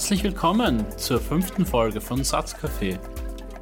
Herzlich 0.00 0.24
willkommen 0.24 0.86
zur 0.96 1.20
fünften 1.20 1.66
Folge 1.66 2.00
von 2.00 2.22
Satzcafé. 2.22 2.98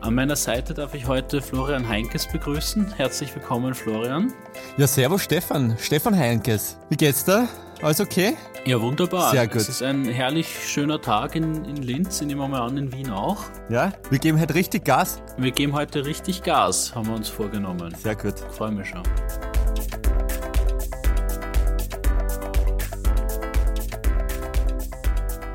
An 0.01 0.15
meiner 0.15 0.37
Seite 0.37 0.73
darf 0.73 0.95
ich 0.95 1.09
heute 1.09 1.43
Florian 1.43 1.89
Heinkes 1.89 2.29
begrüßen. 2.29 2.93
Herzlich 2.93 3.35
willkommen, 3.35 3.75
Florian. 3.75 4.33
Ja, 4.77 4.87
servus 4.87 5.25
Stefan. 5.25 5.77
Stefan 5.81 6.17
Heinkes. 6.17 6.79
Wie 6.91 6.97
geht's 6.97 7.25
da? 7.25 7.49
Alles 7.83 8.01
okay? 8.01 8.37
Ja, 8.65 8.81
wunderbar. 8.81 9.33
Sehr 9.33 9.49
gut. 9.49 9.57
Es 9.57 9.69
ist 9.69 9.83
ein 9.83 10.05
herrlich 10.05 10.47
schöner 10.65 11.01
Tag 11.01 11.35
in, 11.35 11.65
in 11.65 11.79
Linz, 11.79 12.21
ich 12.21 12.29
nehme 12.29 12.47
mal 12.47 12.63
an, 12.63 12.77
in 12.77 12.93
Wien 12.93 13.11
auch. 13.11 13.43
Ja, 13.69 13.93
wir 14.09 14.21
geben 14.21 14.39
heute 14.39 14.55
richtig 14.55 14.85
Gas. 14.85 15.21
Wir 15.39 15.51
geben 15.51 15.73
heute 15.73 16.07
richtig 16.07 16.45
Gas, 16.45 16.95
haben 16.95 17.09
wir 17.09 17.17
uns 17.17 17.29
vorgenommen. 17.29 17.93
Sehr 18.01 18.15
gut. 18.15 18.39
Freue 18.53 18.71
mich 18.71 18.89
schon. 18.89 19.03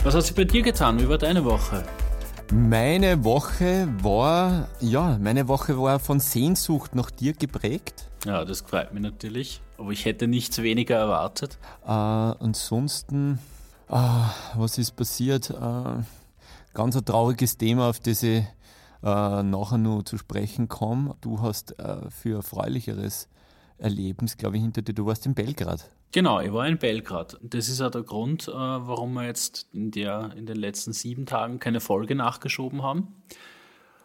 Was 0.04 0.16
hat 0.16 0.24
sich 0.24 0.36
bei 0.36 0.44
dir 0.44 0.62
getan? 0.62 1.00
Wie 1.00 1.08
war 1.08 1.18
deine 1.18 1.46
Woche? 1.46 1.82
Meine 2.52 3.24
Woche 3.24 3.88
war, 4.02 4.68
ja, 4.82 5.18
meine 5.18 5.48
Woche 5.48 5.82
war 5.82 5.98
von 5.98 6.20
Sehnsucht 6.20 6.94
nach 6.94 7.10
dir 7.10 7.32
geprägt. 7.32 8.10
Ja, 8.26 8.44
das 8.44 8.60
freut 8.60 8.94
mich 8.94 9.02
natürlich. 9.02 9.62
Aber 9.78 9.92
ich 9.92 10.04
hätte 10.04 10.28
nichts 10.28 10.62
weniger 10.62 10.98
erwartet. 10.98 11.58
Äh, 11.86 11.88
ansonsten, 11.88 13.40
äh, 13.88 13.96
was 14.56 14.78
ist 14.78 14.92
passiert? 14.98 15.50
Äh, 15.52 16.04
ganz 16.74 16.98
ein 16.98 17.06
trauriges 17.06 17.58
Thema, 17.58 17.88
auf 17.88 18.02
das 18.02 18.24
ich 18.24 18.44
äh, 19.04 19.44
nachher 19.44 19.78
nur 19.78 20.04
zu 20.04 20.18
sprechen 20.18 20.68
komme. 20.68 21.16
Du 21.22 21.40
hast 21.42 21.80
äh, 21.80 22.10
für 22.10 22.40
erfreulicheres 22.40 23.30
Erlebnis, 23.78 24.36
glaube 24.36 24.58
ich, 24.58 24.64
hinter 24.64 24.82
dir. 24.82 24.94
Du 24.94 25.06
warst 25.06 25.26
in 25.26 25.34
Belgrad. 25.34 25.90
Genau, 26.14 26.40
ich 26.40 26.54
war 26.54 26.68
in 26.68 26.78
Belgrad. 26.78 27.40
Das 27.42 27.68
ist 27.70 27.82
auch 27.82 27.90
der 27.90 28.04
Grund, 28.04 28.48
äh, 28.48 28.52
warum 28.52 29.14
wir 29.14 29.26
jetzt 29.26 29.68
in, 29.74 29.90
der, 29.90 30.32
in 30.38 30.46
den 30.46 30.58
letzten 30.58 30.94
sieben 30.94 31.26
Tagen 31.26 31.58
keine 31.58 31.80
Folge 31.80 32.14
nachgeschoben 32.14 32.84
haben, 32.84 33.08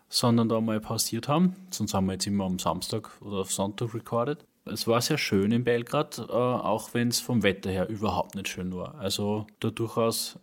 sondern 0.09 0.49
da 0.49 0.59
mal 0.63 0.81
pausiert 0.81 1.29
haben. 1.29 1.55
Sonst 1.71 1.93
haben 1.93 2.07
wir 2.07 2.15
jetzt 2.15 2.27
immer 2.27 2.47
am 2.47 2.59
Samstag 2.59 3.11
oder 3.21 3.41
auf 3.41 3.53
Sonntag 3.53 3.93
recorded. 3.93 4.43
Es 4.65 4.87
war 4.87 5.03
sehr 5.03 5.19
schön 5.19 5.53
in 5.53 5.65
Belgrad, 5.65 6.19
äh, 6.19 6.33
auch 6.33 6.95
wenn 6.95 7.09
es 7.09 7.21
vom 7.21 7.43
Wetter 7.43 7.71
her 7.71 7.91
überhaupt 7.91 8.37
nicht 8.37 8.49
schön 8.49 8.75
war. 8.75 8.95
Also 8.95 9.47
da 9.61 9.69
durchaus 9.69 10.39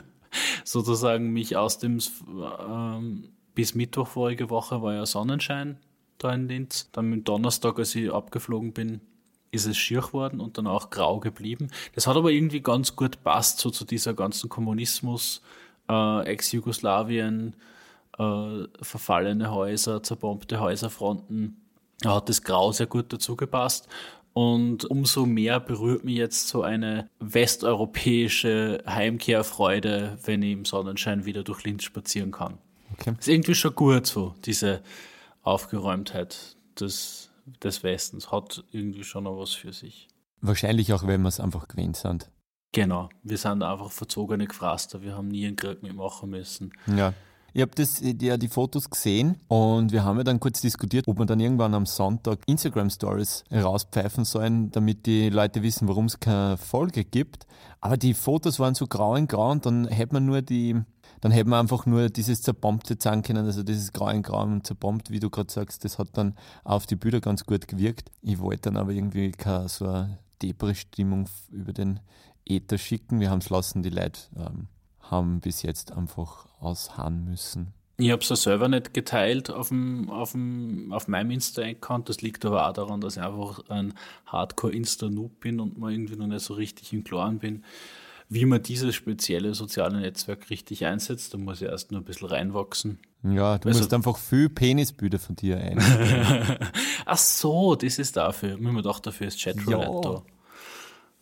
sozusagen 0.64 1.30
mich 1.30 1.56
aus 1.56 1.78
dem 1.78 2.00
ähm, 2.68 3.30
bis 3.54 3.74
Mittwoch 3.74 4.08
vorige 4.08 4.50
Woche 4.50 4.82
war 4.82 4.92
ja 4.92 5.06
Sonnenschein 5.06 5.78
da 6.18 6.34
in 6.34 6.48
Linz. 6.48 6.90
Dann 6.92 7.08
mit 7.08 7.26
Donnerstag, 7.26 7.78
als 7.78 7.94
ich 7.94 8.12
abgeflogen 8.12 8.74
bin, 8.74 9.00
ist 9.50 9.66
es 9.66 9.76
schier 9.76 10.00
geworden 10.00 10.40
und 10.40 10.58
dann 10.58 10.66
auch 10.66 10.90
grau 10.90 11.20
geblieben. 11.20 11.70
Das 11.94 12.06
hat 12.06 12.16
aber 12.16 12.30
irgendwie 12.30 12.60
ganz 12.60 12.96
gut 12.96 13.22
passt, 13.22 13.58
so 13.58 13.70
zu 13.70 13.84
dieser 13.84 14.14
ganzen 14.14 14.48
Kommunismus, 14.48 15.42
äh, 15.88 16.24
Ex-Jugoslawien, 16.26 17.54
äh, 18.18 18.64
verfallene 18.82 19.50
Häuser, 19.50 20.02
zerbombte 20.02 20.60
Häuserfronten. 20.60 21.56
Da 22.00 22.16
hat 22.16 22.28
das 22.28 22.42
Grau 22.42 22.72
sehr 22.72 22.86
gut 22.86 23.12
dazu 23.12 23.36
gepasst. 23.36 23.88
Und 24.34 24.84
umso 24.84 25.26
mehr 25.26 25.58
berührt 25.58 26.04
mich 26.04 26.16
jetzt 26.16 26.46
so 26.46 26.62
eine 26.62 27.08
westeuropäische 27.18 28.84
Heimkehrfreude, 28.86 30.18
wenn 30.24 30.42
ich 30.42 30.52
im 30.52 30.64
Sonnenschein 30.64 31.24
wieder 31.24 31.42
durch 31.42 31.64
Linz 31.64 31.82
spazieren 31.82 32.30
kann. 32.30 32.58
Okay. 32.92 33.14
Ist 33.18 33.28
irgendwie 33.28 33.54
schon 33.56 33.74
gut 33.74 34.06
so, 34.06 34.34
diese 34.44 34.82
Aufgeräumtheit 35.42 36.56
des, 36.78 37.27
des 37.62 37.82
Westens. 37.82 38.30
Hat 38.30 38.64
irgendwie 38.70 39.04
schon 39.04 39.24
noch 39.24 39.38
was 39.38 39.52
für 39.52 39.72
sich. 39.72 40.08
Wahrscheinlich 40.40 40.92
auch, 40.92 41.06
wenn 41.06 41.22
wir 41.22 41.28
es 41.28 41.40
einfach 41.40 41.68
gewöhnt 41.68 41.96
sind. 41.96 42.30
Genau, 42.72 43.08
wir 43.22 43.38
sind 43.38 43.62
einfach 43.62 43.90
verzogene 43.90 44.46
Gefraster. 44.46 45.02
Wir 45.02 45.16
haben 45.16 45.28
nie 45.28 45.46
einen 45.46 45.56
Krieg 45.56 45.82
mitmachen 45.82 46.30
müssen. 46.30 46.72
Ja. 46.86 47.14
Ich 47.54 47.62
habe 47.62 47.72
das 47.74 48.00
ja 48.00 48.36
die 48.36 48.48
Fotos 48.48 48.90
gesehen 48.90 49.40
und 49.48 49.90
wir 49.90 50.04
haben 50.04 50.18
ja 50.18 50.24
dann 50.24 50.38
kurz 50.38 50.60
diskutiert, 50.60 51.08
ob 51.08 51.18
wir 51.18 51.24
dann 51.24 51.40
irgendwann 51.40 51.74
am 51.74 51.86
Sonntag 51.86 52.40
Instagram 52.46 52.90
Stories 52.90 53.42
rauspfeifen 53.50 54.26
sollen, 54.26 54.70
damit 54.70 55.06
die 55.06 55.30
Leute 55.30 55.62
wissen, 55.62 55.88
warum 55.88 56.04
es 56.04 56.20
keine 56.20 56.58
Folge 56.58 57.04
gibt. 57.04 57.46
Aber 57.80 57.96
die 57.96 58.12
Fotos 58.12 58.60
waren 58.60 58.74
so 58.74 58.86
grau 58.86 59.16
in 59.16 59.28
grau 59.28 59.50
und 59.50 59.64
dann 59.64 59.88
hätte 59.88 60.12
man 60.12 60.26
nur 60.26 60.42
die, 60.42 60.76
dann 61.20 61.32
hätte 61.32 61.48
man 61.48 61.60
einfach 61.60 61.86
nur 61.86 62.08
dieses 62.08 62.42
Zerbombte 62.42 62.98
zeigen 62.98 63.22
können, 63.22 63.46
also 63.46 63.62
dieses 63.62 63.92
Grau 63.92 64.08
in 64.08 64.22
Grau 64.22 64.42
und 64.42 64.66
zerbombt, 64.66 65.10
wie 65.10 65.20
du 65.20 65.30
gerade 65.30 65.50
sagst, 65.50 65.84
das 65.84 65.98
hat 65.98 66.08
dann 66.12 66.34
auf 66.64 66.86
die 66.86 66.96
Bilder 66.96 67.20
ganz 67.20 67.44
gut 67.44 67.68
gewirkt. 67.68 68.10
Ich 68.22 68.38
wollte 68.38 68.62
dann 68.62 68.76
aber 68.76 68.92
irgendwie 68.92 69.32
keine 69.32 69.68
so 69.68 69.86
eine 69.86 70.18
Depri-Stimmung 70.42 71.28
über 71.50 71.72
den 71.72 72.00
Äther 72.44 72.78
schicken. 72.78 73.20
Wir 73.20 73.30
haben 73.30 73.40
es 73.40 73.50
lassen, 73.50 73.82
die 73.82 73.90
Leute 73.90 74.20
ähm, 74.36 74.68
haben 75.00 75.40
bis 75.40 75.62
jetzt 75.62 75.92
einfach 75.92 76.46
ausharren 76.60 77.24
müssen. 77.24 77.74
Ich 78.00 78.12
habe 78.12 78.22
es 78.22 78.28
ja 78.28 78.36
selber 78.36 78.68
nicht 78.68 78.94
geteilt 78.94 79.50
auf, 79.50 79.70
dem, 79.70 80.08
auf, 80.08 80.30
dem, 80.30 80.92
auf 80.92 81.08
meinem 81.08 81.32
Insta-Account. 81.32 82.08
Das 82.08 82.22
liegt 82.22 82.44
aber 82.44 82.68
auch 82.68 82.72
daran, 82.72 83.00
dass 83.00 83.16
ich 83.16 83.22
einfach 83.22 83.68
ein 83.70 83.92
Hardcore-Insta-Noob 84.26 85.40
bin 85.40 85.58
und 85.58 85.78
mal 85.78 85.92
irgendwie 85.92 86.14
noch 86.14 86.28
nicht 86.28 86.44
so 86.44 86.54
richtig 86.54 86.92
im 86.92 87.02
Klaren 87.02 87.40
bin, 87.40 87.64
wie 88.28 88.44
man 88.44 88.62
dieses 88.62 88.94
spezielle 88.94 89.54
soziale 89.54 90.00
Netzwerk 90.00 90.50
richtig 90.50 90.84
einsetzt. 90.84 91.32
Da 91.32 91.38
muss 91.38 91.62
ich 91.62 91.68
erst 91.68 91.90
nur 91.90 92.00
ein 92.00 92.04
bisschen 92.04 92.28
reinwachsen. 92.28 92.98
Ja, 93.22 93.58
du 93.58 93.68
also, 93.68 93.80
musst 93.80 93.94
einfach 93.94 94.16
viel 94.16 94.48
Penisbilder 94.48 95.18
von 95.18 95.34
dir 95.34 95.58
ein. 95.58 95.78
Ach 97.06 97.18
so, 97.18 97.74
das 97.74 97.98
ist 97.98 98.16
dafür. 98.16 98.54
Ich 98.54 98.60
mir 98.60 98.74
gedacht, 98.74 99.06
dafür 99.06 99.28
ist 99.28 99.40
Chatroulette 99.40 99.90
ja. 99.92 100.00
da. 100.00 100.22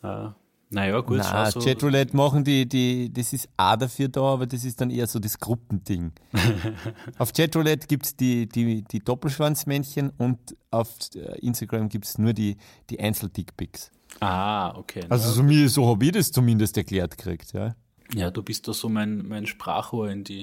Ja. 0.02 0.36
Naja, 0.68 1.00
gut. 1.00 1.18
Na, 1.18 1.48
so 1.50 1.60
Chatroulette 1.60 2.16
machen 2.16 2.42
die, 2.42 2.68
die, 2.68 3.12
das 3.12 3.32
ist 3.32 3.48
auch 3.56 3.76
dafür 3.76 4.08
da, 4.08 4.22
aber 4.22 4.46
das 4.46 4.64
ist 4.64 4.80
dann 4.80 4.90
eher 4.90 5.06
so 5.06 5.20
das 5.20 5.38
Gruppending. 5.38 6.12
auf 7.18 7.32
Chatroulette 7.32 7.86
gibt 7.86 8.06
es 8.06 8.16
die, 8.16 8.48
die, 8.48 8.82
die 8.82 8.98
Doppelschwanzmännchen 8.98 10.10
und 10.18 10.56
auf 10.72 10.88
äh, 11.14 11.38
Instagram 11.38 11.88
gibt 11.88 12.06
es 12.06 12.18
nur 12.18 12.32
die, 12.32 12.56
die 12.90 12.98
Einzel-Dickpics. 12.98 13.92
Ah, 14.20 14.76
okay. 14.76 15.04
Also 15.08 15.30
so, 15.30 15.42
mir, 15.42 15.68
so 15.68 15.86
habe 15.86 16.04
ich 16.04 16.12
das 16.12 16.30
zumindest 16.30 16.76
erklärt 16.76 17.16
gekriegt, 17.16 17.52
ja. 17.52 17.74
Ja, 18.14 18.30
du 18.30 18.42
bist 18.42 18.68
da 18.68 18.72
so 18.72 18.88
mein, 18.88 19.26
mein 19.28 19.46
Sprachrohr 19.46 20.10
in 20.10 20.24
die, 20.24 20.42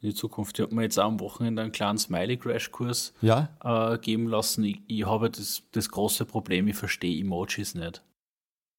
in 0.00 0.10
die 0.10 0.14
Zukunft. 0.14 0.58
Ich 0.58 0.64
habe 0.64 0.74
mir 0.74 0.82
jetzt 0.82 0.98
auch 0.98 1.06
am 1.06 1.20
Wochenende 1.20 1.62
einen 1.62 1.72
kleinen 1.72 1.98
Smiley-Crash-Kurs 1.98 3.14
ja? 3.22 3.48
äh, 3.62 3.98
geben 3.98 4.28
lassen. 4.28 4.64
Ich, 4.64 4.80
ich 4.86 5.06
habe 5.06 5.30
das, 5.30 5.62
das 5.72 5.88
große 5.88 6.24
Problem, 6.24 6.68
ich 6.68 6.76
verstehe 6.76 7.20
Emojis 7.20 7.74
nicht. 7.74 8.02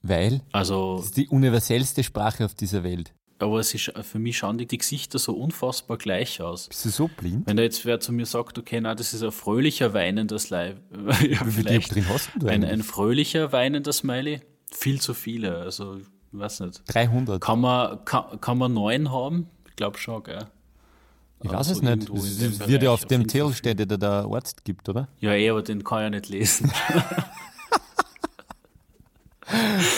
Weil? 0.01 0.41
Also. 0.51 0.97
Das 0.97 1.07
ist 1.07 1.17
die 1.17 1.27
universellste 1.27 2.03
Sprache 2.03 2.45
auf 2.45 2.53
dieser 2.53 2.83
Welt. 2.83 3.13
Aber 3.39 3.59
es 3.59 3.73
ist, 3.73 3.91
für 4.01 4.19
mich 4.19 4.37
schauen 4.39 4.57
die, 4.57 4.65
die 4.65 4.77
Gesichter 4.77 5.19
so 5.19 5.33
unfassbar 5.33 5.97
gleich 5.97 6.41
aus. 6.41 6.67
Bist 6.67 6.85
du 6.85 6.89
so 6.89 7.07
blind? 7.07 7.45
Wenn 7.45 7.57
da 7.57 7.63
jetzt 7.63 7.85
wer 7.85 7.99
zu 7.99 8.11
mir 8.11 8.25
sagt, 8.25 8.57
okay, 8.57 8.81
na, 8.81 8.95
das 8.95 9.13
ist 9.13 9.23
ein 9.23 9.31
fröhlicher 9.31 9.93
weinender 9.93 10.39
Smiley. 10.39 10.75
ja, 11.29 11.45
Wie 11.45 11.51
viele 11.51 11.79
drin 11.79 12.09
hast 12.09 12.31
du 12.39 12.47
ein, 12.47 12.63
ein 12.63 12.81
fröhlicher 12.81 13.51
weinender 13.51 13.93
Smiley? 13.93 14.41
Viel 14.71 14.99
zu 14.99 15.13
viele. 15.13 15.57
Also, 15.57 15.97
ich 15.97 16.07
weiß 16.31 16.61
nicht. 16.61 16.81
300. 16.87 17.39
Kann 17.39 17.61
man, 17.61 18.03
kann, 18.05 18.41
kann 18.41 18.57
man 18.57 18.73
neun 18.73 19.11
haben? 19.11 19.47
Ich 19.69 19.75
glaube 19.75 19.97
schon, 19.97 20.23
gell? 20.23 20.47
Ich 21.43 21.51
weiß 21.51 21.69
es 21.69 21.81
nicht. 21.83 22.09
Es 22.09 22.67
wird 22.67 22.81
ja 22.81 22.91
auf 22.91 23.05
dem 23.05 23.29
Zettel 23.29 23.53
steht, 23.53 23.79
der 23.79 23.97
der 23.97 24.25
Arzt 24.25 24.65
gibt, 24.65 24.89
oder? 24.89 25.07
Ja, 25.19 25.33
eh, 25.33 25.49
aber 25.49 25.61
den 25.61 25.83
kann 25.83 25.99
ich 25.99 26.03
ja 26.03 26.09
nicht 26.09 26.29
lesen. 26.29 26.71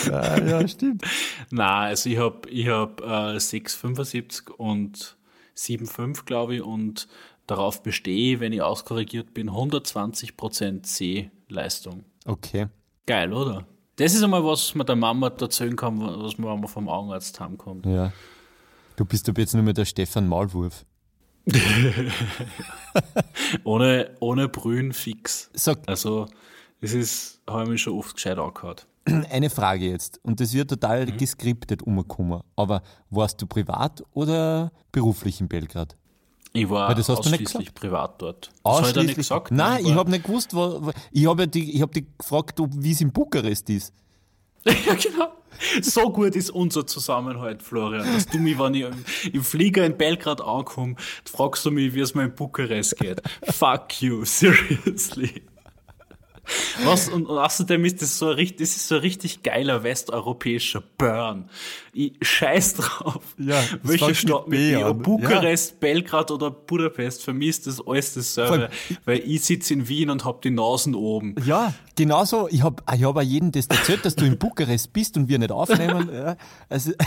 ja, 0.06 0.38
ja, 0.44 0.68
stimmt. 0.68 1.02
Na, 1.50 1.80
also 1.80 2.08
ich 2.08 2.18
habe 2.18 2.48
ich 2.48 2.68
hab, 2.68 3.00
äh, 3.00 3.36
6,75 3.36 4.50
und 4.50 5.16
7,5, 5.56 6.24
glaube 6.24 6.56
ich, 6.56 6.62
und 6.62 7.08
darauf 7.46 7.82
bestehe, 7.82 8.40
wenn 8.40 8.52
ich 8.52 8.62
auskorrigiert 8.62 9.34
bin, 9.34 9.50
120% 9.50 10.82
C-Leistung. 10.82 12.04
Okay. 12.24 12.68
Geil, 13.06 13.32
oder? 13.32 13.66
Das 13.96 14.14
ist 14.14 14.22
einmal 14.22 14.44
was, 14.44 14.68
was 14.68 14.74
man 14.74 14.86
der 14.86 14.96
Mama 14.96 15.28
erzählen 15.28 15.76
kann, 15.76 16.00
was 16.00 16.38
man, 16.38 16.50
wenn 16.52 16.60
man 16.60 16.68
vom 16.68 16.88
Augenarzt 16.88 17.38
heimkommt. 17.40 17.84
Ja. 17.86 18.12
Du 18.96 19.04
bist 19.04 19.28
aber 19.28 19.40
jetzt 19.40 19.54
nur 19.54 19.62
mit 19.62 19.76
der 19.76 19.84
Stefan 19.84 20.28
Maulwurf. 20.28 20.84
ohne, 23.64 24.10
ohne 24.20 24.48
Brühen 24.48 24.92
fix. 24.92 25.50
Sag. 25.54 25.80
Also, 25.86 26.28
das 26.80 26.92
ist, 26.92 27.40
habe 27.48 27.64
ich 27.64 27.68
mich 27.70 27.82
schon 27.82 27.94
oft 27.94 28.14
gescheit 28.14 28.38
angehört. 28.38 28.86
Eine 29.30 29.50
Frage 29.50 29.88
jetzt, 29.88 30.20
und 30.22 30.40
das 30.40 30.52
wird 30.52 30.70
total 30.70 31.06
mhm. 31.06 31.16
geskriptet 31.16 31.82
umgekommen, 31.82 32.40
aber 32.56 32.82
warst 33.08 33.40
du 33.40 33.46
privat 33.46 34.02
oder 34.12 34.72
beruflich 34.92 35.40
in 35.40 35.48
Belgrad? 35.48 35.96
Ich 36.52 36.68
war 36.68 36.94
das 36.94 37.08
ausschließlich 37.08 37.74
privat 37.74 38.20
dort. 38.20 38.48
Das 38.48 38.64
ausschließlich? 38.64 38.96
Hat 38.96 39.06
nicht 39.06 39.16
gesagt, 39.16 39.50
Nein, 39.52 39.82
ich, 39.82 39.90
ich 39.90 39.94
habe 39.94 40.10
nicht 40.10 40.24
gewusst, 40.24 40.52
wo, 40.54 40.90
ich 41.12 41.26
habe 41.26 41.46
dich, 41.46 41.80
hab 41.80 41.92
dich 41.92 42.06
gefragt, 42.18 42.60
wie 42.76 42.90
es 42.90 43.00
in 43.00 43.12
Bukarest 43.12 43.70
ist. 43.70 43.94
ja, 44.64 44.94
genau. 44.94 45.32
So 45.82 46.10
gut 46.10 46.36
ist 46.36 46.50
unser 46.50 46.86
Zusammenhalt, 46.86 47.62
Florian, 47.62 48.06
dass 48.14 48.26
du 48.26 48.38
mich, 48.38 48.58
wenn 48.58 48.74
ich 48.74 48.86
im 49.32 49.44
Flieger 49.44 49.84
in 49.84 49.96
Belgrad 49.96 50.40
ankomme, 50.40 50.96
fragst 51.24 51.64
du 51.66 51.70
mich, 51.70 51.94
wie 51.94 52.00
es 52.00 52.14
mir 52.14 52.24
in 52.24 52.34
Bukarest 52.34 52.96
geht. 52.96 53.20
Fuck 53.42 54.00
you, 54.02 54.24
seriously. 54.24 55.42
Was, 56.84 57.08
und, 57.08 57.26
und 57.26 57.38
außerdem 57.38 57.84
ist 57.84 58.02
das 58.02 58.18
so 58.18 58.28
ein, 58.28 58.34
richtig, 58.34 58.58
das 58.58 58.76
ist 58.76 58.88
so 58.88 58.96
ein 58.96 59.00
richtig 59.02 59.42
geiler 59.42 59.82
westeuropäischer 59.82 60.82
Burn. 60.98 61.48
Ich 61.92 62.12
scheiß 62.22 62.74
drauf, 62.74 63.22
Ja, 63.38 63.62
welche 63.82 64.14
Stadt 64.14 64.48
mit 64.48 64.58
mir, 64.60 64.86
an. 64.86 64.98
Bukarest, 65.02 65.80
Belgrad 65.80 66.30
oder 66.30 66.50
Budapest, 66.50 67.22
für 67.24 67.32
mich 67.32 67.48
ist 67.50 67.66
das 67.66 67.80
alles 67.86 68.14
dasselbe, 68.14 68.70
weil 69.04 69.18
ich 69.18 69.44
sitze 69.44 69.74
in 69.74 69.88
Wien 69.88 70.10
und 70.10 70.24
hab 70.24 70.42
die 70.42 70.50
Nasen 70.50 70.94
oben. 70.94 71.34
Ja, 71.44 71.74
genauso. 71.96 72.48
Ich 72.48 72.62
habe 72.62 72.82
ich 72.94 73.02
hab 73.04 73.16
auch 73.16 73.22
jedem 73.22 73.52
das 73.52 73.66
erzählt, 73.66 74.04
dass 74.04 74.16
du 74.16 74.24
in 74.24 74.38
Bukarest 74.38 74.92
bist 74.92 75.16
und 75.16 75.28
wir 75.28 75.38
nicht 75.38 75.52
aufnehmen. 75.52 76.10
Ja, 76.12 76.36
also, 76.68 76.92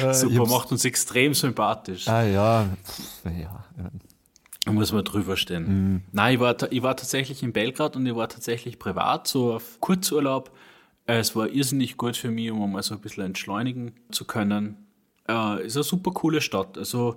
Äh, 0.00 0.14
Super, 0.14 0.38
hab's- 0.40 0.50
macht 0.50 0.70
uns 0.72 0.84
extrem 0.84 1.34
sympathisch. 1.34 2.06
ah 2.06 2.22
ja, 2.22 2.68
ja. 3.24 3.64
Da 4.64 4.72
muss 4.72 4.92
man 4.92 5.04
drüber 5.04 5.36
stehen. 5.36 6.04
Nein, 6.12 6.34
ich 6.34 6.40
war, 6.40 6.56
ich 6.70 6.82
war 6.82 6.96
tatsächlich 6.96 7.42
in 7.42 7.52
Belgrad 7.52 7.96
und 7.96 8.06
ich 8.06 8.14
war 8.14 8.28
tatsächlich 8.28 8.78
privat, 8.78 9.26
so 9.26 9.54
auf 9.54 9.80
Kurzurlaub. 9.80 10.56
Äh, 11.06 11.18
Es 11.18 11.34
war 11.34 11.48
irrsinnig 11.48 11.96
gut 11.96 12.16
für 12.16 12.30
mich, 12.30 12.50
um 12.50 12.72
mal 12.72 12.82
so 12.82 12.94
ein 12.94 13.00
bisschen 13.00 13.24
entschleunigen 13.24 13.92
zu 14.12 14.24
können. 14.24 14.76
Äh, 15.28 15.66
ist 15.66 15.76
eine 15.76 15.82
super 15.82 16.12
coole 16.12 16.40
Stadt. 16.40 16.78
Also, 16.78 17.16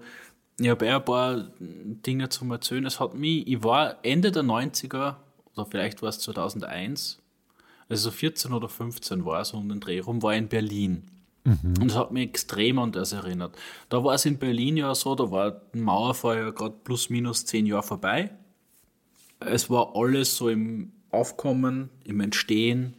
ich 0.60 0.70
habe 0.70 0.86
eher 0.86 0.96
ein 0.98 1.06
paar 1.06 1.52
Dinge 1.60 2.30
zum 2.30 2.50
Erzählen. 2.52 2.86
Es 2.86 3.00
hat 3.00 3.14
mich, 3.14 3.46
ich 3.48 3.64
war 3.64 3.98
Ende 4.04 4.32
der 4.32 4.44
90er, 4.44 5.16
oder 5.56 5.66
vielleicht 5.70 6.02
war 6.02 6.10
es 6.10 6.20
2001, 6.20 7.22
also 7.90 8.10
so 8.10 8.12
14 8.12 8.54
oder 8.54 8.70
15 8.70 9.24
war 9.26 9.42
es, 9.42 9.50
so 9.50 9.58
um 9.58 9.70
den 9.70 9.80
Dreh 9.80 10.00
rum, 10.00 10.24
war 10.24 10.34
in 10.34 10.48
Berlin. 10.48 11.12
Und 11.46 11.88
das 11.92 11.96
hat 11.96 12.12
mich 12.12 12.28
extrem 12.28 12.80
an 12.80 12.92
das 12.92 13.12
erinnert. 13.12 13.56
Da 13.90 14.04
war 14.04 14.16
es 14.16 14.26
in 14.26 14.40
Berlin 14.40 14.78
ja 14.78 14.96
so, 14.96 15.14
da 15.14 15.30
war 15.30 15.62
ein 15.74 15.82
Mauerfall 15.82 16.38
ja 16.38 16.50
gerade 16.50 16.76
plus 16.84 17.10
minus 17.10 17.46
zehn 17.46 17.68
Jahre 17.68 17.84
vorbei. 17.84 18.32
Es 19.40 19.70
war 19.70 19.96
alles 19.96 20.36
so 20.38 20.50
im 20.50 20.92
Aufkommen, 21.12 21.90
im 22.04 22.20
Entstehen. 22.20 22.96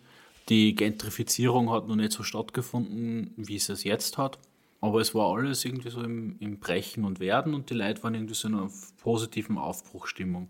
Die 0.48 0.76
Gentrifizierung 0.76 1.70
hat 1.70 1.88
noch 1.88 1.96
nicht 1.96 2.12
so 2.12 2.22
stattgefunden, 2.22 3.32
wie 3.36 3.56
es 3.56 3.68
es 3.68 3.82
jetzt 3.82 4.16
hat. 4.16 4.38
Aber 4.80 5.00
es 5.00 5.14
war 5.14 5.34
alles 5.34 5.64
irgendwie 5.64 5.90
so 5.90 6.02
im, 6.02 6.36
im 6.38 6.60
Brechen 6.60 7.04
und 7.04 7.18
Werden 7.18 7.54
und 7.54 7.70
die 7.70 7.74
Leute 7.74 8.02
waren 8.04 8.14
irgendwie 8.14 8.34
so 8.34 8.46
in 8.46 8.54
einer 8.54 8.70
positiven 9.02 9.58
Aufbruchstimmung. 9.58 10.48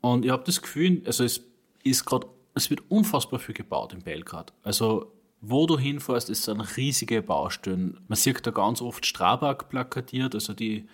Und 0.00 0.24
ich 0.24 0.30
habe 0.30 0.44
das 0.44 0.62
Gefühl, 0.62 1.02
also 1.06 1.24
es 1.24 1.40
ist 1.82 2.04
gerade, 2.04 2.28
es 2.54 2.70
wird 2.70 2.82
unfassbar 2.90 3.40
viel 3.40 3.54
gebaut 3.54 3.92
in 3.92 4.02
Belgrad. 4.02 4.52
Also 4.62 5.10
wo 5.46 5.66
du 5.66 5.78
hinfährst, 5.78 6.30
ist 6.30 6.44
sind 6.44 6.60
riesige 6.60 7.22
Baustellen. 7.22 8.00
Man 8.08 8.16
sieht 8.16 8.46
da 8.46 8.50
ganz 8.50 8.80
oft 8.80 9.04
Strabag 9.06 9.68
plakatiert, 9.68 10.34
also 10.34 10.52
die, 10.52 10.86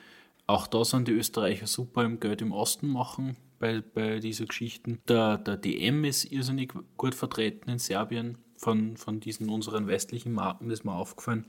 auch 0.47 0.67
da 0.67 0.85
sind 0.85 1.09
die 1.09 1.13
Österreicher 1.13 1.67
super 1.67 2.05
im 2.05 2.21
Geld 2.21 2.43
im 2.43 2.53
Osten 2.53 2.89
machen 2.89 3.37
bei, 3.59 3.81
bei 3.81 4.19
diesen 4.19 4.49
Geschichten. 4.49 4.99
Der, 5.09 5.39
der 5.39 5.57
DM 5.57 6.05
ist 6.05 6.25
irrsinnig 6.25 6.73
gut 6.97 7.15
vertreten 7.15 7.71
in 7.71 7.79
Serbien 7.79 8.39
von, 8.57 8.97
von 8.97 9.21
diesen 9.21 9.49
unseren 9.49 9.87
westlichen 9.87 10.33
Marken, 10.33 10.69
das 10.69 10.81
ist 10.81 10.85
mir 10.85 10.95
aufgefallen. 10.95 11.47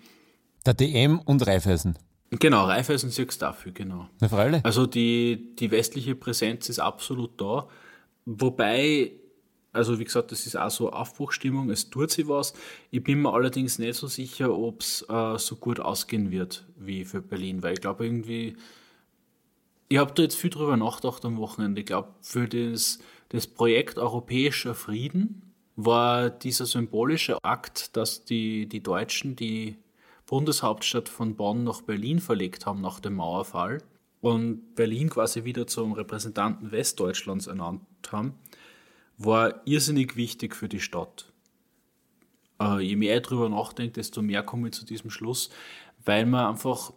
Der 0.66 0.74
DM 0.74 1.20
und 1.20 1.46
Raiffeisen. 1.46 1.98
Genau, 2.40 2.66
Raiffeisen 2.66 3.10
siehst 3.10 3.42
dafür, 3.42 3.74
genau. 3.74 4.08
Na, 4.22 4.30
freilich. 4.30 4.64
Also 4.64 4.86
die, 4.86 5.54
die 5.56 5.72
westliche 5.72 6.16
Präsenz 6.16 6.70
ist 6.70 6.80
absolut 6.80 7.42
da. 7.42 7.68
Wobei, 8.26 9.12
also 9.74 10.00
wie 10.00 10.04
gesagt, 10.04 10.32
das 10.32 10.46
ist 10.46 10.58
auch 10.58 10.70
so 10.70 10.92
Aufbruchstimmung, 10.92 11.70
es 11.70 11.90
tut 11.90 12.12
sich 12.12 12.28
was. 12.28 12.54
Ich 12.90 13.04
bin 13.04 13.22
mir 13.22 13.34
allerdings 13.34 13.80
nicht 13.80 13.96
so 13.96 14.08
sicher, 14.08 14.54
ob 14.56 14.82
es 14.82 15.06
äh, 15.10 15.38
so 15.38 15.56
gut 15.56 15.80
ausgehen 15.80 16.32
wird 16.32 16.66
wie 16.78 17.06
für 17.06 17.22
Berlin, 17.22 17.64
weil 17.64 17.74
ich 17.74 17.82
glaube 17.82 18.06
irgendwie, 18.06 18.58
ich 19.88 19.98
habe 19.98 20.14
da 20.14 20.24
jetzt 20.24 20.36
viel 20.36 20.50
drüber 20.50 20.78
nachgedacht 20.78 21.24
am 21.26 21.38
Wochenende. 21.38 21.82
Ich 21.82 21.88
glaube, 21.88 22.10
für 22.22 22.48
das, 22.48 23.00
das 23.30 23.48
Projekt 23.48 23.98
Europäischer 23.98 24.76
Frieden 24.76 25.54
war 25.76 26.30
dieser 26.30 26.66
symbolische 26.66 27.44
Akt, 27.44 27.96
dass 27.96 28.26
die, 28.26 28.68
die 28.68 28.84
Deutschen 28.84 29.36
die 29.36 29.78
Bundeshauptstadt 30.26 31.10
von 31.10 31.36
Bonn 31.36 31.64
nach 31.64 31.82
Berlin 31.82 32.20
verlegt 32.20 32.66
haben 32.66 32.82
nach 32.82 33.00
dem 33.00 33.16
Mauerfall 33.16 33.80
und 34.22 34.76
Berlin 34.76 35.10
quasi 35.10 35.44
wieder 35.44 35.68
zum 35.68 35.94
Repräsentanten 35.94 36.72
Westdeutschlands 36.72 37.48
ernannt 37.48 37.82
haben, 38.12 38.36
war 39.26 39.66
irrsinnig 39.66 40.16
wichtig 40.16 40.56
für 40.56 40.70
die 40.70 40.80
Stadt. 40.80 41.32
Äh, 42.62 42.80
je 42.82 42.96
mehr 42.96 43.18
ich 43.18 43.24
drüber 43.24 43.50
nachdenke, 43.50 43.94
desto 43.94 44.22
mehr 44.22 44.44
komme 44.44 44.70
ich 44.70 44.74
zu 44.74 44.86
diesem 44.86 45.10
Schluss, 45.10 45.50
weil 46.06 46.26
man 46.26 46.48
einfach, 46.48 46.94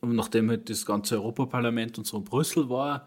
nachdem 0.00 0.50
halt 0.50 0.68
das 0.68 0.86
ganze 0.86 1.16
Europaparlament 1.16 1.98
und 1.98 2.06
so 2.06 2.18
in 2.18 2.24
Brüssel 2.24 2.68
war, 2.68 3.06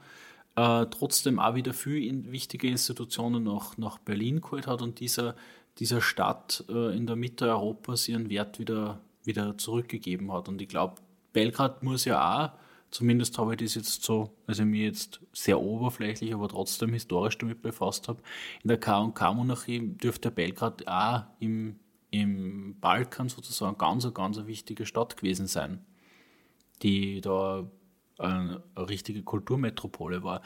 äh, 0.56 0.86
trotzdem 0.88 1.40
auch 1.40 1.56
wieder 1.56 1.74
viel 1.74 2.04
in, 2.06 2.32
wichtige 2.32 2.68
Institutionen 2.68 3.44
nach, 3.44 3.78
nach 3.78 3.98
Berlin 4.00 4.42
geholt 4.42 4.68
hat 4.68 4.82
und 4.82 5.00
dieser, 5.00 5.36
dieser 5.80 6.02
Stadt 6.02 6.64
äh, 6.70 6.96
in 6.96 7.08
der 7.08 7.16
Mitte 7.16 7.50
Europas 7.50 8.08
ihren 8.08 8.30
Wert 8.30 8.60
wieder, 8.60 9.02
wieder 9.24 9.58
zurückgegeben 9.58 10.32
hat. 10.32 10.48
Und 10.48 10.62
ich 10.62 10.70
glaube, 10.70 10.96
Belgrad 11.34 11.84
muss 11.84 12.06
ja 12.06 12.46
auch, 12.46 12.65
zumindest 12.96 13.38
habe 13.38 13.54
ich 13.54 13.62
das 13.62 13.76
jetzt 13.76 14.04
so, 14.04 14.36
also 14.48 14.66
mir 14.66 14.86
jetzt 14.86 15.20
sehr 15.34 15.60
oberflächlich, 15.60 16.34
aber 16.34 16.48
trotzdem 16.48 16.94
historisch 16.94 17.38
damit 17.38 17.62
befasst 17.62 18.08
habe, 18.08 18.22
in 18.64 18.70
der 18.70 18.80
K&K-Monarchie 18.80 19.96
dürfte 19.98 20.32
Belgrad 20.32 20.88
auch 20.88 21.24
im, 21.40 21.80
im 22.12 22.80
Balkan 22.80 23.30
sozusagen 23.30 23.78
ganz, 23.78 24.12
ganz 24.14 24.38
eine 24.38 24.48
wichtige 24.48 24.86
Stadt 24.86 25.18
gewesen 25.18 25.48
sein 25.48 25.86
die 26.82 27.22
da 27.22 27.70
eine, 28.18 28.64
eine 28.76 28.90
richtige 28.90 29.24
Kulturmetropole 29.24 30.24
war. 30.24 30.42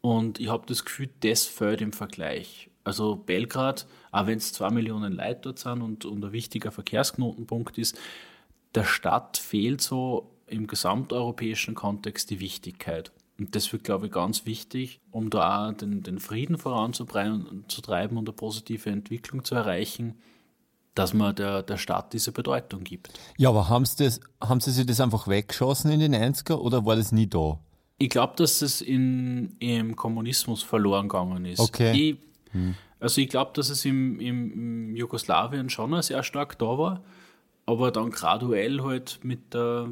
Und 0.00 0.38
ich 0.40 0.48
habe 0.48 0.66
das 0.66 0.84
Gefühl, 0.84 1.08
das 1.20 1.44
fällt 1.44 1.80
im 1.80 1.92
Vergleich. 1.92 2.70
Also 2.84 3.16
Belgrad, 3.16 3.86
auch 4.12 4.26
wenn 4.26 4.38
es 4.38 4.52
zwei 4.52 4.70
Millionen 4.70 5.14
Leute 5.14 5.40
dort 5.42 5.58
sind 5.58 5.80
und, 5.80 6.04
und 6.04 6.24
ein 6.24 6.32
wichtiger 6.32 6.70
Verkehrsknotenpunkt 6.70 7.78
ist, 7.78 7.98
der 8.74 8.84
Stadt 8.84 9.38
fehlt 9.38 9.80
so 9.80 10.33
im 10.46 10.66
gesamteuropäischen 10.66 11.74
Kontext 11.74 12.30
die 12.30 12.40
Wichtigkeit. 12.40 13.12
Und 13.38 13.56
das 13.56 13.72
wird, 13.72 13.84
glaube 13.84 14.06
ich, 14.06 14.12
ganz 14.12 14.46
wichtig, 14.46 15.00
um 15.10 15.30
da 15.30 15.72
den, 15.72 16.02
den 16.02 16.20
Frieden 16.20 16.56
voranzutreiben 16.56 17.46
und 17.46 18.28
eine 18.28 18.32
positive 18.32 18.90
Entwicklung 18.90 19.44
zu 19.44 19.56
erreichen, 19.56 20.14
dass 20.94 21.12
man 21.12 21.34
der, 21.34 21.62
der 21.62 21.76
Stadt 21.76 22.12
diese 22.12 22.30
Bedeutung 22.30 22.84
gibt. 22.84 23.10
Ja, 23.36 23.48
aber 23.48 23.68
haben 23.68 23.84
sie, 23.84 24.04
das, 24.04 24.20
haben 24.40 24.60
sie 24.60 24.70
sich 24.70 24.86
das 24.86 25.00
einfach 25.00 25.26
weggeschossen 25.26 25.90
in 25.90 25.98
den 25.98 26.14
90er 26.14 26.54
oder 26.54 26.86
war 26.86 26.94
das 26.94 27.10
nie 27.10 27.26
da? 27.26 27.58
Ich 27.98 28.10
glaube, 28.10 28.34
dass 28.36 28.62
es 28.62 28.80
in, 28.80 29.56
im 29.58 29.96
Kommunismus 29.96 30.62
verloren 30.62 31.08
gegangen 31.08 31.44
ist. 31.44 31.60
Okay. 31.60 31.92
Ich, 31.92 32.18
Also 33.00 33.20
ich 33.20 33.28
glaube, 33.28 33.50
dass 33.54 33.68
es 33.68 33.84
im, 33.84 34.20
im, 34.20 34.52
im 34.52 34.96
Jugoslawien 34.96 35.68
schon 35.68 36.00
sehr 36.02 36.22
stark 36.22 36.58
da 36.58 36.78
war, 36.78 37.04
aber 37.66 37.90
dann 37.90 38.10
graduell 38.10 38.82
halt 38.82 39.20
mit, 39.22 39.52
der, 39.52 39.90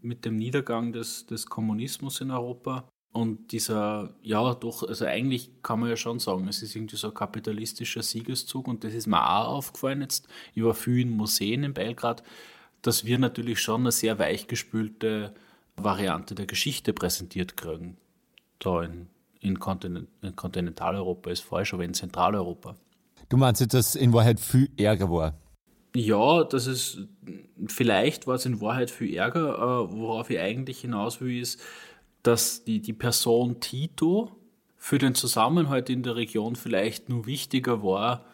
mit 0.00 0.24
dem 0.24 0.36
Niedergang 0.36 0.92
des, 0.92 1.26
des 1.26 1.46
Kommunismus 1.46 2.20
in 2.20 2.30
Europa 2.30 2.88
und 3.12 3.52
dieser, 3.52 4.14
ja 4.22 4.54
doch, 4.54 4.82
also 4.82 5.04
eigentlich 5.04 5.62
kann 5.62 5.80
man 5.80 5.88
ja 5.88 5.96
schon 5.96 6.18
sagen, 6.18 6.46
es 6.48 6.62
ist 6.62 6.76
irgendwie 6.76 6.96
so 6.96 7.08
ein 7.08 7.14
kapitalistischer 7.14 8.02
Siegeszug 8.02 8.68
und 8.68 8.84
das 8.84 8.94
ist 8.94 9.06
mir 9.06 9.22
auch 9.22 9.48
aufgefallen 9.48 10.02
jetzt 10.02 10.28
über 10.54 10.74
vielen 10.74 11.10
Museen 11.10 11.64
in 11.64 11.74
Belgrad, 11.74 12.22
dass 12.82 13.04
wir 13.04 13.18
natürlich 13.18 13.60
schon 13.60 13.82
eine 13.82 13.92
sehr 13.92 14.18
weichgespülte 14.18 15.34
Variante 15.76 16.34
der 16.34 16.46
Geschichte 16.46 16.92
präsentiert 16.92 17.56
kriegen. 17.56 17.96
Da 18.58 18.82
in, 18.82 19.08
in, 19.40 19.58
Kontinent, 19.58 20.08
in 20.22 20.36
Kontinentaleuropa 20.36 21.30
ist 21.30 21.42
falsch, 21.42 21.72
aber 21.74 21.84
in 21.84 21.94
Zentraleuropa. 21.94 22.76
Du 23.28 23.36
meinst 23.36 23.60
jetzt, 23.60 23.74
dass 23.74 23.94
in 23.94 24.12
Wahrheit 24.12 24.38
viel 24.40 24.70
Ärger 24.76 25.10
war? 25.10 25.34
Ja, 25.96 26.44
das 26.44 26.66
ist, 26.66 27.08
vielleicht 27.66 28.26
war 28.26 28.34
es 28.34 28.46
in 28.46 28.60
Wahrheit 28.60 28.90
viel 28.90 29.14
Ärger. 29.14 29.54
Äh, 29.54 29.92
worauf 29.92 30.30
ich 30.30 30.38
eigentlich 30.38 30.80
hinaus 30.80 31.20
will, 31.20 31.40
ist, 31.40 31.60
dass 32.22 32.64
die, 32.64 32.80
die 32.80 32.92
Person 32.92 33.60
Tito 33.60 34.32
für 34.76 34.98
den 34.98 35.14
Zusammenhalt 35.14 35.90
in 35.90 36.02
der 36.02 36.16
Region 36.16 36.56
vielleicht 36.56 37.08
nur 37.08 37.26
wichtiger 37.26 37.82
war, 37.82 38.24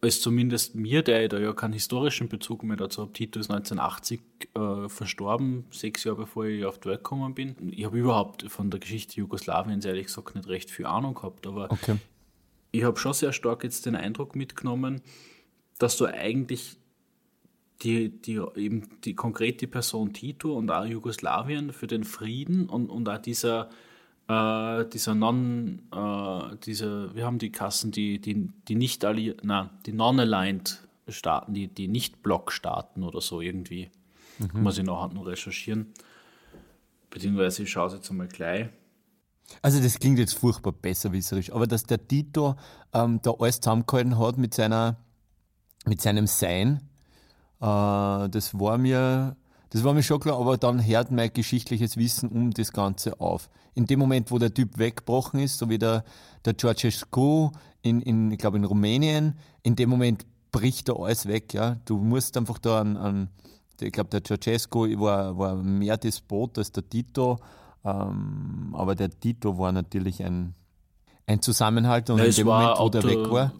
als 0.00 0.20
zumindest 0.20 0.76
mir, 0.76 1.02
der 1.02 1.24
ich 1.24 1.28
da 1.30 1.38
ja 1.40 1.52
keinen 1.52 1.72
historischen 1.72 2.28
Bezug 2.28 2.62
mehr 2.62 2.76
dazu 2.76 3.02
habe. 3.02 3.12
Tito 3.12 3.40
ist 3.40 3.50
1980 3.50 4.20
äh, 4.54 4.88
verstorben, 4.88 5.64
sechs 5.72 6.04
Jahre 6.04 6.18
bevor 6.18 6.44
ich 6.44 6.64
auf 6.64 6.78
die 6.78 6.90
Welt 6.90 6.98
gekommen 7.02 7.34
bin. 7.34 7.56
Ich 7.72 7.84
habe 7.84 7.98
überhaupt 7.98 8.44
von 8.48 8.70
der 8.70 8.78
Geschichte 8.78 9.16
Jugoslawiens 9.16 9.84
ehrlich 9.84 10.06
gesagt 10.06 10.36
nicht 10.36 10.46
recht 10.46 10.70
viel 10.70 10.86
Ahnung 10.86 11.14
gehabt, 11.14 11.48
aber 11.48 11.72
Okay. 11.72 11.96
ich 12.70 12.84
habe 12.84 12.96
schon 12.98 13.12
sehr 13.12 13.32
stark 13.32 13.64
jetzt 13.64 13.86
den 13.86 13.96
Eindruck 13.96 14.36
mitgenommen, 14.36 15.00
dass 15.78 15.96
du 15.96 16.06
eigentlich 16.06 16.76
die, 17.82 18.10
die, 18.10 18.40
eben 18.56 18.88
die 19.04 19.14
konkret 19.14 19.60
die 19.60 19.66
Person 19.66 20.12
Tito 20.12 20.56
und 20.56 20.70
auch 20.70 20.84
Jugoslawien 20.84 21.72
für 21.72 21.86
den 21.86 22.04
Frieden 22.04 22.68
und, 22.68 22.90
und 22.90 23.08
auch 23.08 23.18
dieser, 23.18 23.70
äh, 24.28 24.84
dieser 24.86 25.14
non, 25.14 25.82
äh, 25.92 26.56
diese, 26.64 27.14
wir 27.14 27.24
haben 27.24 27.38
die 27.38 27.52
Kassen, 27.52 27.92
die, 27.92 28.20
die, 28.20 28.48
die 28.66 28.74
nicht 28.74 29.04
alli 29.04 29.36
nein, 29.42 29.70
die 29.86 29.92
non-aligned 29.92 30.88
Staaten, 31.08 31.54
die, 31.54 31.68
die 31.68 31.88
nicht 31.88 32.22
Blockstaaten 32.22 33.02
oder 33.02 33.20
so 33.20 33.40
irgendwie. 33.40 33.90
Muss 34.52 34.78
ich 34.78 34.84
nachher 34.84 35.12
noch 35.12 35.26
recherchieren. 35.26 35.92
Beziehungsweise 37.10 37.62
ich 37.64 37.70
schaue 37.70 37.88
es 37.88 37.94
jetzt 37.94 38.10
einmal 38.10 38.28
gleich. 38.28 38.68
Also 39.62 39.82
das 39.82 39.98
klingt 39.98 40.18
jetzt 40.18 40.34
furchtbar 40.34 40.72
besserwisserisch, 40.72 41.50
aber 41.52 41.66
dass 41.66 41.84
der 41.84 42.06
Tito 42.06 42.56
ähm, 42.92 43.20
da 43.22 43.32
alles 43.38 43.60
zusammengehalten 43.60 44.18
hat 44.18 44.36
mit 44.36 44.54
seiner, 44.54 44.98
mit 45.86 46.02
seinem 46.02 46.26
Sein, 46.26 46.87
das 47.60 48.58
war 48.58 48.78
mir, 48.78 49.36
das 49.70 49.84
war 49.84 49.94
mir 49.94 50.02
schon 50.02 50.20
klar, 50.20 50.38
aber 50.38 50.56
dann 50.56 50.84
hört 50.84 51.10
mein 51.10 51.32
geschichtliches 51.32 51.96
Wissen 51.96 52.28
um 52.28 52.52
das 52.52 52.72
Ganze 52.72 53.20
auf. 53.20 53.48
In 53.74 53.86
dem 53.86 53.98
Moment, 53.98 54.30
wo 54.30 54.38
der 54.38 54.52
Typ 54.52 54.78
weggebrochen 54.78 55.40
ist, 55.40 55.58
so 55.58 55.68
wie 55.68 55.78
der, 55.78 56.04
der 56.44 56.56
Ceausescu 56.56 57.50
in, 57.82 58.00
in, 58.00 58.30
ich 58.30 58.38
glaube 58.38 58.58
in 58.58 58.64
Rumänien, 58.64 59.34
in 59.62 59.76
dem 59.76 59.90
Moment 59.90 60.26
bricht 60.50 60.88
da 60.88 60.94
alles 60.94 61.26
weg, 61.26 61.54
ja. 61.54 61.76
Du 61.84 61.98
musst 61.98 62.36
einfach 62.36 62.58
da 62.58 62.80
an, 62.80 62.96
an 62.96 63.28
ich 63.80 63.92
glaube, 63.92 64.10
der 64.10 64.22
Ceausescu 64.24 64.98
war, 65.00 65.38
war 65.38 65.56
mehr 65.56 65.96
Despot 65.96 66.58
als 66.58 66.72
der 66.72 66.88
Tito, 66.88 67.38
ähm, 67.84 68.74
aber 68.76 68.94
der 68.94 69.10
Tito 69.10 69.58
war 69.58 69.72
natürlich 69.72 70.22
ein, 70.24 70.54
ein 71.26 71.42
Zusammenhalt 71.42 72.10
und 72.10 72.18
Ja, 72.18 72.24
in 72.24 72.32
dem 72.32 72.46
Moment, 72.46 72.78
wo 72.78 72.88
der 72.88 73.04
weg 73.04 73.30
war, 73.30 73.52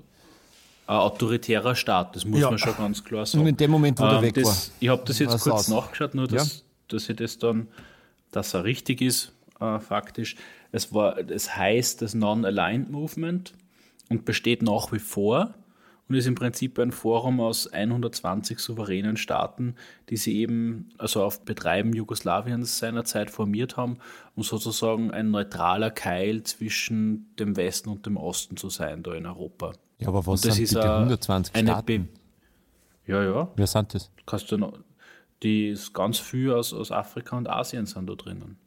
Ein 0.89 0.97
autoritärer 0.97 1.75
Staat, 1.75 2.17
das 2.17 2.25
muss 2.25 2.41
Ja. 2.41 2.49
man 2.51 2.59
schon 2.59 2.77
ganz 2.77 3.05
klar 3.05 3.27
sagen. 3.27 3.43
und 3.43 3.49
in 3.49 3.57
dem 3.57 3.71
Moment, 3.71 3.99
wo 4.01 4.05
der 4.05 4.15
Ähm, 4.15 4.23
weg 4.23 4.35
das, 4.35 4.45
war. 4.45 4.57
Ich 4.81 4.89
habe 4.89 5.03
das 5.05 5.19
jetzt 5.19 5.31
kurz 5.43 5.47
aus. 5.47 5.69
nachgeschaut, 5.69 6.15
nur 6.15 6.27
dass, 6.27 6.65
dass 6.89 7.09
ich 7.09 7.17
das 7.17 7.39
dann, 7.39 7.69
dass 8.33 8.55
er 8.55 8.65
richtig 8.65 9.03
ist, 9.03 9.33
äh, 9.61 9.79
faktisch. 9.81 10.37
Es 10.73 10.93
war, 10.95 11.19
es 11.19 11.55
heißt 11.55 12.01
das 12.03 12.15
Non-Aligned 12.15 12.91
Movement 12.91 13.53
und 14.09 14.25
besteht 14.25 14.63
nach 14.63 14.91
wie 14.91 14.99
vor 14.99 15.53
und 16.09 16.15
ist 16.15 16.27
im 16.27 16.35
Prinzip 16.35 16.79
ein 16.79 16.91
Forum 16.91 17.39
aus 17.41 17.67
120 17.71 18.59
souveränen 18.59 19.19
Staaten, 19.19 19.75
die 20.09 20.17
sie 20.17 20.39
eben 20.39 20.89
also 20.97 21.23
auf 21.23 21.45
Betreiben 21.45 21.93
Jugoslawiens 21.93 22.79
seinerzeit 22.79 23.31
formiert 23.31 23.77
haben, 23.77 23.99
um 24.37 24.43
sozusagen 24.43 25.11
ein 25.11 25.31
neutraler 25.31 25.91
Keil 25.91 26.45
zwischen 26.45 27.27
dem 27.39 27.57
Westen 27.59 27.91
und 27.91 28.07
dem 28.07 28.17
Osten 28.17 28.57
zu 28.57 28.71
sein, 28.71 29.03
da 29.03 29.13
in 29.13 29.27
Europa. 29.27 29.73
Ja, 29.99 30.09
aber 30.09 30.27
was 30.27 30.43
sind 30.43 30.57
bitte 30.57 30.83
eine- 30.83 30.97
120 31.01 31.55
eine 31.55 31.69
Staaten? 31.71 32.09
Ja, 33.07 33.23
ja, 33.23 33.49
Wer 33.57 33.67
sind 33.67 33.95
das? 33.95 34.11
kannst 34.27 34.51
du 34.53 34.59
noch, 34.59 34.75
die 35.43 35.69
ist 35.69 35.93
ganz 35.95 36.19
viel 36.19 36.53
aus, 36.53 36.73
aus 36.75 36.93
Afrika 36.93 37.37
und 37.37 37.49
Asien 37.49 37.87
sind 37.87 38.09
da 38.09 38.15
drinnen. 38.15 38.59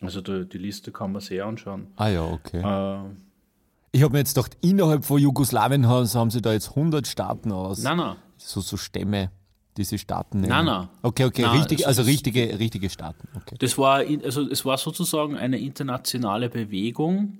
Also 0.00 0.20
die, 0.20 0.48
die 0.48 0.58
Liste 0.58 0.92
kann 0.92 1.12
man 1.12 1.20
sehr 1.20 1.44
anschauen. 1.44 1.88
Ah 1.96 2.08
ja, 2.08 2.22
okay. 2.24 2.60
Äh, 2.62 3.10
Ich 3.92 4.02
habe 4.02 4.12
mir 4.12 4.18
jetzt 4.20 4.34
gedacht, 4.34 4.56
innerhalb 4.62 5.04
von 5.04 5.18
Jugoslawien 5.20 5.86
haben, 5.86 6.06
haben 6.14 6.30
sie 6.30 6.40
da 6.40 6.52
jetzt 6.52 6.70
100 6.70 7.06
Staaten 7.06 7.52
aus. 7.52 7.82
nein, 7.82 7.96
nein, 7.98 8.16
So, 8.38 8.60
so 8.60 8.76
Stämme, 8.78 9.30
diese 9.76 9.98
Staaten 9.98 10.40
nennen. 10.40 10.50
Nein, 10.50 10.64
nein. 10.64 10.88
Okay, 11.02 11.24
okay, 11.24 11.42
Nein, 11.42 11.56
richtig, 11.58 11.86
also 11.86 12.02
richtige, 12.02 12.58
richtige 12.58 12.88
Staaten. 12.88 13.28
Okay. 13.36 13.56
das 13.58 13.76
war, 13.76 13.96
also 14.24 14.48
es 14.48 14.64
war 14.64 14.78
sozusagen 14.78 15.36
eine 15.36 15.58
internationale 15.58 16.48
Bewegung, 16.48 17.38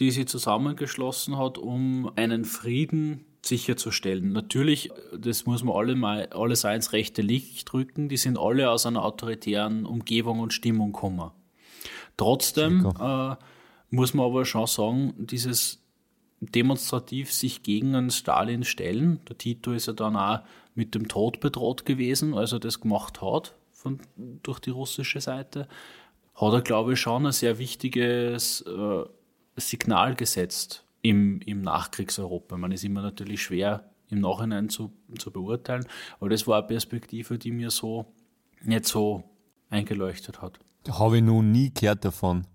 die 0.00 0.10
sich 0.10 0.26
zusammengeschlossen 0.26 1.38
hat, 1.38 1.58
um 1.58 2.10
einen 2.16 2.44
Frieden 2.44 3.24
sicherzustellen. 3.42 4.32
Natürlich, 4.32 4.90
das 5.16 5.46
muss 5.46 5.62
man 5.62 5.76
alle 5.76 5.94
mal 5.94 6.28
alles 6.28 6.64
ins 6.64 6.92
rechte 6.92 7.22
Licht 7.22 7.70
drücken, 7.72 8.08
die 8.08 8.16
sind 8.16 8.38
alle 8.38 8.70
aus 8.70 8.86
einer 8.86 9.04
autoritären 9.04 9.86
Umgebung 9.86 10.40
und 10.40 10.52
Stimmung 10.52 10.92
gekommen. 10.92 11.30
Trotzdem 12.16 12.92
äh, 12.98 13.36
muss 13.90 14.14
man 14.14 14.26
aber 14.26 14.44
schon 14.44 14.66
sagen, 14.66 15.14
dieses 15.18 15.82
demonstrativ 16.40 17.32
sich 17.32 17.62
gegen 17.62 17.94
einen 17.94 18.10
Stalin 18.10 18.64
stellen, 18.64 19.20
der 19.28 19.38
Tito 19.38 19.72
ist 19.72 19.86
ja 19.86 19.92
dann 19.92 20.16
auch 20.16 20.40
mit 20.74 20.94
dem 20.94 21.08
Tod 21.08 21.40
bedroht 21.40 21.86
gewesen, 21.86 22.34
als 22.34 22.52
er 22.52 22.60
das 22.60 22.80
gemacht 22.80 23.22
hat 23.22 23.54
von, 23.70 24.00
durch 24.42 24.60
die 24.60 24.70
russische 24.70 25.20
Seite, 25.20 25.68
hat 26.34 26.52
er, 26.52 26.62
glaube 26.62 26.94
ich, 26.94 27.00
schon 27.00 27.26
ein 27.26 27.32
sehr 27.32 27.58
wichtiges 27.58 28.62
äh, 28.62 29.04
Signal 29.56 30.14
gesetzt 30.14 30.84
im, 31.02 31.40
im 31.42 31.62
Nachkriegseuropa. 31.62 32.56
Man 32.56 32.72
ist 32.72 32.84
immer 32.84 33.02
natürlich 33.02 33.42
schwer 33.42 33.90
im 34.10 34.20
Nachhinein 34.20 34.68
zu, 34.68 34.92
zu 35.18 35.30
beurteilen, 35.30 35.86
aber 36.20 36.28
das 36.30 36.46
war 36.46 36.58
eine 36.58 36.66
Perspektive, 36.66 37.38
die 37.38 37.50
mir 37.50 37.70
so 37.70 38.12
nicht 38.62 38.86
so 38.86 39.24
eingeleuchtet 39.70 40.40
hat. 40.42 40.58
Da 40.84 40.98
habe 40.98 41.18
ich 41.18 41.22
noch 41.22 41.42
nie 41.42 41.72
gehört 41.72 42.04
davon. 42.04 42.46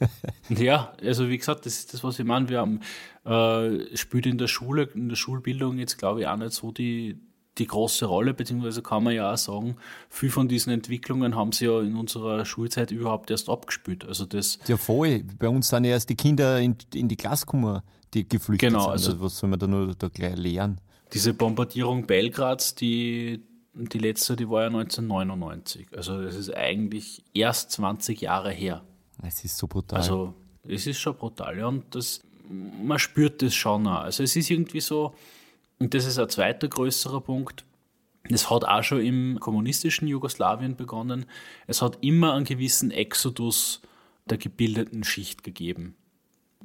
Ja, 0.48 0.94
also 1.02 1.28
wie 1.28 1.36
gesagt, 1.36 1.66
das 1.66 1.78
ist 1.78 1.92
das, 1.92 2.02
was 2.02 2.18
ich 2.18 2.24
meine. 2.24 2.48
Wir 2.48 2.60
haben 2.60 2.80
äh, 3.24 3.96
spielt 3.96 4.26
in 4.26 4.38
der 4.38 4.46
Schule, 4.46 4.84
in 4.94 5.08
der 5.08 5.16
Schulbildung 5.16 5.78
jetzt 5.78 5.98
glaube 5.98 6.20
ich 6.20 6.26
auch 6.26 6.36
nicht 6.36 6.52
so 6.52 6.72
die, 6.72 7.20
die 7.58 7.66
große 7.66 8.06
Rolle, 8.06 8.32
beziehungsweise 8.32 8.80
kann 8.82 9.02
man 9.04 9.14
ja 9.14 9.32
auch 9.32 9.36
sagen, 9.36 9.76
viel 10.08 10.30
von 10.30 10.48
diesen 10.48 10.72
Entwicklungen 10.72 11.34
haben 11.34 11.52
sie 11.52 11.66
ja 11.66 11.80
in 11.80 11.96
unserer 11.96 12.44
Schulzeit 12.44 12.90
überhaupt 12.90 13.30
erst 13.30 13.48
abgespielt. 13.48 14.04
Also 14.06 14.24
das, 14.24 14.58
Ja, 14.66 14.76
voll. 14.76 15.24
Bei 15.38 15.48
uns 15.48 15.68
sind 15.68 15.84
ja 15.84 15.90
erst 15.90 16.08
die 16.08 16.14
Kinder 16.16 16.58
in, 16.60 16.76
in 16.94 17.08
die 17.08 17.16
Klasse 17.16 17.44
gekommen, 17.46 17.82
die 18.14 18.26
geflüchtet 18.28 18.70
Genau, 18.70 18.82
sind. 18.84 18.90
also- 18.92 19.10
Also 19.12 19.22
was 19.24 19.38
soll 19.38 19.50
man 19.50 19.58
da 19.58 19.66
nur 19.66 19.94
da 19.94 20.08
gleich 20.08 20.36
lernen? 20.36 20.80
diese 21.12 21.34
Bombardierung 21.34 22.06
Belgrads, 22.06 22.76
die, 22.76 23.42
die 23.74 23.98
letzte, 23.98 24.36
die 24.36 24.48
war 24.48 24.62
ja 24.62 24.70
1999. 24.70 25.88
Also 25.96 26.22
das 26.22 26.36
ist 26.36 26.54
eigentlich 26.54 27.24
erst 27.34 27.72
20 27.72 28.20
Jahre 28.20 28.52
her. 28.52 28.82
Es 29.22 29.44
ist 29.44 29.58
so 29.58 29.66
brutal. 29.66 29.98
Also 29.98 30.34
es 30.66 30.86
ist 30.86 30.98
schon 31.00 31.16
brutal, 31.16 31.58
ja. 31.58 31.66
Und 31.66 31.94
das, 31.94 32.20
man 32.48 32.98
spürt 33.00 33.42
das 33.42 33.54
schon 33.54 33.86
auch. 33.88 34.02
Also 34.02 34.22
es 34.22 34.36
ist 34.36 34.50
irgendwie 34.50 34.80
so, 34.80 35.12
und 35.80 35.94
das 35.94 36.04
ist 36.04 36.18
ein 36.18 36.28
zweiter 36.28 36.68
größerer 36.68 37.20
Punkt, 37.20 37.64
das 38.28 38.50
hat 38.50 38.64
auch 38.64 38.82
schon 38.82 39.00
im 39.00 39.40
kommunistischen 39.40 40.06
Jugoslawien 40.06 40.76
begonnen. 40.76 41.26
Es 41.66 41.82
hat 41.82 41.98
immer 42.02 42.34
einen 42.34 42.44
gewissen 42.44 42.90
Exodus 42.90 43.80
der 44.26 44.38
gebildeten 44.38 45.04
Schicht 45.04 45.42
gegeben. 45.42 45.96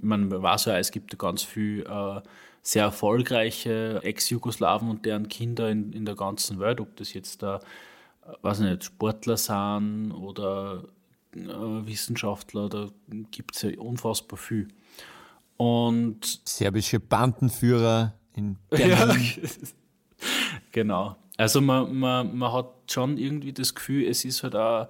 Man 0.01 0.29
weiß 0.29 0.65
ja, 0.65 0.77
es 0.77 0.91
gibt 0.91 1.17
ganz 1.17 1.43
viel 1.43 1.85
äh, 1.89 2.21
sehr 2.61 2.83
erfolgreiche 2.83 4.01
Ex-Jugoslawen 4.03 4.89
und 4.89 5.05
deren 5.05 5.29
Kinder 5.29 5.69
in, 5.69 5.93
in 5.93 6.05
der 6.05 6.15
ganzen 6.15 6.59
Welt, 6.59 6.81
ob 6.81 6.95
das 6.97 7.13
jetzt 7.13 7.41
da, 7.41 7.61
weiß 8.41 8.59
ich 8.59 8.69
nicht, 8.69 8.83
Sportler 8.83 9.37
sind 9.37 10.11
oder 10.11 10.83
äh, 11.33 11.39
Wissenschaftler, 11.39 12.67
da 12.67 12.89
gibt 13.31 13.55
es 13.55 13.61
ja 13.61 13.79
unfassbar 13.79 14.37
viel. 14.37 14.67
Und 15.57 16.41
Serbische 16.43 16.99
Bandenführer 16.99 18.13
in 18.35 18.57
ja, 18.71 19.05
Berlin. 19.05 19.49
genau. 20.71 21.15
Also 21.37 21.61
man, 21.61 21.95
man, 21.95 22.37
man 22.37 22.53
hat 22.53 22.71
schon 22.89 23.17
irgendwie 23.17 23.53
das 23.53 23.75
Gefühl, 23.75 24.05
es 24.05 24.23
ist 24.25 24.43
halt 24.43 24.55
auch 24.55 24.87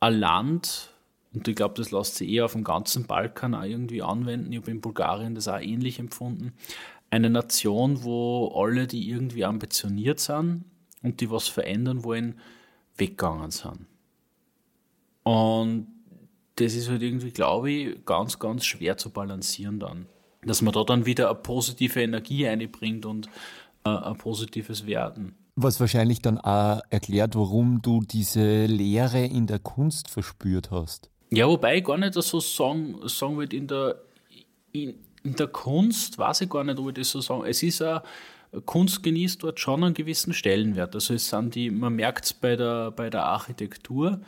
ein 0.00 0.14
Land, 0.14 0.90
und 1.34 1.46
ich 1.46 1.54
glaube, 1.54 1.74
das 1.74 1.90
lässt 1.90 2.16
sich 2.16 2.30
eher 2.30 2.46
auf 2.46 2.52
dem 2.52 2.64
ganzen 2.64 3.06
Balkan 3.06 3.54
auch 3.54 3.62
irgendwie 3.62 4.02
anwenden. 4.02 4.52
Ich 4.52 4.60
habe 4.60 4.70
in 4.70 4.80
Bulgarien 4.80 5.34
das 5.34 5.48
auch 5.48 5.60
ähnlich 5.60 5.98
empfunden. 5.98 6.54
Eine 7.10 7.30
Nation, 7.30 8.02
wo 8.02 8.48
alle, 8.54 8.86
die 8.86 9.08
irgendwie 9.08 9.44
ambitioniert 9.44 10.20
sind 10.20 10.64
und 11.02 11.20
die 11.20 11.30
was 11.30 11.48
verändern 11.48 12.02
wollen, 12.04 12.40
weggegangen 12.96 13.50
sind. 13.50 13.86
Und 15.22 15.88
das 16.56 16.74
ist 16.74 16.88
halt 16.88 17.02
irgendwie, 17.02 17.30
glaube 17.30 17.70
ich, 17.70 18.04
ganz, 18.04 18.38
ganz 18.38 18.64
schwer 18.64 18.96
zu 18.96 19.10
balancieren 19.10 19.78
dann. 19.78 20.06
Dass 20.48 20.62
man 20.62 20.72
da 20.72 20.82
dann 20.82 21.06
wieder 21.06 21.30
eine 21.30 21.38
positive 21.38 22.02
Energie 22.02 22.46
einbringt 22.48 23.06
und 23.06 23.28
äh, 23.84 23.90
ein 23.90 24.18
positives 24.18 24.86
Werden. 24.86 25.34
Was 25.56 25.80
wahrscheinlich 25.80 26.20
dann 26.22 26.38
auch 26.38 26.80
erklärt, 26.90 27.34
warum 27.34 27.82
du 27.82 28.00
diese 28.00 28.66
Leere 28.66 29.24
in 29.24 29.46
der 29.46 29.58
Kunst 29.58 30.08
verspürt 30.08 30.70
hast. 30.70 31.10
Ja, 31.30 31.46
wobei 31.46 31.78
ich 31.78 31.84
gar 31.84 31.98
nicht 31.98 32.14
so 32.14 32.40
sagen, 32.40 32.96
sagen 33.04 33.36
würde, 33.36 33.56
in 33.56 33.66
der, 33.66 33.96
in, 34.72 34.94
in 35.22 35.34
der 35.34 35.48
Kunst 35.48 36.16
weiß 36.16 36.42
ich 36.42 36.48
gar 36.48 36.64
nicht, 36.64 36.78
ob 36.78 36.88
ich 36.88 36.94
das 36.94 37.10
so 37.10 37.20
sagen. 37.20 37.44
Es 37.44 37.62
ist 37.62 37.80
ja, 37.80 38.02
Kunst 38.64 39.02
genießt 39.02 39.42
dort 39.42 39.60
schon 39.60 39.84
einen 39.84 39.94
gewissen 39.94 40.32
Stellenwert. 40.32 40.94
Also 40.94 41.14
es 41.14 41.28
sind 41.28 41.54
die, 41.54 41.70
man 41.70 41.94
merkt 41.94 42.24
es 42.24 42.32
bei 42.32 42.56
der, 42.56 42.90
bei 42.92 43.10
der 43.10 43.24
Architektur, 43.24 44.20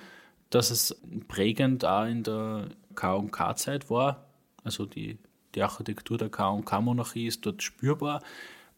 dass 0.51 0.71
es 0.71 1.01
prägend 1.29 1.85
auch 1.85 2.05
in 2.05 2.23
der 2.23 2.69
K&K-Zeit 2.95 3.89
war. 3.89 4.27
Also 4.63 4.85
die, 4.85 5.19
die 5.55 5.63
Architektur 5.63 6.19
der 6.19 6.29
K&K-Monarchie 6.29 7.27
ist 7.27 7.45
dort 7.45 7.63
spürbar. 7.63 8.23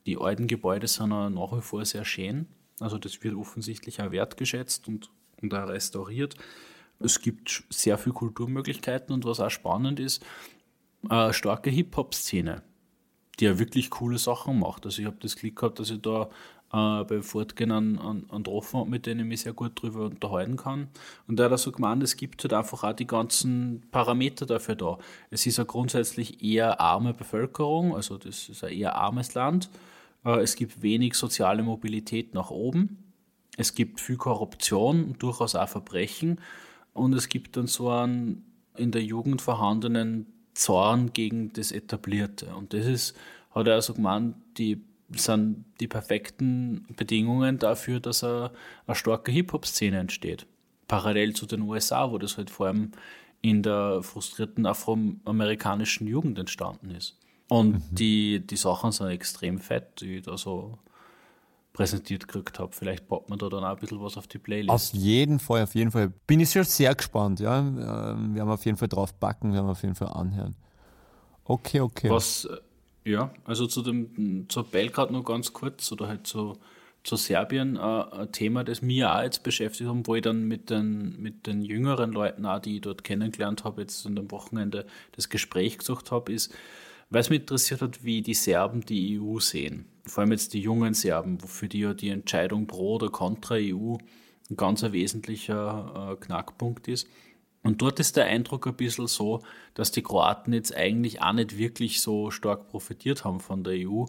Die 0.07 0.17
alten 0.17 0.47
Gebäude 0.47 0.88
sind 0.88 1.12
auch 1.12 1.29
nach 1.29 1.57
wie 1.57 1.61
vor 1.61 1.85
sehr 1.85 2.05
schön. 2.05 2.47
Also 2.81 2.99
das 2.99 3.23
wird 3.23 3.35
offensichtlich 3.35 4.00
auch 4.00 4.11
wertgeschätzt 4.11 4.88
und, 4.88 5.11
und 5.41 5.55
auch 5.55 5.69
restauriert. 5.69 6.37
Es 6.99 7.21
gibt 7.21 7.64
sehr 7.71 7.99
viele 7.99 8.14
Kulturmöglichkeiten 8.14 9.14
und 9.14 9.25
was 9.25 9.41
auch 9.41 9.50
spannend 9.50 10.00
ist, 10.00 10.25
eine 11.09 11.33
starke 11.33 11.71
Hip-Hop-Szene, 11.71 12.62
die 13.38 13.45
ja 13.45 13.59
wirklich 13.59 13.91
coole 13.91 14.19
Sachen 14.19 14.59
macht. 14.59 14.87
Also 14.87 15.02
ich 15.02 15.07
habe 15.07 15.17
das 15.21 15.37
Glück 15.37 15.57
gehabt, 15.57 15.79
dass 15.79 15.91
ich 15.91 16.00
da 16.00 16.31
äh, 16.73 17.05
beim 17.05 17.23
Fortgehen 17.23 17.71
einen 17.71 18.29
getroffen 18.29 18.81
habe, 18.81 18.91
mit 18.91 19.07
dem 19.07 19.21
ich 19.21 19.26
mich 19.26 19.41
sehr 19.43 19.52
gut 19.52 19.73
darüber 19.76 20.07
unterhalten 20.07 20.57
kann. 20.57 20.88
Und 21.26 21.38
der 21.38 21.47
hat 21.47 21.52
auch 21.52 21.59
so 21.59 21.73
gemeint, 21.73 22.02
es 22.02 22.17
gibt 22.17 22.43
halt 22.43 22.55
einfach 22.55 22.83
auch 22.83 22.93
die 22.95 23.07
ganzen 23.07 23.83
Parameter 23.91 24.47
dafür 24.47 24.75
da. 24.75 24.99
Es 25.31 25.47
ist 25.47 25.59
eine 25.59 25.67
grundsätzlich 25.67 26.43
eher 26.43 26.81
arme 26.81 27.14
Bevölkerung, 27.14 27.95
also 27.95 28.17
das 28.17 28.49
ist 28.49 28.64
ein 28.64 28.73
eher 28.73 28.97
armes 28.97 29.35
Land. 29.35 29.69
Äh, 30.25 30.41
es 30.41 30.57
gibt 30.57 30.83
wenig 30.83 31.14
soziale 31.14 31.62
Mobilität 31.62 32.35
nach 32.35 32.50
oben. 32.50 32.99
Es 33.59 33.75
gibt 33.75 34.00
viel 34.00 34.17
Korruption 34.17 35.05
und 35.05 35.23
durchaus 35.23 35.55
auch 35.55 35.69
Verbrechen. 35.69 36.41
Und 36.95 37.12
es 37.14 37.29
gibt 37.29 37.57
dann 37.57 37.67
so 37.67 37.91
einen, 37.91 38.45
in 38.76 38.93
der 38.93 39.02
Jugend 39.02 39.43
vorhandenen 39.43 40.26
Zorn 40.55 41.12
gegen 41.12 41.52
das 41.52 41.71
Etablierte. 41.71 42.55
Und 42.55 42.73
das 42.73 42.87
ist, 42.87 43.17
hat 43.50 43.67
er 43.67 43.75
also 43.75 43.93
gemeint, 43.95 44.37
die 44.57 44.83
sind 45.16 45.64
die 45.81 45.88
perfekten 45.88 46.87
Bedingungen 46.97 47.59
dafür, 47.59 48.00
dass 48.00 48.25
eine, 48.25 48.50
eine 48.87 48.95
starke 48.95 49.33
Hip-Hop-Szene 49.33 49.99
entsteht. 49.99 50.47
Parallel 50.88 51.35
zu 51.35 51.47
den 51.47 51.62
USA, 51.62 52.11
wo 52.11 52.19
das 52.19 52.37
halt 52.37 52.50
vor 52.50 52.66
allem 52.66 52.92
in 53.40 53.62
der 53.62 54.02
frustrierten 54.02 54.66
afroamerikanischen 54.66 56.07
Jugend 56.07 56.38
entstanden 56.38 56.90
ist. 56.90 57.19
Und 57.49 57.75
mhm. 57.75 57.83
die, 57.95 58.47
die 58.47 58.57
Sachen 58.57 58.92
sind 58.92 59.09
extrem 59.09 59.59
fett, 59.59 60.00
die 60.00 60.16
ich 60.16 60.23
da 60.23 60.38
so 60.38 60.78
präsentiert 61.73 62.28
gekriegt 62.28 62.59
habe. 62.59 62.73
Vielleicht 62.73 63.09
packt 63.09 63.28
man 63.28 63.38
da 63.38 63.49
dann 63.49 63.64
auch 63.64 63.71
ein 63.71 63.76
bisschen 63.76 64.02
was 64.02 64.16
auf 64.16 64.26
die 64.26 64.38
Playlist. 64.38 64.71
Auf 64.71 64.90
jeden 64.92 65.38
Fall, 65.38 65.62
auf 65.62 65.75
jeden 65.75 65.90
Fall. 65.90 66.12
Bin 66.26 66.40
ich 66.40 66.50
schon 66.50 66.64
sehr 66.64 66.95
gespannt, 66.95 67.40
ja. 67.40 67.59
Ähm, 67.59 68.35
wir 68.35 68.42
haben 68.42 68.50
auf 68.50 68.64
jeden 68.64 68.76
Fall 68.76 68.88
drauf 68.88 69.14
backen, 69.14 69.52
wir 69.52 69.61
haben 69.61 69.69
auf 69.69 69.83
jeden 69.83 69.95
Fall 69.95 70.09
anhören. 70.09 70.54
Okay, 71.45 71.81
okay. 71.81 72.11
Was, 72.11 72.49
ja, 73.04 73.32
also 73.44 73.66
zu 73.66 73.82
dem, 73.82 74.47
zur 74.49 74.64
Belgrad 74.64 75.11
noch 75.11 75.25
ganz 75.25 75.52
kurz 75.52 75.90
oder 75.92 76.09
halt 76.09 76.26
zu, 76.26 76.59
zu 77.02 77.16
Serbien, 77.16 77.76
äh, 77.76 77.80
ein 77.80 78.32
Thema, 78.32 78.64
das 78.64 78.82
mir 78.82 79.14
auch 79.14 79.23
jetzt 79.23 79.42
beschäftigt 79.42 79.90
hat, 79.90 80.06
wo 80.06 80.14
ich 80.14 80.23
dann 80.23 80.47
mit 80.47 80.71
den, 80.71 81.21
mit 81.21 81.47
den 81.47 81.62
jüngeren 81.62 82.12
Leuten 82.12 82.47
auch, 82.47 82.61
die 82.61 82.76
ich 82.76 82.80
dort 82.82 83.04
kennengelernt 83.04 83.64
habe, 83.64 83.82
jetzt 83.82 84.06
an 84.06 84.16
dem 84.16 84.30
Wochenende 84.30 84.87
das 85.12 85.28
Gespräch 85.28 85.78
gesucht 85.78 86.11
habe, 86.11 86.32
ist, 86.32 86.54
weil 87.11 87.21
es 87.21 87.30
mich 87.30 87.40
interessiert 87.40 87.82
hat, 87.82 88.04
wie 88.04 88.23
die 88.23 88.35
Serben 88.35 88.80
die 88.82 89.21
EU 89.21 89.38
sehen. 89.38 89.87
Vor 90.06 90.23
allem 90.23 90.32
jetzt 90.32 90.54
die 90.54 90.61
jungen 90.61 90.94
Serben, 90.94 91.38
für 91.40 91.68
die 91.68 91.80
ja 91.80 91.94
die 91.94 92.09
Entscheidung 92.09 92.66
pro 92.66 92.94
oder 92.94 93.09
contra 93.09 93.56
EU 93.56 93.97
ein 94.50 94.56
ganz 94.56 94.82
wesentlicher 94.82 96.12
äh, 96.12 96.25
Knackpunkt 96.25 96.88
ist. 96.88 97.09
Und 97.62 97.81
dort 97.81 98.00
ist 98.00 98.16
der 98.16 98.26
Eindruck 98.26 98.66
ein 98.66 98.75
bisschen 98.75 99.07
so, 99.07 99.42
dass 99.75 99.92
die 99.92 100.02
Kroaten 100.02 100.52
jetzt 100.52 100.75
eigentlich 100.75 101.23
auch 101.23 101.33
nicht 101.33 101.57
wirklich 101.57 102.00
so 102.00 102.31
stark 102.31 102.69
profitiert 102.69 103.25
haben 103.25 103.40
von 103.40 103.62
der 103.62 103.88
EU 103.88 104.04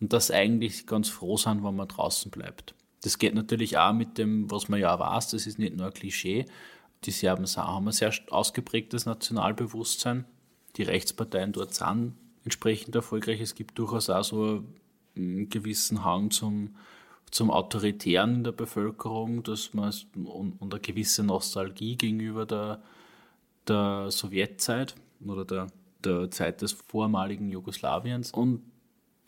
und 0.00 0.12
dass 0.12 0.30
eigentlich 0.30 0.86
ganz 0.86 1.08
froh 1.08 1.36
sind, 1.36 1.64
wenn 1.64 1.76
man 1.76 1.88
draußen 1.88 2.30
bleibt. 2.30 2.74
Das 3.02 3.18
geht 3.18 3.34
natürlich 3.34 3.78
auch 3.78 3.92
mit 3.92 4.18
dem, 4.18 4.50
was 4.50 4.68
man 4.68 4.80
ja 4.80 4.98
weiß, 4.98 5.30
das 5.30 5.46
ist 5.46 5.58
nicht 5.58 5.76
nur 5.76 5.86
ein 5.86 5.92
Klischee. 5.92 6.46
Die 7.04 7.12
Serben 7.12 7.46
haben 7.46 7.86
ein 7.86 7.92
sehr 7.92 8.12
ausgeprägtes 8.30 9.06
Nationalbewusstsein. 9.06 10.24
Die 10.76 10.82
Rechtsparteien 10.82 11.52
dort 11.52 11.74
sind 11.74 12.14
entsprechend 12.44 12.94
erfolgreich. 12.96 13.40
Es 13.40 13.54
gibt 13.54 13.78
durchaus 13.78 14.10
auch 14.10 14.24
so 14.24 14.64
einen 15.14 15.48
gewissen 15.48 16.04
Hang 16.04 16.30
zum, 16.32 16.74
zum 17.30 17.50
Autoritären 17.50 18.36
in 18.36 18.44
der 18.44 18.52
Bevölkerung 18.52 19.44
dass 19.44 19.72
man, 19.72 19.94
und, 20.14 20.60
und 20.60 20.74
eine 20.74 20.80
gewisse 20.80 21.22
Nostalgie 21.22 21.96
gegenüber 21.96 22.44
der, 22.44 22.82
der 23.68 24.10
Sowjetzeit 24.10 24.94
oder 25.24 25.44
der, 25.44 25.66
der 26.04 26.30
Zeit 26.30 26.62
des 26.62 26.72
vormaligen 26.72 27.50
Jugoslawiens. 27.50 28.30
Und 28.30 28.62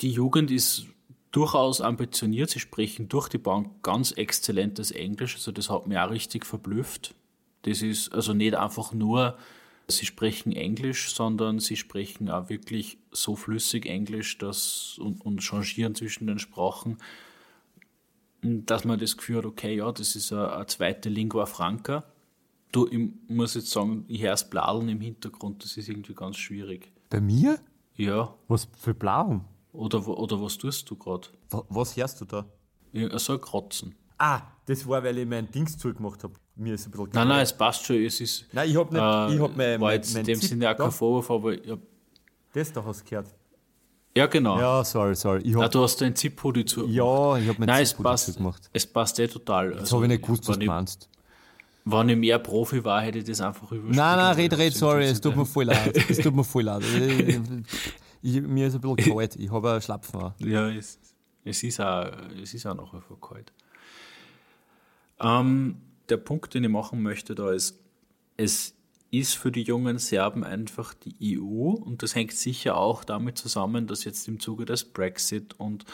die 0.00 0.10
Jugend 0.10 0.50
ist 0.50 0.86
durchaus 1.32 1.80
ambitioniert. 1.80 2.50
Sie 2.50 2.60
sprechen 2.60 3.08
durch 3.08 3.28
die 3.28 3.38
Bank 3.38 3.82
ganz 3.82 4.12
exzellentes 4.12 4.90
Englisch. 4.90 5.34
Also 5.34 5.52
das 5.52 5.70
hat 5.70 5.86
mich 5.86 5.98
auch 5.98 6.10
richtig 6.10 6.46
verblüfft. 6.46 7.14
Das 7.62 7.82
ist 7.82 8.12
also 8.12 8.32
nicht 8.34 8.54
einfach 8.54 8.92
nur 8.92 9.36
Sie 9.90 10.04
sprechen 10.04 10.52
Englisch, 10.52 11.14
sondern 11.14 11.60
sie 11.60 11.76
sprechen 11.76 12.28
auch 12.28 12.50
wirklich 12.50 12.98
so 13.10 13.36
flüssig 13.36 13.86
Englisch 13.86 14.36
dass, 14.36 14.98
und, 14.98 15.24
und 15.24 15.42
changieren 15.42 15.94
zwischen 15.94 16.26
den 16.26 16.38
Sprachen, 16.38 16.98
dass 18.42 18.84
man 18.84 18.98
das 18.98 19.16
Gefühl 19.16 19.38
hat, 19.38 19.46
okay, 19.46 19.76
ja, 19.76 19.90
das 19.90 20.14
ist 20.14 20.30
eine, 20.30 20.52
eine 20.52 20.66
zweite 20.66 21.08
Lingua 21.08 21.46
franca. 21.46 22.04
Du, 22.72 22.86
ich 22.86 23.10
muss 23.28 23.54
jetzt 23.54 23.70
sagen, 23.70 24.04
ich 24.08 24.22
höre 24.22 24.32
das 24.32 24.48
Bladeln 24.48 24.88
im 24.88 25.00
Hintergrund, 25.00 25.64
das 25.64 25.76
ist 25.76 25.88
irgendwie 25.88 26.14
ganz 26.14 26.36
schwierig. 26.36 26.92
Bei 27.08 27.20
mir? 27.20 27.58
Ja. 27.94 28.34
Was 28.46 28.68
für 28.78 28.94
Blauen? 28.94 29.44
Oder, 29.72 30.06
oder 30.06 30.42
was 30.42 30.58
tust 30.58 30.88
du 30.90 30.96
gerade? 30.96 31.28
Was 31.50 31.96
hörst 31.96 32.20
du 32.20 32.24
da? 32.24 32.44
Ja, 32.92 33.18
so 33.18 33.34
ein 33.34 33.40
Kratzen. 33.40 33.94
Ah, 34.18 34.42
das 34.66 34.86
war, 34.86 35.02
weil 35.02 35.18
ich 35.18 35.26
mein 35.26 35.50
Dings 35.50 35.78
zugemacht 35.78 36.24
habe. 36.24 36.34
Mir 36.56 36.74
ist 36.74 36.86
ein 36.86 36.90
bisschen 36.90 37.10
Nein, 37.12 37.28
nein, 37.28 37.42
es 37.42 37.56
passt 37.56 37.86
schon. 37.86 37.96
Es 37.96 38.20
ist, 38.20 38.46
nein, 38.52 38.68
ich 38.68 38.76
habe 38.76 38.92
nicht. 38.92 39.02
Äh, 39.02 39.36
ich 39.36 39.40
hab 39.40 39.56
mein, 39.56 39.80
war 39.80 39.92
jetzt 39.92 40.12
mein, 40.12 40.24
mein 40.24 40.34
in 40.34 40.40
dem 40.40 40.48
Sinne 40.48 40.70
auch 40.70 40.76
kein 40.76 40.90
Vorwurf, 40.90 41.30
aber 41.30 41.52
ich 41.52 41.70
hab, 41.70 41.78
Das 42.52 42.72
da 42.72 42.84
hast 42.84 43.02
du 43.02 43.04
gehört. 43.08 43.28
Ja, 44.16 44.26
genau. 44.26 44.58
Ja, 44.58 44.82
sorry, 44.82 45.14
sorry. 45.14 45.42
Ich 45.42 45.54
hab, 45.54 45.62
ah, 45.62 45.68
du 45.68 45.82
hast 45.82 46.00
den 46.00 46.16
Zip-Hoodie 46.16 46.64
zu. 46.64 46.86
Ja, 46.88 47.36
ich 47.36 47.48
habe 47.48 47.64
mein 47.64 47.86
Zip-Hoodie 47.86 48.16
zugemacht. 48.16 48.68
Es 48.72 48.84
passt 48.84 49.20
eh 49.20 49.28
total. 49.28 49.70
Jetzt 49.70 49.80
also, 49.80 49.96
habe 49.96 50.06
ich 50.06 50.10
nicht 50.10 50.22
gewusst, 50.22 50.48
was 50.48 50.58
du 50.58 50.66
meinst. 50.66 51.08
Wenn 51.90 52.08
ich 52.10 52.16
mehr 52.16 52.38
Profi 52.38 52.84
war, 52.84 53.00
hätte 53.00 53.18
ich 53.18 53.24
das 53.24 53.40
einfach 53.40 53.72
überspielt. 53.72 53.96
Nein, 53.96 54.18
nein, 54.18 54.34
red, 54.36 54.58
red, 54.58 54.74
sorry, 54.74 55.04
es 55.04 55.20
tut 55.20 55.36
mir 55.36 55.46
voll 55.46 55.64
leid. 55.64 55.96
es 56.10 56.18
tut 56.18 56.34
mir 56.34 56.44
voll 56.44 56.64
leid. 56.64 56.82
Ich, 58.20 58.42
mir 58.42 58.66
ist 58.66 58.74
ein 58.74 58.80
bisschen 58.80 59.14
kalt, 59.14 59.36
ich 59.36 59.50
habe 59.50 59.70
einen 59.72 59.80
Schlapfen. 59.80 60.32
Ja, 60.40 60.68
es, 60.68 60.98
es, 61.44 61.62
ist 61.62 61.80
auch, 61.80 62.10
es 62.42 62.52
ist 62.52 62.66
auch 62.66 62.74
noch 62.74 63.00
vor 63.02 63.20
kalt. 63.20 63.52
Ähm, 65.20 65.76
der 66.08 66.18
Punkt, 66.18 66.52
den 66.52 66.64
ich 66.64 66.70
machen 66.70 67.02
möchte, 67.02 67.34
da 67.34 67.52
ist, 67.52 67.78
es 68.36 68.74
ist 69.10 69.34
für 69.34 69.50
die 69.50 69.62
jungen 69.62 69.98
Serben 69.98 70.44
einfach 70.44 70.92
die 70.92 71.38
EU 71.38 71.70
und 71.70 72.02
das 72.02 72.14
hängt 72.14 72.32
sicher 72.32 72.76
auch 72.76 73.04
damit 73.04 73.38
zusammen, 73.38 73.86
dass 73.86 74.04
jetzt 74.04 74.28
im 74.28 74.40
Zuge 74.40 74.66
des 74.66 74.84
Brexit 74.84 75.54
und 75.58 75.86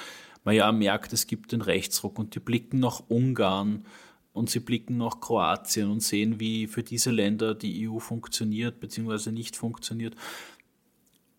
man 0.42 0.54
ja 0.54 0.72
merkt, 0.72 1.12
es 1.12 1.26
gibt 1.26 1.52
den 1.52 1.62
Rechtsruck 1.62 2.18
und 2.18 2.34
die 2.34 2.40
blicken 2.40 2.80
nach 2.80 3.02
Ungarn 3.08 3.86
und 4.34 4.50
sie 4.50 4.60
blicken 4.60 4.98
nach 4.98 5.20
Kroatien 5.20 5.90
und 5.90 6.02
sehen, 6.02 6.38
wie 6.40 6.66
für 6.66 6.82
diese 6.82 7.10
Länder 7.10 7.54
die 7.54 7.88
EU 7.88 8.00
funktioniert 8.00 8.80
bzw. 8.80 9.30
nicht 9.30 9.56
funktioniert. 9.56 10.14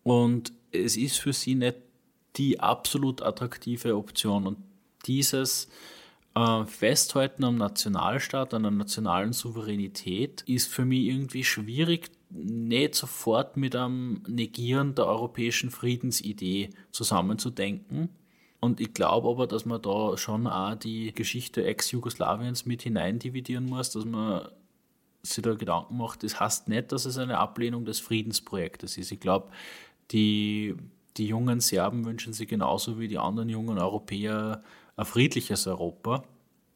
Und 0.02 0.52
es 0.72 0.96
ist 0.96 1.18
für 1.18 1.32
sie 1.32 1.54
nicht 1.54 1.76
die 2.36 2.58
absolut 2.58 3.22
attraktive 3.22 3.96
Option 3.96 4.46
und 4.46 4.58
dieses 5.06 5.68
äh, 6.34 6.64
Festhalten 6.64 7.44
am 7.44 7.56
Nationalstaat, 7.56 8.54
an 8.54 8.62
der 8.62 8.72
nationalen 8.72 9.32
Souveränität 9.32 10.42
ist 10.46 10.72
für 10.72 10.84
mich 10.84 11.04
irgendwie 11.06 11.44
schwierig, 11.44 12.10
nicht 12.30 12.94
sofort 12.94 13.56
mit 13.56 13.76
einem 13.76 14.22
Negieren 14.26 14.94
der 14.94 15.06
europäischen 15.06 15.70
Friedensidee 15.70 16.70
zusammenzudenken. 16.90 18.08
Und 18.60 18.80
ich 18.80 18.94
glaube 18.94 19.28
aber, 19.28 19.46
dass 19.46 19.66
man 19.66 19.82
da 19.82 20.16
schon 20.16 20.46
auch 20.46 20.74
die 20.74 21.12
Geschichte 21.12 21.64
Ex-Jugoslawiens 21.64 22.66
mit 22.66 22.82
hineindividieren 22.82 23.66
muss, 23.66 23.90
dass 23.90 24.04
man 24.04 24.48
sich 25.22 25.42
da 25.42 25.54
Gedanken 25.54 25.96
macht. 25.96 26.22
Das 26.22 26.40
heißt 26.40 26.68
nicht, 26.68 26.92
dass 26.92 27.04
es 27.04 27.18
eine 27.18 27.38
Ablehnung 27.38 27.84
des 27.84 28.00
Friedensprojektes 28.00 28.96
ist. 28.96 29.12
Ich 29.12 29.20
glaube, 29.20 29.48
die, 30.10 30.74
die 31.16 31.26
jungen 31.26 31.60
Serben 31.60 32.04
wünschen 32.04 32.32
sich 32.32 32.48
genauso 32.48 32.98
wie 32.98 33.08
die 33.08 33.18
anderen 33.18 33.48
jungen 33.48 33.78
Europäer 33.78 34.62
ein 34.96 35.04
friedliches 35.04 35.66
Europa 35.66 36.24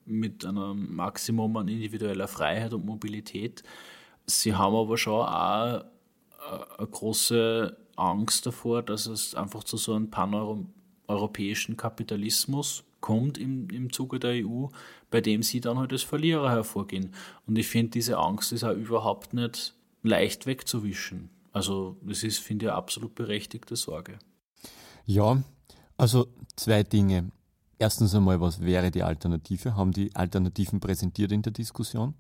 mit 0.04 0.44
einem 0.44 0.94
Maximum 0.94 1.56
an 1.56 1.68
individueller 1.68 2.28
Freiheit 2.28 2.74
und 2.74 2.84
Mobilität. 2.84 3.62
Sie 4.26 4.54
haben 4.54 4.74
aber 4.74 4.96
schon 4.96 5.24
auch 5.26 5.84
eine 6.78 6.88
große 6.90 7.76
Angst 7.96 8.46
davor, 8.46 8.82
dass 8.82 9.06
es 9.06 9.34
einfach 9.34 9.64
zu 9.64 9.76
so 9.76 9.94
einem 9.94 10.10
paneuropäischen 10.10 10.79
Kapitalismus 11.77 12.85
kommt 13.01 13.38
im, 13.38 13.68
im 13.70 13.92
Zuge 13.92 14.18
der 14.18 14.46
EU, 14.46 14.66
bei 15.11 15.20
dem 15.20 15.42
sie 15.42 15.61
dann 15.61 15.79
halt 15.79 15.92
als 15.92 16.03
Verlierer 16.03 16.51
hervorgehen. 16.51 17.14
Und 17.46 17.57
ich 17.57 17.66
finde, 17.66 17.92
diese 17.92 18.18
Angst 18.18 18.53
ist 18.53 18.64
auch 18.64 18.75
überhaupt 18.75 19.35
nicht 19.35 19.75
leicht 20.03 20.46
wegzuwischen. 20.46 21.31
Also 21.53 21.96
das 22.03 22.23
ist, 22.23 22.38
finde 22.38 22.66
ich, 22.66 22.70
eine 22.70 22.79
absolut 22.79 23.14
berechtigte 23.14 23.77
Sorge. 23.77 24.18
Ja, 25.05 25.42
also 25.96 26.29
zwei 26.57 26.83
Dinge. 26.83 27.31
Erstens 27.79 28.14
einmal, 28.14 28.40
was 28.40 28.61
wäre 28.61 28.90
die 28.90 29.03
Alternative? 29.03 29.75
Haben 29.75 29.92
die 29.92 30.14
Alternativen 30.14 30.81
präsentiert 30.81 31.33
in 31.33 31.42
der 31.42 31.53
Diskussion? 31.53 32.14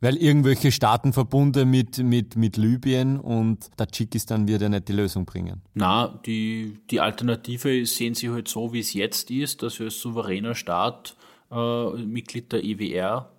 Weil 0.00 0.16
irgendwelche 0.16 0.72
Staatenverbunde 0.72 1.64
mit, 1.64 1.98
mit, 1.98 2.36
mit 2.36 2.56
Libyen 2.56 3.18
und 3.18 3.76
Tadschikistan 3.76 4.46
wird 4.48 4.62
ja 4.62 4.68
nicht 4.68 4.88
die 4.88 4.92
Lösung 4.92 5.24
bringen. 5.24 5.62
Na, 5.74 6.20
die, 6.26 6.78
die 6.90 7.00
Alternative 7.00 7.84
sehen 7.86 8.14
sie 8.14 8.30
halt 8.30 8.48
so, 8.48 8.72
wie 8.72 8.80
es 8.80 8.94
jetzt 8.94 9.30
ist, 9.30 9.62
dass 9.62 9.78
wir 9.78 9.86
als 9.86 10.00
souveräner 10.00 10.54
Staat 10.54 11.16
äh, 11.50 11.90
Mitglied 11.90 12.52
der 12.52 12.64
EWR 12.64 13.30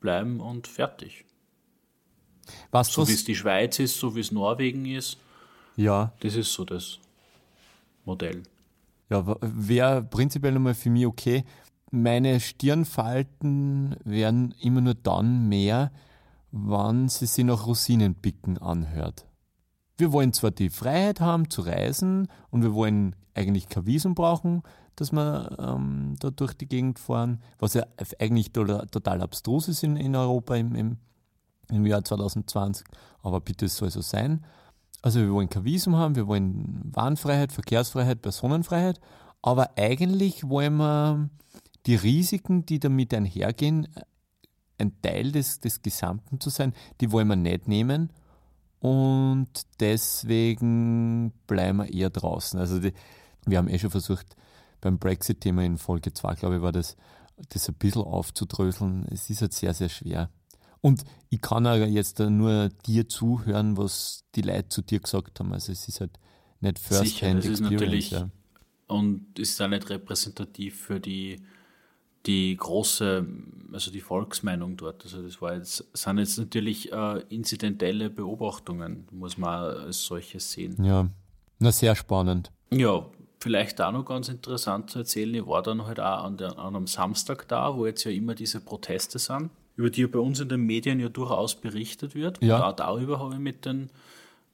bleiben 0.00 0.40
und 0.40 0.66
fertig. 0.66 1.24
Was, 2.70 2.92
so 2.92 3.06
wie 3.06 3.12
es 3.12 3.24
die 3.24 3.36
Schweiz 3.36 3.78
ist, 3.78 3.98
so 3.98 4.14
wie 4.16 4.20
es 4.20 4.32
Norwegen 4.32 4.86
ist. 4.86 5.18
Ja. 5.76 6.12
Das 6.20 6.34
ist 6.34 6.52
so 6.52 6.64
das 6.64 6.98
Modell. 8.04 8.42
Ja, 9.08 9.24
wäre 9.40 10.02
prinzipiell 10.02 10.52
nochmal 10.52 10.74
für 10.74 10.90
mich 10.90 11.06
okay. 11.06 11.44
Meine 11.90 12.40
Stirnfalten 12.40 13.96
werden 14.04 14.54
immer 14.60 14.80
nur 14.80 14.94
dann 14.94 15.48
mehr, 15.48 15.90
wann 16.52 17.08
sie 17.08 17.26
sich 17.26 17.44
nach 17.44 17.66
Rosinenpicken 17.66 18.58
anhört. 18.58 19.26
Wir 19.96 20.12
wollen 20.12 20.32
zwar 20.32 20.50
die 20.50 20.70
Freiheit 20.70 21.20
haben 21.20 21.50
zu 21.50 21.62
reisen 21.62 22.28
und 22.50 22.62
wir 22.62 22.74
wollen 22.74 23.14
eigentlich 23.34 23.68
kein 23.68 23.86
Visum 23.86 24.14
brauchen, 24.14 24.62
dass 24.96 25.12
wir 25.12 25.56
ähm, 25.58 26.16
da 26.20 26.30
durch 26.30 26.54
die 26.54 26.68
Gegend 26.68 26.98
fahren, 26.98 27.42
was 27.58 27.74
ja 27.74 27.84
eigentlich 28.18 28.52
total 28.52 29.20
abstrus 29.22 29.68
ist 29.68 29.82
in, 29.82 29.96
in 29.96 30.16
Europa 30.16 30.56
im, 30.56 30.74
im 30.74 30.98
im 31.70 31.86
Jahr 31.86 32.04
2020. 32.04 32.86
Aber 33.22 33.40
bitte, 33.40 33.68
soll 33.68 33.90
so 33.90 34.00
sein. 34.00 34.44
Also 35.02 35.20
wir 35.20 35.32
wollen 35.32 35.48
kein 35.48 35.64
Visum 35.64 35.96
haben, 35.96 36.14
wir 36.14 36.26
wollen 36.26 36.90
Warenfreiheit, 36.92 37.52
Verkehrsfreiheit, 37.52 38.20
Personenfreiheit, 38.20 39.00
aber 39.40 39.70
eigentlich 39.76 40.46
wollen 40.48 40.76
wir 40.76 41.30
die 41.86 41.94
Risiken, 41.94 42.66
die 42.66 42.78
damit 42.78 43.14
einhergehen, 43.14 43.88
ein 44.78 45.00
Teil 45.02 45.32
des, 45.32 45.60
des 45.60 45.82
Gesamten 45.82 46.40
zu 46.40 46.50
sein, 46.50 46.74
die 47.00 47.12
wollen 47.12 47.28
wir 47.28 47.36
nicht 47.36 47.68
nehmen 47.68 48.10
und 48.80 49.48
deswegen 49.78 51.32
bleiben 51.46 51.78
wir 51.78 51.92
eher 51.92 52.10
draußen. 52.10 52.58
Also 52.58 52.78
die, 52.78 52.94
wir 53.44 53.58
haben 53.58 53.68
eh 53.68 53.78
schon 53.78 53.90
versucht, 53.90 54.36
beim 54.80 54.98
Brexit-Thema 54.98 55.64
in 55.64 55.76
Folge 55.76 56.12
2, 56.12 56.34
glaube 56.36 56.56
ich, 56.56 56.62
war 56.62 56.72
das, 56.72 56.96
das 57.50 57.68
ein 57.68 57.74
bisschen 57.74 58.02
aufzudröseln. 58.02 59.06
Es 59.10 59.28
ist 59.28 59.42
halt 59.42 59.52
sehr, 59.52 59.74
sehr 59.74 59.90
schwer. 59.90 60.30
Und 60.80 61.04
ich 61.28 61.42
kann 61.42 61.66
auch 61.66 61.74
jetzt 61.74 62.18
nur 62.18 62.70
dir 62.86 63.06
zuhören, 63.06 63.76
was 63.76 64.24
die 64.34 64.40
Leute 64.40 64.70
zu 64.70 64.80
dir 64.82 65.00
gesagt 65.00 65.38
haben. 65.38 65.52
Also 65.52 65.72
es 65.72 65.86
ist 65.86 66.00
halt 66.00 66.18
nicht 66.60 66.78
First-Hand 66.78 67.44
Experience. 67.44 68.10
Ja. 68.10 68.30
Und 68.86 69.38
ist 69.38 69.60
auch 69.60 69.68
nicht 69.68 69.90
repräsentativ 69.90 70.80
für 70.80 71.00
die, 71.00 71.42
die 72.26 72.56
große, 72.56 73.26
also 73.72 73.90
die 73.90 74.00
Volksmeinung 74.00 74.76
dort. 74.76 75.04
Also 75.04 75.22
das 75.22 75.40
war 75.40 75.54
jetzt, 75.54 75.84
sind 75.92 76.18
jetzt 76.18 76.38
natürlich 76.38 76.92
äh, 76.92 77.20
inzidentelle 77.28 78.10
Beobachtungen, 78.10 79.06
muss 79.10 79.38
man 79.38 79.76
als 79.76 80.04
solches 80.04 80.52
sehen. 80.52 80.82
Ja, 80.84 81.08
na 81.58 81.72
sehr 81.72 81.96
spannend. 81.96 82.50
Ja, 82.70 83.06
vielleicht 83.40 83.80
auch 83.80 83.92
noch 83.92 84.04
ganz 84.04 84.28
interessant 84.28 84.90
zu 84.90 85.00
erzählen, 85.00 85.34
ich 85.34 85.46
war 85.46 85.62
dann 85.62 85.86
halt 85.86 85.98
auch 86.00 86.24
an, 86.24 86.36
der, 86.36 86.58
an 86.58 86.76
einem 86.76 86.86
Samstag 86.86 87.48
da, 87.48 87.76
wo 87.76 87.86
jetzt 87.86 88.04
ja 88.04 88.10
immer 88.10 88.34
diese 88.34 88.60
Proteste 88.60 89.18
sind 89.18 89.50
über 89.80 89.88
die 89.88 90.06
bei 90.06 90.18
uns 90.18 90.38
in 90.40 90.48
den 90.48 90.60
Medien 90.60 91.00
ja 91.00 91.08
durchaus 91.08 91.54
berichtet 91.54 92.14
wird. 92.14 92.42
Ja. 92.42 92.56
Und 92.56 92.62
auch 92.62 92.76
darüber 92.76 93.18
habe 93.18 93.34
ich 93.34 93.40
mit 93.40 93.64
den, 93.64 93.90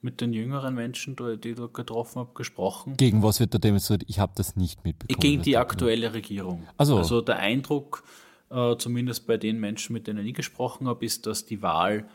mit 0.07 0.21
den 0.21 0.33
jüngeren 0.33 0.75
Menschen, 0.75 1.17
die 1.17 1.49
ich 1.51 1.57
da 1.57 1.67
getroffen 1.67 2.21
habe, 2.21 2.31
gesprochen. 2.35 2.97
Gegen 2.97 3.23
was 3.23 3.41
wird 3.41 3.53
da 3.53 3.59
demonstriert? 3.59 4.05
Ich 4.07 4.21
habe 4.21 4.33
das 4.37 4.55
nicht 4.55 4.85
mitbekommen. 4.85 5.21
Gegen 5.21 5.43
die 5.43 5.57
aktuelle 5.57 6.15
Regierung. 6.15 6.67
Also, 6.77 6.97
also 6.97 7.21
der 7.21 7.41
Eindruck, 7.41 8.05
äh, 8.51 8.77
zumindest 8.79 9.27
bei 9.27 9.37
den 9.37 9.59
Menschen, 9.59 9.93
mit 9.93 10.07
denen 10.07 10.25
ich 10.25 10.35
gesprochen 10.35 10.87
habe, 10.87 11.05
ist, 11.05 11.27
dass 11.27 11.45
die 11.45 11.61
Wahl 11.61 12.09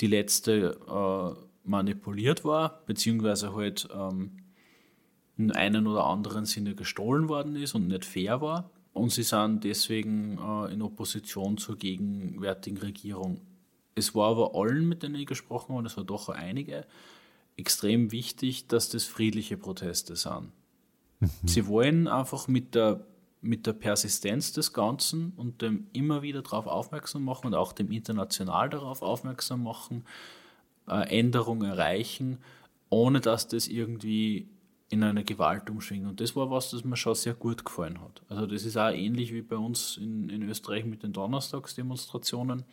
die 0.00 0.06
letzte 0.06 0.78
äh, 0.88 1.68
manipuliert 1.68 2.44
war, 2.44 2.80
beziehungsweise 2.86 3.54
halt 3.54 3.86
ähm, 3.94 4.38
in 5.36 5.52
einem 5.52 5.86
oder 5.86 6.06
anderen 6.06 6.46
Sinne 6.46 6.74
gestohlen 6.74 7.28
worden 7.28 7.54
ist 7.56 7.74
und 7.74 7.88
nicht 7.88 8.06
fair 8.06 8.40
war. 8.40 8.70
Und 8.94 9.12
sie 9.12 9.24
sind 9.24 9.62
deswegen 9.64 10.38
äh, 10.38 10.72
in 10.72 10.80
Opposition 10.80 11.58
zur 11.58 11.76
gegenwärtigen 11.76 12.78
Regierung. 12.78 13.42
Es 13.94 14.14
war 14.14 14.30
aber 14.30 14.54
allen, 14.54 14.88
mit 14.88 15.02
denen 15.02 15.16
ich 15.16 15.26
gesprochen 15.26 15.70
habe, 15.70 15.80
und 15.80 15.86
es 15.86 15.96
war 15.96 16.04
doch 16.04 16.28
einige, 16.28 16.86
extrem 17.56 18.12
wichtig, 18.12 18.66
dass 18.68 18.88
das 18.88 19.04
friedliche 19.04 19.56
Proteste 19.56 20.16
sind. 20.16 20.52
Mhm. 21.20 21.30
Sie 21.44 21.66
wollen 21.66 22.08
einfach 22.08 22.48
mit 22.48 22.74
der, 22.74 23.06
mit 23.40 23.66
der 23.66 23.72
Persistenz 23.72 24.52
des 24.52 24.72
Ganzen 24.72 25.32
und 25.36 25.62
dem 25.62 25.86
immer 25.92 26.22
wieder 26.22 26.42
darauf 26.42 26.66
aufmerksam 26.66 27.24
machen 27.24 27.48
und 27.48 27.54
auch 27.54 27.72
dem 27.72 27.90
international 27.90 28.68
darauf 28.68 29.02
aufmerksam 29.02 29.62
machen, 29.62 30.04
äh, 30.88 31.18
Änderungen 31.18 31.68
erreichen, 31.68 32.38
ohne 32.90 33.20
dass 33.20 33.48
das 33.48 33.68
irgendwie 33.68 34.48
in 34.88 35.02
einer 35.02 35.24
Gewalt 35.24 35.68
umschwingen. 35.68 36.08
Und 36.08 36.20
das 36.20 36.36
war 36.36 36.50
was, 36.50 36.70
das 36.70 36.84
mir 36.84 36.96
schon 36.96 37.14
sehr 37.14 37.34
gut 37.34 37.64
gefallen 37.64 38.00
hat. 38.00 38.22
Also 38.28 38.46
das 38.46 38.64
ist 38.64 38.76
auch 38.76 38.90
ähnlich 38.90 39.32
wie 39.32 39.42
bei 39.42 39.56
uns 39.56 39.96
in, 39.96 40.28
in 40.28 40.42
Österreich 40.42 40.84
mit 40.84 41.02
den 41.02 41.12
Donnerstagsdemonstrationen. 41.12 42.64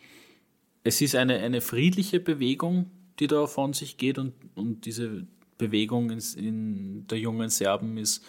Es 0.84 1.00
ist 1.00 1.16
eine, 1.16 1.38
eine 1.38 1.60
friedliche 1.60 2.20
Bewegung, 2.20 2.90
die 3.18 3.26
da 3.26 3.46
von 3.46 3.72
sich 3.72 3.96
geht 3.96 4.18
und, 4.18 4.34
und 4.54 4.86
diese 4.86 5.26
Bewegung 5.58 6.10
in, 6.10 6.20
in 6.36 7.06
der 7.06 7.18
jungen 7.18 7.48
Serben 7.48 7.96
ist 7.96 8.24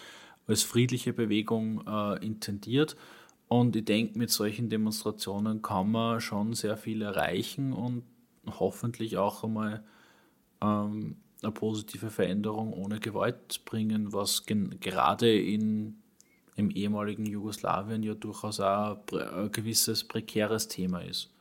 als 0.48 0.64
friedliche 0.64 1.14
Bewegung 1.14 1.86
äh, 1.88 2.26
intendiert. 2.26 2.96
Und 3.48 3.76
ich 3.76 3.86
denke, 3.86 4.18
mit 4.18 4.32
solchen 4.32 4.70
Demonstrationen 4.70 5.62
kann 5.62 5.92
man 5.92 6.22
schon 6.22 6.54
sehr 6.54 6.78
viel 6.78 7.02
erreichen 7.02 7.74
und 7.74 8.04
hoffentlich 8.48 9.18
auch 9.18 9.44
einmal 9.44 9.84
ähm, 10.62 11.18
eine 11.42 11.52
positive 11.52 12.10
Veränderung 12.10 12.74
ohne 12.74 13.00
Gewalt 13.00 13.66
bringen, 13.66 14.14
was 14.14 14.46
gerade 14.46 15.38
in, 15.38 15.98
im 16.56 16.72
ehemaligen 16.72 17.26
Jugoslawien 17.26 18.04
ja 18.04 18.14
durchaus 18.14 18.60
auch 18.60 18.98
ein 19.12 19.52
gewisses 19.52 20.04
prekäres 20.04 20.68
Thema 20.68 21.00
ist. 21.00 21.32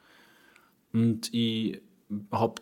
Und 0.92 1.32
ich 1.32 1.80
habe 2.30 2.60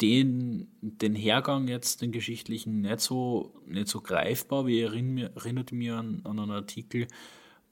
den, 0.00 0.68
den 0.80 1.14
Hergang 1.14 1.68
jetzt, 1.68 2.02
den 2.02 2.12
geschichtlichen, 2.12 2.82
nicht 2.82 3.00
so, 3.00 3.54
nicht 3.66 3.88
so 3.88 4.00
greifbar, 4.00 4.66
wie 4.66 4.80
erinnert, 4.80 5.72
mich 5.72 5.90
an, 5.90 6.20
an 6.24 6.38
einen 6.38 6.50
Artikel, 6.50 7.06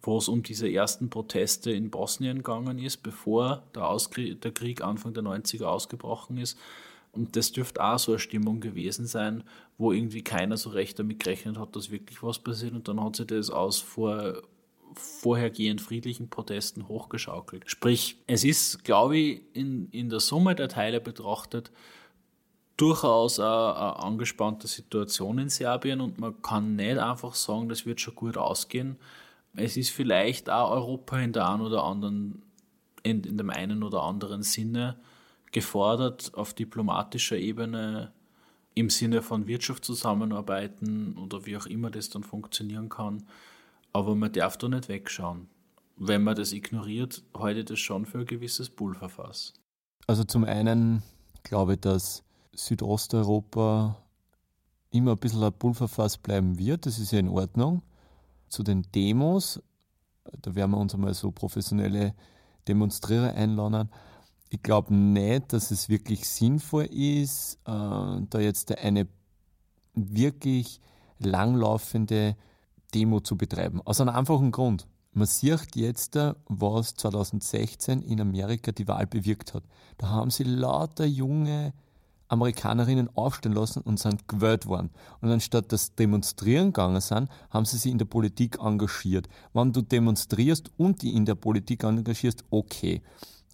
wo 0.01 0.19
es 0.19 0.29
um 0.29 0.43
diese 0.43 0.71
ersten 0.71 1.11
Proteste 1.11 1.71
in 1.71 1.91
Bosnien 1.91 2.39
gegangen 2.39 2.79
ist, 2.79 3.03
bevor 3.03 3.65
der, 3.75 3.97
der 4.35 4.53
Krieg 4.53 4.83
Anfang 4.83 5.15
der 5.15 5.23
90er 5.23 5.65
ausgebrochen 5.65 6.39
ist. 6.39 6.59
Und 7.13 7.37
das 7.37 7.53
dürfte 7.53 7.83
auch 7.83 7.99
so 7.99 8.13
eine 8.13 8.19
Stimmung 8.19 8.61
gewesen 8.61 9.07
sein, 9.07 9.45
wo 9.79 9.93
irgendwie 9.93 10.23
keiner 10.23 10.57
so 10.57 10.71
recht 10.71 10.99
damit 10.99 11.21
gerechnet 11.21 11.59
hat, 11.59 11.77
dass 11.77 11.91
wirklich 11.91 12.23
was 12.23 12.39
passiert. 12.39 12.73
Und 12.73 12.89
dann 12.89 13.03
hat 13.03 13.17
sich 13.17 13.27
das 13.27 13.51
aus 13.51 13.79
vor, 13.79 14.43
vorhergehend 14.95 15.81
friedlichen 15.81 16.29
Protesten 16.29 16.89
hochgeschaukelt. 16.89 17.71
Sprich, 17.71 18.19
es 18.27 18.45
ist, 18.45 18.85
glaube 18.85 19.17
ich, 19.17 19.43
in, 19.53 19.89
in 19.91 20.09
der 20.09 20.21
Summe 20.21 20.55
der 20.55 20.69
Teile 20.69 21.01
betrachtet 21.01 21.71
durchaus 22.77 23.39
eine, 23.39 23.77
eine 23.77 23.97
angespannte 23.97 24.67
Situation 24.67 25.39
in 25.39 25.49
Serbien 25.49 26.01
und 26.01 26.19
man 26.19 26.41
kann 26.43 26.77
nicht 26.77 26.99
einfach 26.99 27.35
sagen, 27.35 27.69
das 27.69 27.87
wird 27.87 28.01
schon 28.01 28.15
gut 28.15 28.37
ausgehen. 28.37 28.97
Es 29.57 29.77
ist 29.77 29.91
vielleicht 29.91 30.51
auch 30.51 30.71
Europa 30.71 31.19
in 31.19 31.33
der 31.33 31.49
einen 31.49 31.63
oder 31.63 31.85
anderen, 31.85 32.43
in, 33.03 33.23
in 33.23 33.39
dem 33.39 33.51
einen 33.51 33.83
oder 33.83 34.03
anderen 34.03 34.43
Sinne 34.43 34.97
gefordert, 35.53 36.33
auf 36.35 36.53
diplomatischer 36.55 37.37
Ebene 37.37 38.13
im 38.75 38.91
Sinne 38.91 39.23
von 39.23 39.47
Wirtschaftszusammenarbeiten 39.47 41.17
oder 41.17 41.47
wie 41.47 41.57
auch 41.57 41.67
immer 41.67 41.91
das 41.91 42.11
dann 42.11 42.25
funktionieren 42.25 42.89
kann. 42.89 43.25
Aber 43.93 44.17
man 44.17 44.33
darf 44.33 44.59
da 44.59 44.69
nicht 44.69 44.89
wegschauen. 44.89 45.49
Wenn 45.97 46.25
man 46.25 46.35
das 46.35 46.53
ignoriert, 46.53 47.23
halte 47.39 47.61
ich 47.61 47.67
das 47.67 47.79
schon 47.79 48.05
für 48.05 48.19
ein 48.19 48.27
gewisses 48.27 48.69
Pulverfass. 48.69 49.55
Also 50.09 50.25
zum 50.25 50.43
einen 50.43 51.05
glaube 51.45 51.75
ich, 51.75 51.81
dass 51.81 52.25
Südosteuropa 52.57 53.97
immer 54.91 55.13
ein 55.13 55.19
bisschen 55.19 55.43
ein 55.43 55.53
Pulverfass 55.53 56.19
bleiben 56.19 56.59
wird. 56.59 56.87
Das 56.87 56.99
ist 56.99 57.13
ja 57.13 57.19
in 57.19 57.29
Ordnung. 57.29 57.83
Zu 58.49 58.63
den 58.63 58.83
Demos, 58.95 59.61
da 60.43 60.55
werden 60.55 60.73
wir 60.73 60.79
uns 60.79 60.95
einmal 60.95 61.15
so 61.15 61.31
professionelle 61.31 62.15
Demonstrierer 62.67 63.35
einladen 63.35 63.89
ich 64.55 64.63
glaube 64.63 64.95
nicht, 64.95 65.53
dass 65.53 65.73
es 65.73 65.89
wirklich 65.89 66.29
sinnvoll 66.29 66.85
ist, 66.85 67.59
äh, 67.67 67.69
da 67.69 68.39
jetzt 68.39 68.77
eine 68.79 69.09
wirklich 69.95 70.81
langlaufende 71.19 72.37
Demo 72.95 73.21
zu 73.21 73.37
betreiben. 73.37 73.81
Aus 73.85 74.01
einem 74.01 74.15
einfachen 74.15 74.53
Grund. 74.53 74.87
Man 75.13 75.27
sieht 75.27 75.75
jetzt, 75.77 76.19
was 76.49 76.95
2016 76.95 78.03
in 78.03 78.21
Amerika 78.21 78.73
die 78.73 78.87
Wahl 78.87 79.07
bewirkt 79.07 79.55
hat. 79.55 79.65
Da 79.99 80.09
haben 80.09 80.31
sie 80.31 80.45
lauter 80.45 81.05
junge 81.05 81.73
Amerikanerinnen 82.29 83.11
aufstehen 83.15 83.53
lassen 83.53 83.83
und 83.83 83.99
sind 83.99 84.27
gewählt 84.29 84.67
worden. 84.67 84.91
Und 85.21 85.31
anstatt 85.31 85.73
dass 85.73 85.95
demonstrieren 85.95 86.67
gegangen 86.67 87.01
sind, 87.01 87.29
haben 87.51 87.65
sie 87.65 87.77
sich 87.77 87.93
in 87.93 87.99
der 87.99 88.07
Politik 88.07 88.59
engagiert. 88.61 89.29
Wenn 89.53 89.73
du 89.73 89.83
demonstrierst 89.83 90.71
und 90.77 91.03
die 91.03 91.15
in 91.15 91.27
der 91.27 91.35
Politik 91.35 91.85
engagierst, 91.85 92.45
okay 92.51 93.03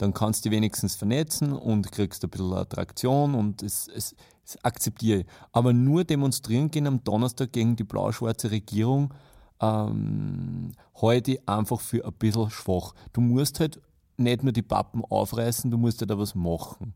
dann 0.00 0.14
kannst 0.14 0.46
du 0.46 0.50
wenigstens 0.50 0.96
vernetzen 0.96 1.52
und 1.52 1.92
kriegst 1.92 2.24
ein 2.24 2.30
bisschen 2.30 2.54
Attraktion 2.54 3.34
und 3.34 3.62
es, 3.62 3.86
es, 3.94 4.16
es 4.46 4.64
akzeptiere 4.64 5.20
ich. 5.20 5.26
Aber 5.52 5.74
nur 5.74 6.04
demonstrieren 6.04 6.70
gehen 6.70 6.86
am 6.86 7.04
Donnerstag 7.04 7.52
gegen 7.52 7.76
die 7.76 7.84
blau-schwarze 7.84 8.50
Regierung 8.50 9.12
ähm, 9.60 10.72
heute 10.96 11.38
einfach 11.44 11.80
für 11.80 12.04
ein 12.04 12.14
bisschen 12.14 12.50
schwach. 12.50 12.94
Du 13.12 13.20
musst 13.20 13.60
halt 13.60 13.80
nicht 14.16 14.42
nur 14.42 14.52
die 14.52 14.62
Pappen 14.62 15.04
aufreißen, 15.04 15.70
du 15.70 15.76
musst 15.76 16.00
halt 16.00 16.12
auch 16.12 16.18
was 16.18 16.34
machen. 16.34 16.94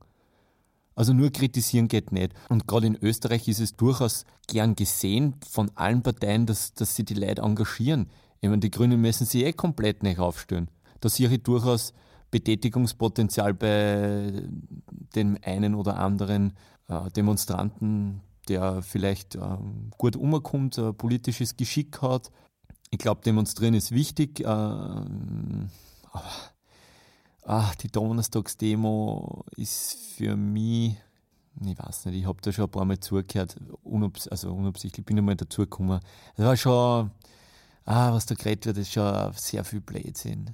Also 0.94 1.12
nur 1.12 1.30
kritisieren 1.30 1.88
geht 1.88 2.12
nicht. 2.12 2.32
Und 2.48 2.68
gerade 2.68 2.86
in 2.86 2.96
Österreich 3.00 3.48
ist 3.48 3.60
es 3.60 3.76
durchaus 3.76 4.24
gern 4.46 4.76
gesehen 4.76 5.34
von 5.48 5.70
allen 5.74 6.02
Parteien, 6.02 6.46
dass, 6.46 6.74
dass 6.74 6.94
sie 6.94 7.04
die 7.04 7.14
Leute 7.14 7.42
engagieren. 7.42 8.08
Ich 8.40 8.48
meine, 8.48 8.60
die 8.60 8.70
Grünen 8.70 9.00
müssen 9.00 9.26
sich 9.26 9.44
eh 9.44 9.52
komplett 9.52 10.02
nicht 10.02 10.18
aufstellen. 10.18 10.68
Da 11.00 11.08
sehe 11.08 11.28
ich 11.28 11.42
durchaus 11.42 11.92
Betätigungspotenzial 12.30 13.54
bei 13.54 14.42
dem 15.14 15.38
einen 15.42 15.74
oder 15.74 15.98
anderen 15.98 16.52
äh, 16.88 17.10
Demonstranten, 17.10 18.20
der 18.48 18.82
vielleicht 18.82 19.36
äh, 19.36 19.40
gut 19.96 20.16
umkommt, 20.16 20.78
ein 20.78 20.94
politisches 20.96 21.56
Geschick 21.56 22.02
hat. 22.02 22.30
Ich 22.90 22.98
glaube, 22.98 23.22
demonstrieren 23.22 23.74
ist 23.74 23.92
wichtig, 23.92 24.40
äh, 24.40 24.44
aber, 24.44 25.68
ach, 27.44 27.74
die 27.76 27.88
Donnerstagsdemo 27.88 29.44
ist 29.56 29.96
für 30.16 30.36
mich, 30.36 30.96
ich 31.60 31.78
weiß 31.78 32.06
nicht, 32.06 32.16
ich 32.16 32.26
habe 32.26 32.40
da 32.42 32.52
schon 32.52 32.64
ein 32.64 32.70
paar 32.70 32.84
Mal 32.84 32.98
zugehört, 32.98 33.56
unabs 33.82 34.28
also 34.28 34.52
unabsichtlich 34.52 35.04
bin 35.04 35.18
ich 35.18 35.22
mal 35.22 35.36
dazugekommen. 35.36 36.00
Das 36.36 36.46
war 36.46 36.56
schon, 36.56 37.10
ah, 37.84 38.12
was 38.12 38.26
da 38.26 38.34
geredet 38.34 38.66
wird, 38.66 38.78
ist 38.78 38.92
schon 38.92 39.32
sehr 39.34 39.64
viel 39.64 39.80
Blödsinn. 39.80 40.50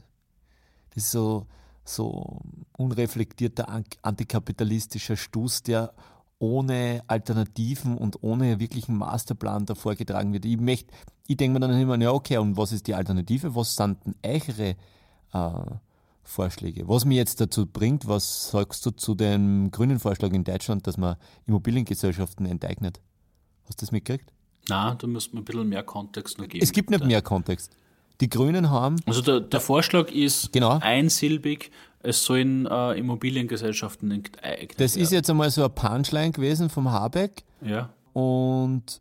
Das 0.90 1.04
ist 1.04 1.10
so, 1.12 1.46
so 1.84 2.40
unreflektierter 2.76 3.82
antikapitalistischer 4.02 5.16
Stuss, 5.16 5.62
der 5.62 5.94
ohne 6.38 7.02
Alternativen 7.06 7.96
und 7.98 8.22
ohne 8.22 8.58
wirklichen 8.58 8.96
Masterplan 8.96 9.66
davor 9.66 9.94
getragen 9.94 10.32
wird. 10.32 10.46
Ich, 10.46 10.58
möchte, 10.58 10.92
ich 11.26 11.36
denke 11.36 11.60
mir 11.60 11.66
dann 11.66 11.78
immer, 11.78 12.00
ja, 12.00 12.12
okay, 12.12 12.38
und 12.38 12.56
was 12.56 12.72
ist 12.72 12.86
die 12.86 12.94
Alternative? 12.94 13.54
Was 13.54 13.76
sind 13.76 13.98
denn 14.04 14.14
eure 14.24 14.76
äh, 15.32 15.76
Vorschläge? 16.30 16.88
Was 16.88 17.04
mir 17.04 17.16
jetzt 17.16 17.40
dazu 17.40 17.66
bringt, 17.66 18.06
was 18.06 18.50
sagst 18.50 18.84
du 18.86 18.90
zu 18.90 19.14
dem 19.14 19.70
grünen 19.70 19.98
Vorschlag 19.98 20.32
in 20.32 20.44
Deutschland, 20.44 20.86
dass 20.86 20.96
man 20.96 21.16
Immobiliengesellschaften 21.46 22.46
enteignet? 22.46 23.00
Hast 23.66 23.80
du 23.80 23.86
das 23.86 23.92
mitgekriegt? 23.92 24.32
Na, 24.68 24.94
da 24.94 25.06
müsste 25.06 25.34
man 25.34 25.42
ein 25.42 25.44
bisschen 25.44 25.68
mehr 25.68 25.82
Kontext 25.82 26.38
noch 26.38 26.48
geben. 26.48 26.62
Es 26.62 26.72
gibt 26.72 26.90
nicht 26.90 27.04
mehr 27.04 27.22
Kontext. 27.22 27.72
Die 28.20 28.28
Grünen 28.28 28.70
haben. 28.70 28.96
Also 29.06 29.22
der, 29.22 29.40
der 29.40 29.60
Vorschlag 29.60 30.10
ist 30.10 30.52
genau. 30.52 30.78
einsilbig, 30.80 31.70
es 32.00 32.24
sollen 32.24 32.66
äh, 32.66 32.92
Immobiliengesellschaften 32.98 34.10
enteignet 34.10 34.78
Das 34.78 34.94
werden. 34.94 35.02
ist 35.02 35.12
jetzt 35.12 35.30
einmal 35.30 35.50
so 35.50 35.64
ein 35.64 35.74
Punchline 35.74 36.30
gewesen 36.32 36.70
vom 36.70 36.90
Habeck. 36.90 37.44
Ja. 37.62 37.90
Und 38.12 39.00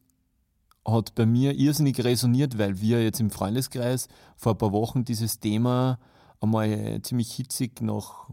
hat 0.86 1.16
bei 1.16 1.26
mir 1.26 1.54
irrsinnig 1.54 2.04
resoniert, 2.04 2.58
weil 2.58 2.80
wir 2.82 3.04
jetzt 3.04 3.20
im 3.20 3.30
Freundeskreis 3.30 4.08
vor 4.36 4.54
ein 4.54 4.58
paar 4.58 4.72
Wochen 4.72 5.06
dieses 5.06 5.40
Thema 5.40 6.00
einmal 6.42 7.02
ziemlich 7.02 7.32
hitzig 7.34 7.82
nach 7.82 8.30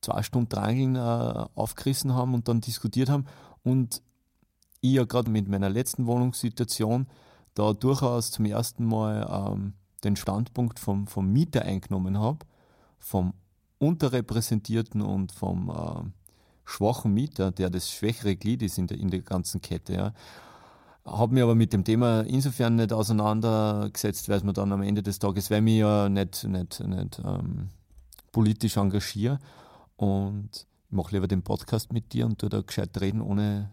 zwei 0.00 0.22
Stunden 0.22 0.48
Drangeln 0.48 0.96
äh, 0.96 1.46
aufgerissen 1.54 2.14
haben 2.14 2.34
und 2.34 2.48
dann 2.48 2.60
diskutiert 2.60 3.08
haben. 3.08 3.26
Und 3.62 4.02
ich 4.80 4.92
ja 4.92 5.04
gerade 5.04 5.30
mit 5.30 5.48
meiner 5.48 5.68
letzten 5.68 6.06
Wohnungssituation 6.06 7.06
da 7.54 7.72
durchaus 7.72 8.30
zum 8.30 8.46
ersten 8.46 8.84
Mal 8.86 9.52
ähm, 9.52 9.74
den 10.04 10.16
Standpunkt 10.16 10.78
vom, 10.78 11.06
vom 11.06 11.30
Mieter 11.30 11.62
eingenommen 11.62 12.18
habe, 12.18 12.38
vom 12.98 13.34
unterrepräsentierten 13.78 15.02
und 15.02 15.32
vom 15.32 15.70
äh, 15.70 16.10
schwachen 16.64 17.12
Mieter, 17.12 17.50
der 17.50 17.70
das 17.70 17.90
schwächere 17.90 18.36
Glied 18.36 18.62
ist 18.62 18.78
in 18.78 18.86
der, 18.86 18.98
in 18.98 19.10
der 19.10 19.20
ganzen 19.20 19.60
Kette. 19.60 19.94
Ja. 19.94 20.12
Habe 21.10 21.34
mich 21.34 21.42
aber 21.42 21.56
mit 21.56 21.72
dem 21.72 21.82
Thema 21.82 22.20
insofern 22.20 22.76
nicht 22.76 22.92
auseinandergesetzt, 22.92 24.28
weil 24.28 24.36
es 24.36 24.44
mir 24.44 24.52
dann 24.52 24.72
am 24.72 24.82
Ende 24.82 25.02
des 25.02 25.18
Tages, 25.18 25.50
weil 25.50 25.58
ich 25.58 25.64
mich 25.64 25.78
ja 25.78 26.08
nicht, 26.08 26.44
nicht, 26.44 26.80
nicht 26.80 27.20
ähm, 27.24 27.68
politisch 28.30 28.76
engagiere 28.76 29.40
und 29.96 30.66
mache 30.88 31.16
lieber 31.16 31.26
den 31.26 31.42
Podcast 31.42 31.92
mit 31.92 32.12
dir 32.12 32.26
und 32.26 32.38
tu 32.38 32.48
da 32.48 32.60
gescheit 32.60 33.00
reden, 33.00 33.20
ohne. 33.20 33.70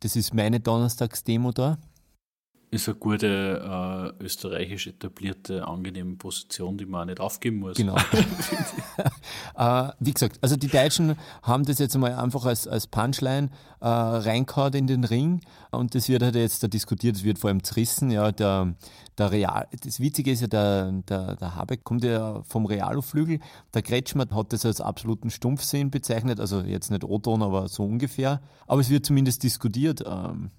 Das 0.00 0.14
ist 0.14 0.34
meine 0.34 0.60
Donnerstagsdemo 0.60 1.52
da 1.52 1.78
ist 2.70 2.88
eine 2.88 2.96
gute 2.96 4.14
äh, 4.18 4.24
österreichisch 4.24 4.88
etablierte, 4.88 5.66
angenehme 5.66 6.16
Position, 6.16 6.76
die 6.76 6.86
man 6.86 7.08
nicht 7.08 7.20
aufgeben 7.20 7.58
muss. 7.58 7.76
Genau. 7.76 7.96
äh, 9.56 9.88
wie 10.00 10.12
gesagt, 10.12 10.38
also 10.42 10.56
die 10.56 10.68
Deutschen 10.68 11.16
haben 11.42 11.64
das 11.64 11.78
jetzt 11.78 11.94
einmal 11.94 12.14
einfach 12.14 12.44
als, 12.44 12.66
als 12.66 12.86
Punchline 12.86 13.50
äh, 13.80 13.86
reingehauen 13.86 14.74
in 14.74 14.86
den 14.86 15.04
Ring 15.04 15.40
und 15.70 15.94
das 15.94 16.08
wird 16.08 16.22
halt 16.22 16.34
jetzt 16.34 16.62
da 16.62 16.68
diskutiert, 16.68 17.16
es 17.16 17.24
wird 17.24 17.38
vor 17.38 17.48
allem 17.48 17.62
zerrissen. 17.62 18.10
Ja, 18.10 18.32
der, 18.32 18.74
der 19.16 19.30
Real, 19.30 19.68
das 19.84 20.00
Witzige 20.00 20.32
ist 20.32 20.40
ja, 20.40 20.48
der, 20.48 20.92
der, 21.08 21.36
der 21.36 21.54
Habeck 21.54 21.84
kommt 21.84 22.04
ja 22.04 22.42
vom 22.42 22.66
Realflügel. 22.66 23.40
Der 23.74 23.82
Kretschmer 23.82 24.26
hat 24.30 24.52
das 24.52 24.66
als 24.66 24.80
absoluten 24.80 25.30
Stumpfsinn 25.30 25.90
bezeichnet, 25.90 26.40
also 26.40 26.60
jetzt 26.60 26.90
nicht 26.90 27.04
O-Ton, 27.04 27.42
aber 27.42 27.68
so 27.68 27.84
ungefähr. 27.84 28.40
Aber 28.66 28.80
es 28.80 28.90
wird 28.90 29.06
zumindest 29.06 29.42
diskutiert. 29.42 30.02
Ähm, 30.06 30.50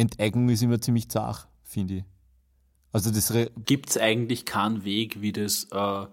Enteignung 0.00 0.48
ist 0.48 0.62
immer 0.62 0.80
ziemlich 0.80 1.08
zart, 1.08 1.48
finde 1.62 1.94
ich. 1.94 2.04
Also 2.92 3.10
Gibt 3.64 3.90
es 3.90 3.98
eigentlich 3.98 4.44
keinen 4.44 4.84
Weg, 4.84 5.20
wie 5.20 5.32
das 5.32 5.68
äh, 5.70 6.06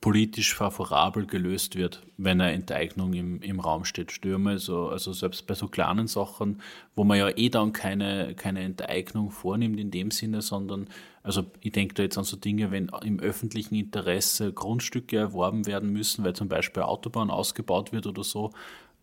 politisch 0.00 0.54
favorabel 0.54 1.26
gelöst 1.26 1.76
wird, 1.76 2.02
wenn 2.16 2.40
eine 2.40 2.52
Enteignung 2.52 3.12
im, 3.14 3.40
im 3.40 3.60
Raum 3.60 3.84
steht? 3.84 4.12
Stürme, 4.12 4.58
so, 4.58 4.88
also 4.88 5.12
selbst 5.12 5.46
bei 5.46 5.54
so 5.54 5.68
kleinen 5.68 6.06
Sachen, 6.06 6.60
wo 6.94 7.04
man 7.04 7.18
ja 7.18 7.28
eh 7.36 7.48
dann 7.48 7.72
keine, 7.72 8.34
keine 8.34 8.60
Enteignung 8.60 9.30
vornimmt 9.30 9.78
in 9.78 9.90
dem 9.90 10.10
Sinne, 10.10 10.42
sondern, 10.42 10.88
also 11.22 11.44
ich 11.60 11.72
denke 11.72 11.94
da 11.94 12.02
jetzt 12.04 12.18
an 12.18 12.24
so 12.24 12.36
Dinge, 12.36 12.70
wenn 12.70 12.90
im 13.02 13.20
öffentlichen 13.20 13.74
Interesse 13.74 14.52
Grundstücke 14.52 15.16
erworben 15.16 15.66
werden 15.66 15.92
müssen, 15.92 16.24
weil 16.24 16.34
zum 16.34 16.48
Beispiel 16.48 16.82
Autobahn 16.84 17.30
ausgebaut 17.30 17.92
wird 17.92 18.06
oder 18.06 18.24
so, 18.24 18.52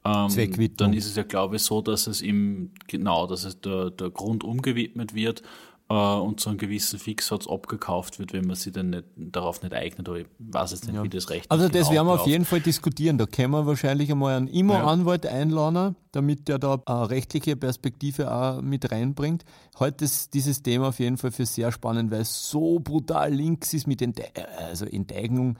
ähm, 0.06 0.30
dann 0.78 0.94
ist 0.94 1.08
es 1.08 1.15
ja, 1.15 1.24
glaube 1.24 1.56
ich, 1.56 1.63
so, 1.63 1.82
dass 1.82 2.08
es 2.08 2.22
ihm 2.22 2.72
genau, 2.88 3.26
dass 3.28 3.44
es 3.44 3.60
der, 3.62 3.89
der 3.89 4.12
Grund 4.12 4.44
umgewidmet 4.44 5.15
wird 5.15 5.41
und 5.88 6.39
zu 6.39 6.50
einem 6.50 6.58
gewissen 6.58 6.98
Fixsatz 6.98 7.45
abgekauft 7.45 8.17
wird, 8.17 8.34
wenn 8.34 8.48
man 8.48 8.56
sich 8.56 8.74
dann 8.74 8.89
nicht, 8.89 9.04
darauf 9.15 9.62
nicht 9.62 9.74
eignet. 9.74 10.10
Oder 10.10 10.21
ich 10.21 10.28
weiß 10.39 10.71
jetzt 10.71 10.88
nicht, 10.88 10.95
ja. 10.95 11.04
wie 11.04 11.10
das 11.10 11.30
recht 11.30 11.52
Also 11.52 11.69
das 11.69 11.89
genau 11.89 11.91
werden 11.91 12.08
wir 12.08 12.13
auf 12.21 12.28
jeden 12.28 12.45
Fall 12.45 12.60
diskutieren. 12.60 13.19
Da 13.19 13.28
können 13.28 13.52
wir 13.52 13.67
wahrscheinlich 13.67 14.12
einmal 14.12 14.36
einen 14.36 14.48
Immo-Anwalt 14.48 15.28
einladen, 15.28 15.95
damit 16.12 16.48
der 16.48 16.58
da 16.58 16.82
eine 16.88 17.10
rechtliche 17.12 17.56
Perspektive 17.56 18.34
auch 18.34 18.63
mit 18.63 18.91
reinbringt. 18.91 19.45
Heute 19.78 20.06
ist 20.06 20.34
dieses 20.34 20.63
Thema 20.63 20.88
auf 20.88 21.00
jeden 21.00 21.17
Fall 21.17 21.32
für 21.32 21.45
sehr 21.45 21.71
spannend, 21.71 22.10
weil 22.10 22.21
es 22.21 22.50
so 22.50 22.80
brutal 22.80 23.32
links 23.32 23.71
ist 23.76 23.86
mit 23.86 24.02
Ente 24.02 24.24
also 24.58 24.86
Enteignung. 24.86 25.60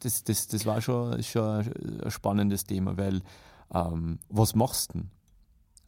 Das, 0.00 0.24
das, 0.24 0.48
das 0.48 0.66
war 0.66 0.82
schon, 0.82 1.22
schon 1.22 1.44
ein 1.44 2.10
spannendes 2.10 2.64
Thema, 2.64 2.96
weil 2.96 3.22
ähm, 3.72 4.18
was 4.28 4.56
machst 4.56 4.94
du 4.94 4.98
denn? 4.98 5.10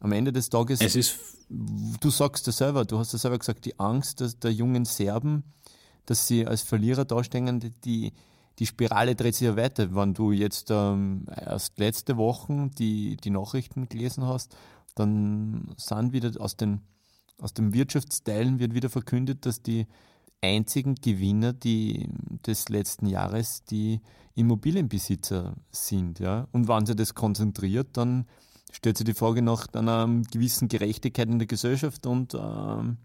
Am 0.05 0.11
Ende 0.11 0.31
des 0.31 0.51
Tages, 0.51 0.81
es 0.81 0.95
ist 0.95 1.17
du 1.49 2.11
sagst 2.11 2.47
es 2.47 2.57
selber, 2.57 2.85
du 2.85 2.99
hast 2.99 3.15
es 3.15 3.23
selber 3.23 3.39
gesagt, 3.39 3.65
die 3.65 3.79
Angst 3.79 4.21
dass 4.21 4.37
der 4.37 4.53
jungen 4.53 4.85
Serben, 4.85 5.43
dass 6.05 6.27
sie 6.27 6.45
als 6.45 6.61
Verlierer 6.61 7.05
dastehen, 7.05 7.73
die, 7.83 8.13
die 8.59 8.65
Spirale 8.67 9.15
dreht 9.15 9.33
sich 9.33 9.47
ja 9.47 9.55
weiter. 9.55 9.95
Wenn 9.95 10.13
du 10.13 10.31
jetzt 10.31 10.69
ähm, 10.69 11.25
erst 11.35 11.79
letzte 11.79 12.17
Woche 12.17 12.69
die, 12.77 13.17
die 13.17 13.31
Nachrichten 13.31 13.89
gelesen 13.89 14.25
hast, 14.25 14.55
dann 14.93 15.73
sind 15.77 16.13
wieder 16.13 16.39
aus 16.39 16.55
den, 16.55 16.81
aus 17.39 17.55
den 17.55 17.73
Wirtschaftsteilen 17.73 18.59
wird 18.59 18.75
wieder 18.75 18.91
verkündet, 18.91 19.47
dass 19.47 19.63
die 19.63 19.87
einzigen 20.39 20.93
Gewinner 20.93 21.51
die, 21.51 22.09
des 22.45 22.69
letzten 22.69 23.07
Jahres 23.07 23.63
die 23.63 24.01
Immobilienbesitzer 24.35 25.55
sind. 25.71 26.19
Ja? 26.19 26.47
Und 26.51 26.67
wenn 26.67 26.85
sie 26.85 26.95
das 26.95 27.15
konzentriert, 27.15 27.97
dann 27.97 28.25
stellt 28.71 28.97
sich 28.97 29.05
die 29.05 29.13
Frage 29.13 29.41
nach 29.41 29.67
einer 29.73 30.07
gewissen 30.31 30.67
Gerechtigkeit 30.67 31.29
in 31.29 31.39
der 31.39 31.47
Gesellschaft 31.47 32.05
und, 32.05 32.33
ähm, 32.33 32.97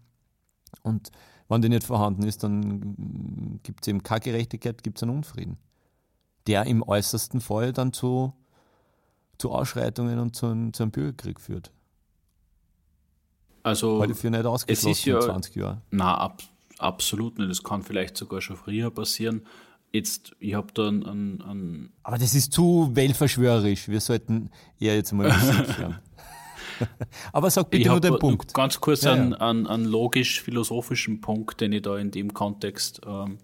und 0.83 1.11
wenn 1.47 1.61
die 1.61 1.69
nicht 1.69 1.83
vorhanden 1.83 2.23
ist, 2.23 2.43
dann 2.43 3.59
gibt 3.63 3.81
es 3.81 3.87
eben 3.87 4.03
keine 4.03 4.21
Gerechtigkeit, 4.21 4.83
gibt 4.83 4.97
es 4.97 5.03
einen 5.03 5.15
Unfrieden, 5.15 5.57
der 6.47 6.65
im 6.65 6.81
äußersten 6.81 7.41
Fall 7.41 7.73
dann 7.73 7.93
zu, 7.93 8.33
zu 9.37 9.51
Ausschreitungen 9.51 10.19
und 10.19 10.35
zu, 10.35 10.71
zu 10.71 10.83
einem 10.83 10.91
Bürgerkrieg 10.91 11.39
führt. 11.39 11.71
Also, 13.63 13.99
Heute 13.99 14.15
für 14.15 14.29
nicht 14.29 14.45
ausgeschlossen 14.45 14.91
es 14.91 14.97
ist 14.99 15.05
ja, 15.05 15.17
in 15.17 15.21
20 15.21 15.55
Jahren. 15.55 15.81
Na, 15.91 16.17
ab, 16.17 16.41
absolut 16.79 17.37
nicht. 17.37 17.51
Das 17.51 17.63
kann 17.63 17.83
vielleicht 17.83 18.17
sogar 18.17 18.41
schon 18.41 18.55
früher 18.55 18.89
passieren. 18.89 19.45
Jetzt, 19.91 20.33
ich 20.39 20.53
habe 20.53 20.67
da 20.73 20.87
einen, 20.87 21.41
einen, 21.41 21.93
Aber 22.03 22.17
das 22.17 22.33
ist 22.33 22.53
zu 22.53 22.91
weltverschwörerisch. 22.93 23.89
Wir 23.89 23.99
sollten 23.99 24.49
eher 24.79 24.95
jetzt 24.95 25.11
mal 25.11 25.29
hören. 25.77 25.99
Aber 27.33 27.49
sag 27.49 27.69
bitte 27.69 27.81
ich 27.81 27.87
nur 27.87 27.99
den 27.99 28.17
Punkt. 28.17 28.53
Ganz 28.53 28.79
kurz 28.79 29.03
ja, 29.03 29.13
einen, 29.13 29.31
ja. 29.31 29.37
einen, 29.37 29.67
einen 29.67 29.85
logisch-philosophischen 29.85 31.21
Punkt, 31.21 31.61
den 31.61 31.73
ich 31.73 31.81
da 31.81 31.97
in 31.97 32.11
dem 32.11 32.33
Kontext 32.33 33.01
ähm, 33.05 33.37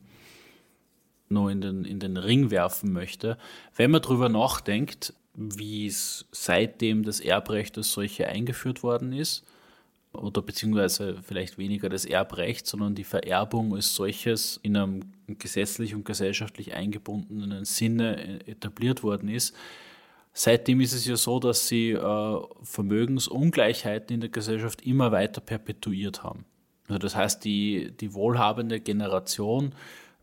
noch 1.29 1.49
in 1.49 1.61
den, 1.61 1.85
in 1.85 1.99
den 1.99 2.17
Ring 2.17 2.49
werfen 2.51 2.91
möchte. 2.93 3.37
Wenn 3.75 3.91
man 3.91 4.01
darüber 4.01 4.29
nachdenkt, 4.29 5.13
wie 5.33 5.85
es 5.85 6.27
seitdem 6.31 7.03
das 7.03 7.19
Erbrecht 7.19 7.77
als 7.77 7.91
solche 7.91 8.27
eingeführt 8.27 8.83
worden 8.83 9.13
ist, 9.13 9.43
oder 10.17 10.41
beziehungsweise 10.41 11.17
vielleicht 11.21 11.57
weniger 11.57 11.89
das 11.89 12.05
Erbrecht, 12.05 12.67
sondern 12.67 12.95
die 12.95 13.03
Vererbung 13.03 13.75
als 13.75 13.95
solches 13.95 14.59
in 14.63 14.77
einem 14.77 15.11
gesetzlich 15.27 15.95
und 15.95 16.05
gesellschaftlich 16.05 16.73
eingebundenen 16.73 17.65
Sinne 17.65 18.47
etabliert 18.47 19.03
worden 19.03 19.29
ist. 19.29 19.55
Seitdem 20.33 20.81
ist 20.81 20.93
es 20.93 21.05
ja 21.05 21.15
so, 21.15 21.39
dass 21.39 21.67
sie 21.67 21.91
äh, 21.91 22.41
Vermögensungleichheiten 22.61 24.13
in 24.13 24.21
der 24.21 24.29
Gesellschaft 24.29 24.85
immer 24.85 25.11
weiter 25.11 25.41
perpetuiert 25.41 26.23
haben. 26.23 26.45
Also 26.87 26.99
das 26.99 27.15
heißt, 27.15 27.43
die, 27.43 27.91
die 27.99 28.13
wohlhabende 28.13 28.79
Generation 28.79 29.73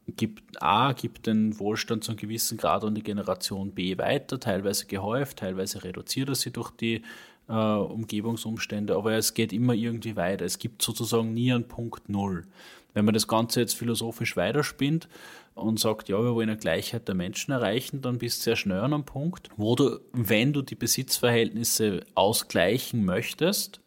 gibt 0.07 0.63
A, 0.63 0.93
gibt 0.93 1.27
den 1.27 1.59
Wohlstand 1.59 2.05
zu 2.05 2.13
einem 2.13 2.19
gewissen 2.19 2.59
Grad 2.59 2.85
an 2.85 2.95
die 2.95 3.03
Generation 3.03 3.73
B 3.73 3.97
weiter, 3.99 4.39
teilweise 4.39 4.87
gehäuft, 4.87 5.39
teilweise 5.39 5.83
reduziert 5.83 6.29
er 6.29 6.35
sie 6.35 6.51
durch 6.51 6.71
die 6.71 7.03
äh, 7.49 7.53
Umgebungsumstände, 7.53 8.97
aber 8.97 9.13
es 9.13 9.35
geht 9.35 9.53
immer 9.53 9.75
irgendwie 9.75 10.17
weiter. 10.17 10.45
Es 10.45 10.59
gibt 10.59 10.83
sozusagen 10.83 11.35
nie 11.35 11.53
einen 11.53 11.69
Punkt 11.69 12.09
Null. 12.09 12.47
Wenn 12.95 13.05
man 13.05 13.15
das 13.15 13.27
Ganze 13.27 13.61
jetzt 13.61 13.77
philosophisch 13.77 14.37
weiterspinnt 14.37 15.09
und 15.55 15.81
sagt, 15.81 16.09
ja, 16.09 16.23
wir 16.23 16.35
wollen 16.35 16.49
eine 16.49 16.59
Gleichheit 16.59 17.09
der 17.09 17.15
Menschen 17.15 17.53
erreichen, 17.53 18.01
dann 18.01 18.19
bist 18.19 18.41
du 18.41 18.45
sehr 18.45 18.57
schnell 18.57 18.81
an 18.81 18.95
einem 18.95 19.05
Punkt, 19.05 19.49
wo 19.57 19.75
du, 19.75 20.01
wenn 20.13 20.53
du 20.53 20.63
die 20.63 20.77
Besitzverhältnisse 20.77 22.05
ausgleichen 22.15 23.05
möchtest, 23.05 23.81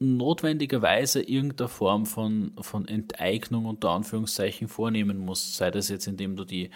notwendigerweise 0.00 1.22
irgendeine 1.22 1.68
Form 1.68 2.06
von, 2.06 2.52
von 2.60 2.86
Enteignung 2.86 3.66
unter 3.66 3.90
Anführungszeichen 3.90 4.68
vornehmen 4.68 5.18
musst. 5.18 5.56
Sei 5.56 5.70
das 5.70 5.88
jetzt, 5.88 6.06
indem 6.06 6.36
du 6.36 6.44
die 6.44 6.70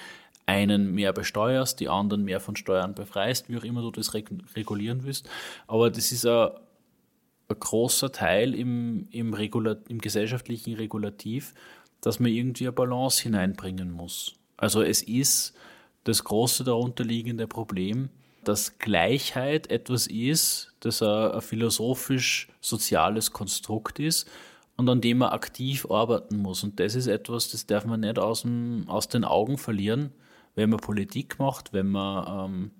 einen 0.46 0.92
mehr 0.92 1.12
besteuerst, 1.12 1.80
die 1.80 1.88
anderen 1.88 2.24
mehr 2.24 2.40
von 2.40 2.56
Steuern 2.56 2.94
befreist, 2.94 3.48
wie 3.48 3.56
auch 3.56 3.64
immer 3.64 3.82
du 3.82 3.90
das 3.90 4.14
regulieren 4.14 5.04
willst. 5.04 5.28
Aber 5.66 5.90
das 5.90 6.12
ist 6.12 6.26
ein, 6.26 6.50
ein 7.48 7.58
großer 7.58 8.12
Teil 8.12 8.54
im, 8.54 9.08
im, 9.10 9.34
im 9.34 9.98
gesellschaftlichen 10.00 10.74
Regulativ, 10.74 11.54
dass 12.00 12.18
man 12.18 12.32
irgendwie 12.32 12.64
eine 12.64 12.72
Balance 12.72 13.22
hineinbringen 13.22 13.90
muss. 13.90 14.34
Also 14.56 14.82
es 14.82 15.02
ist 15.02 15.54
das 16.04 16.24
große 16.24 16.64
darunterliegende 16.64 17.46
Problem, 17.46 18.10
dass 18.44 18.78
Gleichheit 18.78 19.70
etwas 19.70 20.08
ist, 20.08 20.74
das 20.80 21.02
ein, 21.02 21.32
ein 21.32 21.40
philosophisch-soziales 21.40 23.32
Konstrukt 23.32 24.00
ist 24.00 24.28
und 24.76 24.88
an 24.88 25.00
dem 25.00 25.18
man 25.18 25.30
aktiv 25.30 25.86
arbeiten 25.88 26.38
muss. 26.38 26.64
Und 26.64 26.80
das 26.80 26.96
ist 26.96 27.06
etwas, 27.06 27.50
das 27.50 27.66
darf 27.66 27.84
man 27.84 28.00
nicht 28.00 28.18
aus, 28.18 28.42
dem, 28.42 28.84
aus 28.88 29.08
den 29.08 29.24
Augen 29.24 29.58
verlieren, 29.58 30.12
wenn 30.54 30.70
man 30.70 30.80
Politik 30.80 31.38
macht, 31.38 31.72
wenn 31.72 31.88
man 31.88 32.50
ähm, 32.50 32.70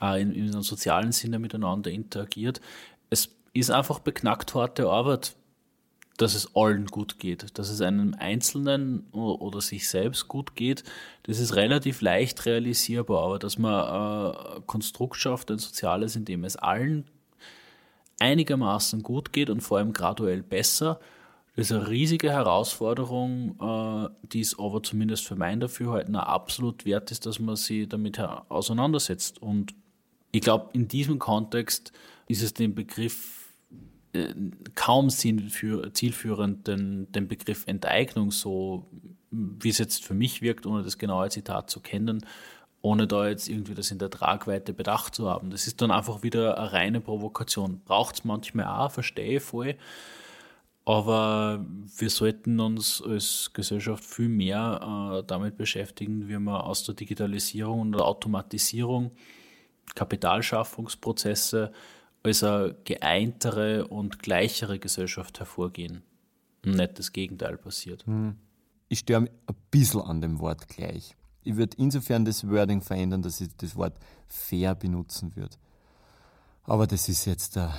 auch 0.00 0.14
in, 0.14 0.32
in 0.32 0.52
einem 0.52 0.62
sozialen 0.62 1.12
Sinne 1.12 1.38
miteinander 1.38 1.90
interagiert. 1.90 2.60
Es 3.10 3.36
ist 3.52 3.70
einfach 3.70 4.00
beknackt 4.00 4.54
harte 4.54 4.88
Arbeit, 4.88 5.36
dass 6.16 6.34
es 6.34 6.54
allen 6.54 6.86
gut 6.86 7.18
geht, 7.18 7.58
dass 7.58 7.70
es 7.70 7.80
einem 7.80 8.14
Einzelnen 8.14 9.08
oder 9.10 9.60
sich 9.60 9.88
selbst 9.88 10.28
gut 10.28 10.54
geht, 10.54 10.84
das 11.24 11.40
ist 11.40 11.56
relativ 11.56 12.02
leicht 12.02 12.46
realisierbar, 12.46 13.24
aber 13.24 13.38
dass 13.38 13.58
man 13.58 13.74
ein 14.54 14.66
Konstrukt 14.66 15.16
schafft, 15.16 15.50
ein 15.50 15.58
soziales, 15.58 16.14
in 16.14 16.24
dem 16.24 16.44
es 16.44 16.56
allen 16.56 17.04
einigermaßen 18.20 19.02
gut 19.02 19.32
geht 19.32 19.50
und 19.50 19.60
vor 19.60 19.78
allem 19.78 19.92
graduell 19.92 20.42
besser, 20.42 21.00
das 21.56 21.70
ist 21.70 21.76
eine 21.76 21.88
riesige 21.88 22.30
Herausforderung, 22.30 23.56
äh, 23.60 24.08
die 24.26 24.40
es 24.40 24.58
aber 24.58 24.82
zumindest 24.82 25.26
für 25.26 25.36
mein 25.36 25.60
Dafürhalten 25.60 26.16
absolut 26.16 26.84
wert 26.84 27.12
ist, 27.12 27.26
dass 27.26 27.38
man 27.38 27.54
sich 27.56 27.88
damit 27.88 28.18
auseinandersetzt. 28.18 29.40
Und 29.40 29.74
ich 30.32 30.40
glaube, 30.40 30.70
in 30.72 30.88
diesem 30.88 31.20
Kontext 31.20 31.92
ist 32.26 32.42
es 32.42 32.54
den 32.54 32.74
Begriff 32.74 33.52
äh, 34.14 34.34
kaum 34.74 35.10
zielführend 35.10 36.66
den, 36.66 37.12
den 37.12 37.28
Begriff 37.28 37.64
Enteignung 37.66 38.32
so, 38.32 38.86
wie 39.30 39.68
es 39.68 39.78
jetzt 39.78 40.04
für 40.04 40.14
mich 40.14 40.42
wirkt, 40.42 40.66
ohne 40.66 40.82
das 40.82 40.98
genaue 40.98 41.28
Zitat 41.28 41.70
zu 41.70 41.78
kennen, 41.80 42.26
ohne 42.82 43.06
da 43.06 43.28
jetzt 43.28 43.48
irgendwie 43.48 43.74
das 43.74 43.92
in 43.92 43.98
der 43.98 44.10
Tragweite 44.10 44.72
bedacht 44.72 45.14
zu 45.14 45.30
haben. 45.30 45.50
Das 45.50 45.68
ist 45.68 45.80
dann 45.80 45.92
einfach 45.92 46.24
wieder 46.24 46.58
eine 46.58 46.72
reine 46.72 47.00
Provokation. 47.00 47.80
Braucht 47.84 48.16
es 48.16 48.24
manchmal 48.24 48.66
auch, 48.66 48.90
verstehe 48.90 49.36
ich 49.36 49.42
voll. 49.42 49.76
Aber 50.86 51.64
wir 51.96 52.10
sollten 52.10 52.60
uns 52.60 53.00
als 53.00 53.50
Gesellschaft 53.54 54.04
viel 54.04 54.28
mehr 54.28 55.20
äh, 55.22 55.26
damit 55.26 55.56
beschäftigen, 55.56 56.28
wie 56.28 56.38
wir 56.38 56.64
aus 56.64 56.84
der 56.84 56.94
Digitalisierung 56.94 57.80
und 57.80 57.92
der 57.92 58.04
Automatisierung 58.04 59.12
Kapitalschaffungsprozesse 59.94 61.72
als 62.22 62.42
eine 62.42 62.74
geeintere 62.84 63.86
und 63.86 64.18
gleichere 64.18 64.78
Gesellschaft 64.78 65.38
hervorgehen. 65.38 66.02
Und 66.64 66.76
nicht 66.76 66.98
das 66.98 67.12
Gegenteil 67.12 67.56
passiert. 67.58 68.06
Hm. 68.06 68.36
Ich 68.88 69.00
störe 69.00 69.22
ein 69.22 69.30
bisschen 69.70 70.00
an 70.02 70.20
dem 70.20 70.38
Wort 70.38 70.68
gleich. 70.68 71.14
Ich 71.42 71.56
würde 71.56 71.76
insofern 71.78 72.24
das 72.24 72.48
Wording 72.48 72.80
verändern, 72.80 73.22
dass 73.22 73.40
ich 73.40 73.48
das 73.56 73.76
Wort 73.76 73.98
fair 74.28 74.74
benutzen 74.74 75.36
würde. 75.36 75.56
Aber 76.64 76.86
das 76.86 77.08
ist 77.08 77.26
jetzt 77.26 77.56
der. 77.56 77.74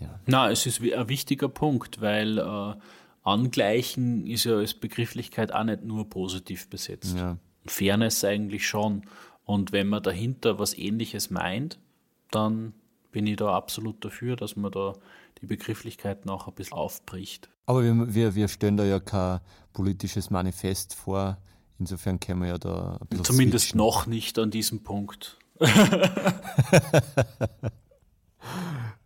Ja. 0.00 0.20
Na, 0.26 0.50
es 0.50 0.66
ist 0.66 0.80
ein 0.80 1.08
wichtiger 1.08 1.48
Punkt, 1.48 2.00
weil 2.00 2.38
äh, 2.38 2.74
Angleichen 3.22 4.26
ist 4.26 4.44
ja 4.44 4.56
als 4.56 4.74
Begrifflichkeit 4.74 5.52
auch 5.52 5.64
nicht 5.64 5.84
nur 5.84 6.08
positiv 6.08 6.68
besetzt. 6.68 7.16
Ja. 7.16 7.36
Fairness 7.66 8.24
eigentlich 8.24 8.66
schon. 8.66 9.02
Und 9.44 9.72
wenn 9.72 9.88
man 9.88 10.02
dahinter 10.02 10.58
was 10.58 10.76
Ähnliches 10.76 11.30
meint, 11.30 11.78
dann 12.30 12.74
bin 13.10 13.26
ich 13.26 13.36
da 13.36 13.54
absolut 13.54 14.04
dafür, 14.04 14.36
dass 14.36 14.56
man 14.56 14.70
da 14.72 14.94
die 15.40 15.46
Begrifflichkeiten 15.46 16.30
auch 16.30 16.48
ein 16.48 16.54
bisschen 16.54 16.76
aufbricht. 16.76 17.48
Aber 17.66 17.82
wir, 17.82 18.14
wir, 18.14 18.34
wir 18.34 18.48
stellen 18.48 18.76
da 18.76 18.84
ja 18.84 19.00
kein 19.00 19.40
politisches 19.72 20.30
Manifest 20.30 20.94
vor. 20.94 21.38
Insofern 21.78 22.18
können 22.18 22.40
wir 22.40 22.48
ja 22.48 22.58
da 22.58 22.98
ein 23.00 23.06
bisschen 23.08 23.24
Zumindest 23.24 23.66
switchen. 23.66 23.78
noch 23.78 24.06
nicht 24.06 24.38
an 24.38 24.50
diesem 24.50 24.82
Punkt. 24.82 25.38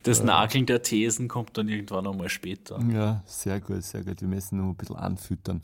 das 0.03 0.23
Nageln 0.23 0.67
der 0.67 0.83
Thesen 0.83 1.29
kommt 1.29 1.57
dann 1.57 1.69
irgendwann 1.69 2.07
einmal 2.07 2.29
später. 2.29 2.81
Ja, 2.93 3.23
sehr 3.27 3.61
gut, 3.61 3.83
sehr 3.83 4.05
gut. 4.05 4.21
Wir 4.21 4.29
müssen 4.29 4.59
noch 4.59 4.69
ein 4.71 4.77
bisschen 4.77 4.97
anfüttern. 4.97 5.63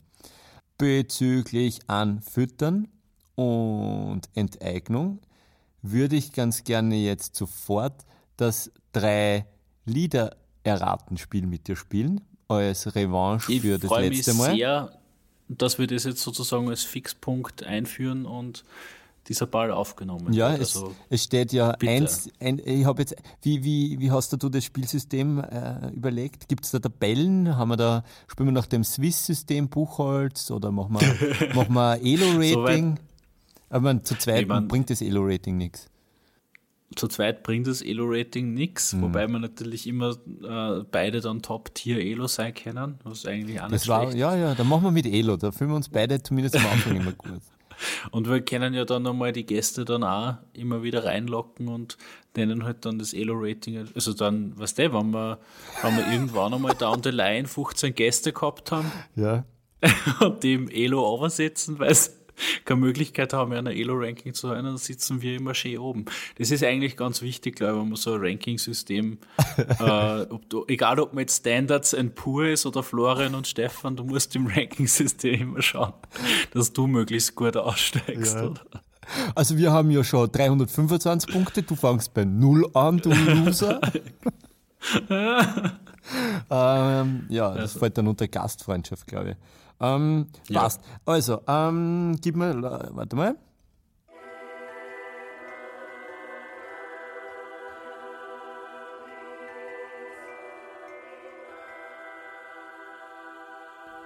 Bezüglich 0.77 1.81
Anfüttern 1.87 2.87
und 3.35 4.21
Enteignung 4.33 5.19
würde 5.81 6.15
ich 6.15 6.33
ganz 6.33 6.63
gerne 6.63 6.95
jetzt 6.95 7.35
sofort 7.35 8.05
das 8.37 8.71
drei 8.91 9.45
Lieder 9.85 10.35
erraten 10.63 11.17
Spiel 11.17 11.45
mit 11.45 11.67
dir 11.67 11.75
spielen, 11.75 12.21
als 12.47 12.95
Revanche 12.95 13.51
ich 13.51 13.61
für 13.61 13.77
das 13.77 13.91
letzte 13.91 14.33
Mal. 14.33 14.55
Ich 14.55 14.63
freue 14.63 14.81
mich 14.81 14.91
sehr, 14.93 14.99
dass 15.49 15.79
wir 15.79 15.87
das 15.87 16.03
jetzt 16.03 16.21
sozusagen 16.21 16.69
als 16.69 16.83
Fixpunkt 16.83 17.63
einführen 17.63 18.25
und 18.25 18.63
dieser 19.27 19.45
Ball 19.45 19.71
aufgenommen 19.71 20.33
ja, 20.33 20.49
wird. 20.51 20.61
Also, 20.61 20.87
es, 21.09 21.21
es 21.21 21.23
steht 21.23 21.53
ja 21.53 21.71
eins, 21.71 22.29
ein, 22.39 22.59
ich 22.63 22.85
habe 22.85 23.01
jetzt, 23.01 23.15
wie, 23.41 23.63
wie, 23.63 23.99
wie 23.99 24.11
hast 24.11 24.31
du 24.31 24.49
das 24.49 24.63
Spielsystem 24.63 25.39
äh, 25.39 25.89
überlegt? 25.89 26.47
Gibt 26.47 26.65
es 26.65 26.71
da 26.71 26.79
Tabellen? 26.79 27.55
Haben 27.55 27.69
wir 27.69 27.77
da, 27.77 28.03
spielen 28.27 28.49
wir 28.49 28.53
nach 28.53 28.67
dem 28.67 28.83
Swiss-System 28.83 29.69
Buchholz 29.69 30.49
oder 30.51 30.71
machen 30.71 30.97
wir, 30.99 31.53
machen 31.55 31.73
wir 31.73 31.99
Elo-Rating? 32.01 32.97
so 32.97 33.75
Aber 33.75 34.03
zu 34.03 34.15
zweit 34.15 34.41
ich 34.41 34.47
mein, 34.47 34.67
bringt 34.67 34.89
das 34.89 35.01
Elo-Rating 35.01 35.57
nichts 35.57 35.89
zu 36.95 37.07
zweit 37.07 37.43
bringt 37.43 37.67
das 37.67 37.81
Elo-Rating 37.81 38.53
nichts, 38.53 38.93
mhm. 38.93 39.01
wobei 39.03 39.27
man 39.27 39.41
natürlich 39.41 39.87
immer 39.87 40.11
äh, 40.11 40.83
beide 40.91 41.21
dann 41.21 41.41
Top-Tier-Elo 41.41 42.27
sein 42.27 42.53
können, 42.53 42.99
was 43.03 43.25
eigentlich 43.25 43.61
auch 43.61 43.69
nicht 43.69 43.87
war, 43.87 44.03
schlecht 44.03 44.17
Ja, 44.17 44.35
ja, 44.35 44.55
dann 44.55 44.67
machen 44.67 44.83
wir 44.83 44.91
mit 44.91 45.05
Elo, 45.05 45.37
da 45.37 45.51
fühlen 45.51 45.69
wir 45.71 45.75
uns 45.75 45.89
beide 45.89 46.21
zumindest 46.21 46.57
am 46.57 46.65
Anfang 46.65 46.95
immer 46.95 47.11
gut. 47.17 47.41
Und 48.11 48.29
wir 48.29 48.41
können 48.41 48.73
ja 48.73 48.85
dann 48.85 49.03
nochmal 49.03 49.31
die 49.31 49.45
Gäste 49.45 49.85
dann 49.85 50.03
auch 50.03 50.37
immer 50.53 50.83
wieder 50.83 51.05
reinlocken 51.05 51.67
und 51.67 51.97
denen 52.35 52.63
halt 52.63 52.85
dann 52.85 52.99
das 52.99 53.13
Elo-Rating, 53.13 53.87
also 53.95 54.13
dann, 54.13 54.57
weißt 54.57 54.79
du, 54.79 54.93
wenn 54.93 55.11
wir, 55.11 55.39
wenn 55.81 55.97
wir 55.97 56.11
irgendwann 56.11 56.53
einmal 56.53 56.75
down 56.75 57.01
the 57.03 57.09
line 57.09 57.47
15 57.47 57.95
Gäste 57.95 58.33
gehabt 58.33 58.71
haben 58.71 58.91
ja. 59.15 59.45
und 60.19 60.43
die 60.43 60.53
im 60.53 60.69
Elo 60.69 61.15
übersetzen, 61.17 61.79
weil 61.79 61.91
es 61.91 62.18
keine 62.65 62.79
Möglichkeit 62.79 63.33
haben, 63.33 63.51
in 63.51 63.59
einer 63.59 63.71
Elo-Ranking 63.71 64.33
zu 64.33 64.47
sein, 64.47 64.63
dann 64.63 64.77
sitzen 64.77 65.21
wir 65.21 65.37
immer 65.37 65.53
schön 65.53 65.77
oben. 65.77 66.05
Das 66.37 66.51
ist 66.51 66.63
eigentlich 66.63 66.97
ganz 66.97 67.21
wichtig, 67.21 67.55
glaube 67.55 67.73
ich, 67.73 67.81
wenn 67.81 67.89
man 67.89 67.95
so 67.97 68.13
ein 68.13 68.21
Ranking-System, 68.21 69.17
äh, 69.79 70.25
egal 70.67 70.99
ob 70.99 71.13
man 71.13 71.21
jetzt 71.21 71.39
Standards 71.39 71.93
and 71.93 72.15
Pur 72.15 72.47
ist 72.47 72.65
oder 72.65 72.83
Florian 72.83 73.35
und 73.35 73.47
Stefan, 73.47 73.95
du 73.95 74.03
musst 74.03 74.35
im 74.35 74.47
Ranking-System 74.47 75.41
immer 75.41 75.61
schauen, 75.61 75.93
dass 76.51 76.73
du 76.73 76.87
möglichst 76.87 77.35
gut 77.35 77.57
aussteigst. 77.57 78.35
Ja. 78.35 78.53
Also 79.35 79.57
wir 79.57 79.71
haben 79.71 79.91
ja 79.91 80.03
schon 80.03 80.31
325 80.31 81.31
Punkte, 81.31 81.63
du 81.63 81.75
fangst 81.75 82.13
bei 82.13 82.25
0 82.25 82.69
an, 82.73 82.97
du 82.97 83.09
Loser. 83.13 83.81
ähm, 86.49 87.25
ja, 87.29 87.49
das 87.49 87.61
also. 87.61 87.79
fällt 87.79 87.97
dann 87.97 88.07
unter 88.07 88.27
Gastfreundschaft, 88.27 89.07
glaube 89.07 89.31
ich. 89.31 89.35
Ähm, 89.79 90.27
ja. 90.49 90.61
Passt. 90.61 90.81
Also, 91.05 91.41
ähm, 91.47 92.17
gib 92.21 92.35
mir, 92.35 92.61
warte 92.61 93.15
mal. 93.15 93.35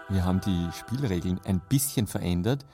Wir 0.09 0.25
haben 0.25 0.41
die 0.41 0.69
Spielregeln 0.73 1.39
ein 1.45 1.59
bisschen 1.69 2.05
verändert, 2.05 2.65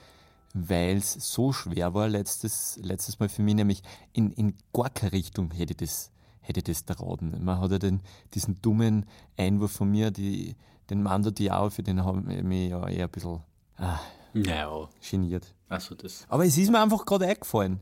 weil 0.52 0.98
es 0.98 1.12
so 1.14 1.52
schwer 1.52 1.94
war 1.94 2.06
letztes, 2.06 2.78
letztes 2.82 3.18
Mal 3.18 3.30
für 3.30 3.40
mich, 3.40 3.54
nämlich 3.54 3.82
in, 4.12 4.30
in 4.32 4.54
gar 4.74 4.90
keine 4.90 5.12
Richtung 5.12 5.50
hätte 5.52 5.74
das, 5.74 6.10
hätte 6.40 6.62
das 6.62 6.84
trauen. 6.84 7.42
Man 7.42 7.58
hat 7.58 7.70
ja 7.70 7.78
den, 7.78 8.00
diesen 8.34 8.60
dummen 8.60 9.06
Einwurf 9.38 9.72
von 9.72 9.90
mir, 9.90 10.10
die, 10.10 10.54
den 10.90 11.02
Mando 11.02 11.30
Diao, 11.30 11.70
für 11.70 11.82
den 11.82 12.04
habe 12.04 12.22
ich 12.32 12.42
mich 12.42 12.70
ja 12.70 12.88
eher 12.88 13.04
ein 13.04 13.10
bisschen 13.10 13.40
ah, 13.76 14.00
ja. 14.34 14.88
geniert. 15.10 15.54
Also 15.68 15.94
das. 15.94 16.24
Aber 16.28 16.44
es 16.44 16.58
ist 16.58 16.70
mir 16.70 16.80
einfach 16.80 17.04
gerade 17.04 17.26
eingefallen. 17.26 17.80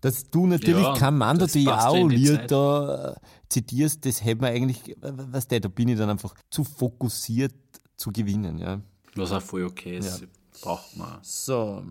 Dass 0.00 0.30
du 0.30 0.46
natürlich 0.46 0.84
ja, 0.84 0.94
kein 0.94 1.18
Mando 1.18 1.46
Diao-Lied 1.46 2.50
da 2.50 3.12
äh, 3.12 3.14
zitierst, 3.48 4.06
das 4.06 4.24
hätte 4.24 4.42
man 4.42 4.52
eigentlich, 4.52 4.96
was 5.00 5.48
der, 5.48 5.58
da 5.58 5.68
bin 5.68 5.88
ich 5.88 5.98
dann 5.98 6.08
einfach 6.08 6.34
zu 6.50 6.62
fokussiert 6.62 7.54
zu 7.96 8.12
gewinnen, 8.12 8.58
ja. 8.58 8.80
Was 9.16 9.32
auch 9.32 9.42
voll 9.42 9.64
okay 9.64 9.98
ist. 9.98 10.20
Ja. 10.20 10.26
Braucht 10.62 10.96
man. 10.96 11.18
So, 11.22 11.82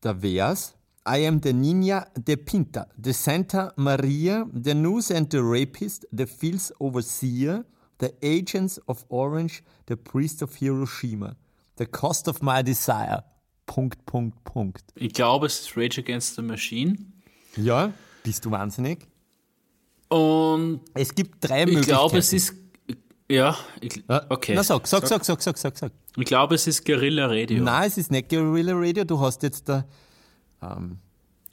da 0.00 0.20
wär's. 0.20 0.74
I 1.06 1.26
am 1.26 1.40
the 1.42 1.52
Nina 1.52 2.06
de 2.16 2.36
Pinta, 2.36 2.86
the 3.02 3.12
Santa 3.12 3.72
Maria, 3.76 4.46
the 4.52 4.74
News 4.74 5.10
and 5.10 5.30
the 5.30 5.38
Rapist, 5.40 6.06
the 6.10 6.26
Fields 6.26 6.72
Overseer, 6.78 7.64
the 8.04 8.12
Agents 8.22 8.80
of 8.86 9.04
Orange, 9.08 9.62
the 9.86 9.96
Priest 9.96 10.42
of 10.42 10.56
Hiroshima, 10.56 11.36
the 11.76 11.86
Cost 11.86 12.28
of 12.28 12.42
My 12.42 12.62
Desire. 12.62 13.24
Punkt, 13.66 14.04
Punkt, 14.04 14.44
Punkt. 14.44 14.84
Ich 14.94 15.14
glaube, 15.14 15.46
es 15.46 15.60
ist 15.60 15.76
Rage 15.76 15.98
Against 15.98 16.36
the 16.36 16.42
Machine. 16.42 16.98
Ja, 17.56 17.92
bist 18.22 18.44
du 18.44 18.50
wahnsinnig? 18.50 19.08
Und 20.08 20.80
es 20.92 21.14
gibt 21.14 21.36
drei 21.40 21.60
ich 21.60 21.66
Möglichkeiten. 21.66 21.80
Ich 21.80 21.86
glaube, 21.86 22.18
es 22.18 22.32
ist. 22.32 22.54
Ja, 23.30 23.56
ich, 23.80 24.04
okay. 24.28 24.54
Na 24.54 24.62
sag, 24.62 24.86
sag, 24.86 25.06
sag, 25.06 25.24
sag, 25.24 25.40
sag, 25.40 25.56
sag, 25.56 25.78
sag. 25.78 25.92
Ich 26.16 26.26
glaube, 26.26 26.56
es 26.56 26.66
ist 26.66 26.84
Guerilla 26.84 27.26
Radio. 27.26 27.62
Nein, 27.62 27.88
es 27.88 27.96
ist 27.96 28.10
nicht 28.10 28.28
Guerilla 28.28 28.74
Radio. 28.76 29.04
Du 29.04 29.18
hast 29.18 29.42
jetzt 29.42 29.66
da. 29.66 29.86
Ähm, 30.60 30.98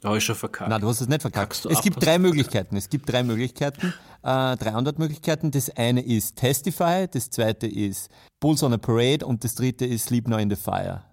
habe 0.08 0.18
ich 0.18 0.24
schon 0.24 0.34
verkackt. 0.34 0.68
Nein, 0.68 0.80
du 0.80 0.88
hast 0.88 1.00
es 1.00 1.08
nicht 1.08 1.22
verkackt. 1.22 1.64
Es 1.64 1.80
gibt 1.80 2.04
drei 2.04 2.18
Möglichkeiten. 2.18 2.76
Es 2.76 2.88
gibt 2.88 3.10
drei 3.10 3.22
Möglichkeiten, 3.22 3.94
äh, 4.22 4.56
drei 4.56 4.72
Antwortmöglichkeiten. 4.72 5.50
Das 5.50 5.70
eine 5.70 6.00
ist 6.00 6.36
Testify, 6.36 7.06
das 7.10 7.30
zweite 7.30 7.66
ist 7.66 8.10
Bulls 8.40 8.62
on 8.62 8.72
a 8.72 8.78
Parade 8.78 9.24
und 9.24 9.44
das 9.44 9.54
dritte 9.54 9.86
ist 9.86 10.06
Sleep 10.06 10.26
Now 10.26 10.38
in 10.38 10.50
the 10.50 10.56
Fire. 10.56 11.04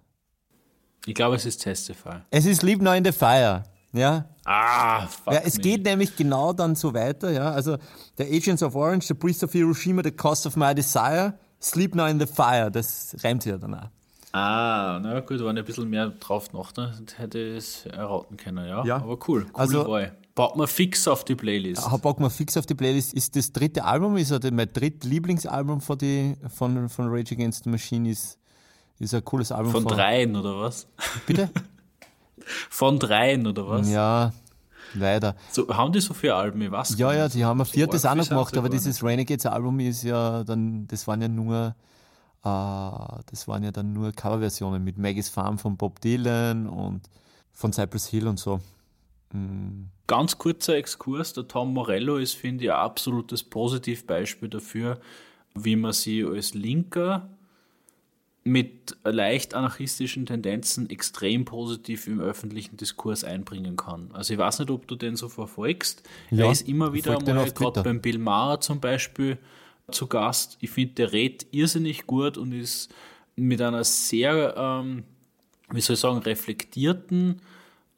Ich 1.06 1.14
glaube, 1.14 1.36
es 1.36 1.46
ist 1.46 1.58
Testify. 1.58 2.22
Es 2.30 2.44
ist 2.44 2.60
Sleep 2.60 2.82
Now 2.82 2.92
in 2.92 3.04
the 3.04 3.12
Fire. 3.12 3.64
Ja. 3.92 4.26
Ah, 4.44 5.06
fuck 5.06 5.34
ja, 5.34 5.40
es 5.44 5.56
me. 5.56 5.62
geht 5.62 5.84
nämlich 5.84 6.16
genau 6.16 6.52
dann 6.52 6.74
so 6.74 6.94
weiter, 6.94 7.30
ja. 7.30 7.50
Also, 7.50 7.76
The 8.18 8.24
Agents 8.24 8.62
of 8.62 8.74
Orange, 8.74 9.06
The 9.06 9.14
Priest 9.14 9.42
of 9.44 9.52
Hiroshima, 9.52 10.02
The 10.02 10.12
Cost 10.12 10.46
of 10.46 10.56
My 10.56 10.74
Desire, 10.74 11.34
Sleep 11.60 11.94
Now 11.94 12.06
in 12.06 12.18
the 12.18 12.26
Fire. 12.26 12.70
Das 12.70 13.16
reimt 13.22 13.42
sich 13.42 13.50
ja 13.50 13.58
dann 13.58 13.74
auch. 13.74 13.88
Ah, 14.32 15.00
na 15.02 15.20
gut, 15.20 15.40
wenn 15.40 15.56
ich 15.56 15.62
ein 15.62 15.64
bisschen 15.64 15.90
mehr 15.90 16.08
drauf 16.08 16.52
noch, 16.52 16.74
ne, 16.76 16.92
hätte 17.16 17.38
ich 17.38 17.56
es 17.56 17.86
erraten 17.86 18.36
können, 18.36 18.66
ja. 18.66 18.84
ja. 18.84 18.96
Aber 18.96 19.18
cool, 19.28 19.44
coole 19.44 19.48
also, 19.54 19.88
Wahl. 19.88 20.16
Baut 20.36 20.56
man 20.56 20.68
fix 20.68 21.08
auf 21.08 21.24
die 21.24 21.34
Playlist. 21.34 21.82
Baut 22.00 22.20
man 22.20 22.30
fix 22.30 22.56
auf 22.56 22.64
die 22.64 22.74
Playlist. 22.74 23.12
Ist 23.12 23.34
das 23.34 23.52
dritte 23.52 23.84
Album, 23.84 24.16
ist 24.16 24.30
halt 24.30 24.48
mein 24.52 24.72
drittlieblingsalbum 24.72 25.80
von, 25.80 25.98
die, 25.98 26.36
von, 26.48 26.88
von 26.88 27.08
Rage 27.08 27.34
Against 27.34 27.64
the 27.64 27.70
Machine, 27.70 28.08
ist, 28.08 28.38
ist 29.00 29.12
ein 29.12 29.24
cooles 29.24 29.50
Album. 29.50 29.72
Von, 29.72 29.82
von 29.82 29.92
dreien, 29.92 30.36
oder 30.36 30.60
was? 30.60 30.86
Bitte? 31.26 31.50
von 32.70 32.98
dreien, 33.00 33.46
oder 33.48 33.68
was? 33.68 33.90
Ja, 33.90 34.32
leider. 34.94 35.34
So, 35.50 35.68
haben 35.68 35.92
die 35.92 36.00
so 36.00 36.14
viele 36.14 36.36
Alben? 36.36 36.62
Ich 36.62 36.70
weiß 36.70 36.96
ja, 36.96 37.12
ja, 37.12 37.28
die 37.28 37.44
haben 37.44 37.60
ein 37.60 37.66
viertes 37.66 38.06
auch 38.06 38.14
noch 38.14 38.28
gemacht, 38.28 38.56
aber 38.56 38.68
dieses 38.68 39.02
Renegades 39.02 39.46
Album 39.46 39.80
ist 39.80 40.04
ja 40.04 40.44
dann, 40.44 40.86
das 40.86 41.08
waren 41.08 41.20
ja 41.20 41.28
nur 41.28 41.74
das 42.42 43.48
waren 43.48 43.62
ja 43.62 43.70
dann 43.70 43.92
nur 43.92 44.12
Coverversionen 44.12 44.82
mit 44.82 44.96
Maggie's 44.96 45.28
Farm 45.28 45.58
von 45.58 45.76
Bob 45.76 46.00
Dylan 46.00 46.66
und 46.66 47.02
von 47.52 47.72
Cypress 47.72 48.06
Hill 48.06 48.26
und 48.26 48.38
so. 48.38 48.60
Mm. 49.32 49.84
Ganz 50.06 50.38
kurzer 50.38 50.74
Exkurs, 50.74 51.34
der 51.34 51.46
Tom 51.46 51.72
Morello 51.74 52.16
ist, 52.16 52.34
finde 52.34 52.64
ich, 52.64 52.70
ein 52.70 52.78
absolutes 52.78 53.44
Positivbeispiel 53.44 54.48
dafür, 54.48 54.98
wie 55.54 55.76
man 55.76 55.92
sie 55.92 56.24
als 56.24 56.54
Linker 56.54 57.28
mit 58.42 58.96
leicht 59.04 59.54
anarchistischen 59.54 60.26
Tendenzen 60.26 60.88
extrem 60.88 61.44
positiv 61.44 62.06
im 62.06 62.20
öffentlichen 62.20 62.76
Diskurs 62.76 63.22
einbringen 63.22 63.76
kann. 63.76 64.10
Also 64.14 64.32
ich 64.32 64.38
weiß 64.38 64.60
nicht, 64.60 64.70
ob 64.70 64.88
du 64.88 64.96
den 64.96 65.14
so 65.14 65.28
verfolgst. 65.28 66.02
Ja, 66.30 66.46
er 66.46 66.52
ist 66.52 66.66
immer 66.66 66.92
wieder 66.94 67.18
gerade 67.18 67.82
beim 67.82 68.00
Bill 68.00 68.18
Maher 68.18 68.60
zum 68.60 68.80
Beispiel, 68.80 69.38
zu 69.92 70.06
Gast. 70.06 70.58
Ich 70.60 70.70
finde, 70.70 70.94
der 70.94 71.12
redet 71.12 71.46
irrsinnig 71.52 72.06
gut 72.06 72.38
und 72.38 72.52
ist 72.52 72.92
mit 73.36 73.60
einer 73.62 73.84
sehr, 73.84 74.54
ähm, 74.56 75.04
wie 75.70 75.80
soll 75.80 75.94
ich 75.94 76.00
sagen, 76.00 76.18
reflektierten, 76.18 77.40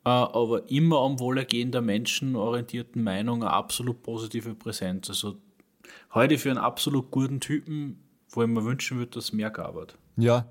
äh, 0.05 0.09
aber 0.09 0.70
immer 0.70 1.01
am 1.01 1.18
Wohlergehen 1.18 1.72
der 1.72 1.82
Menschen 1.82 2.36
orientierten 2.36 3.03
Meinung 3.03 3.43
eine 3.43 3.53
absolut 3.53 4.03
positive 4.03 4.55
Präsenz. 4.55 5.09
Also 5.09 5.36
heute 6.14 6.38
für 6.38 6.51
einen 6.51 6.59
absolut 6.59 7.11
guten 7.11 7.40
Typen, 7.40 8.03
wo 8.30 8.43
ich 8.43 8.49
mir 8.49 8.64
wünschen 8.64 8.99
würde, 8.99 9.12
dass 9.12 9.32
mehr 9.32 9.51
gab. 9.51 9.95
Ja, 10.16 10.47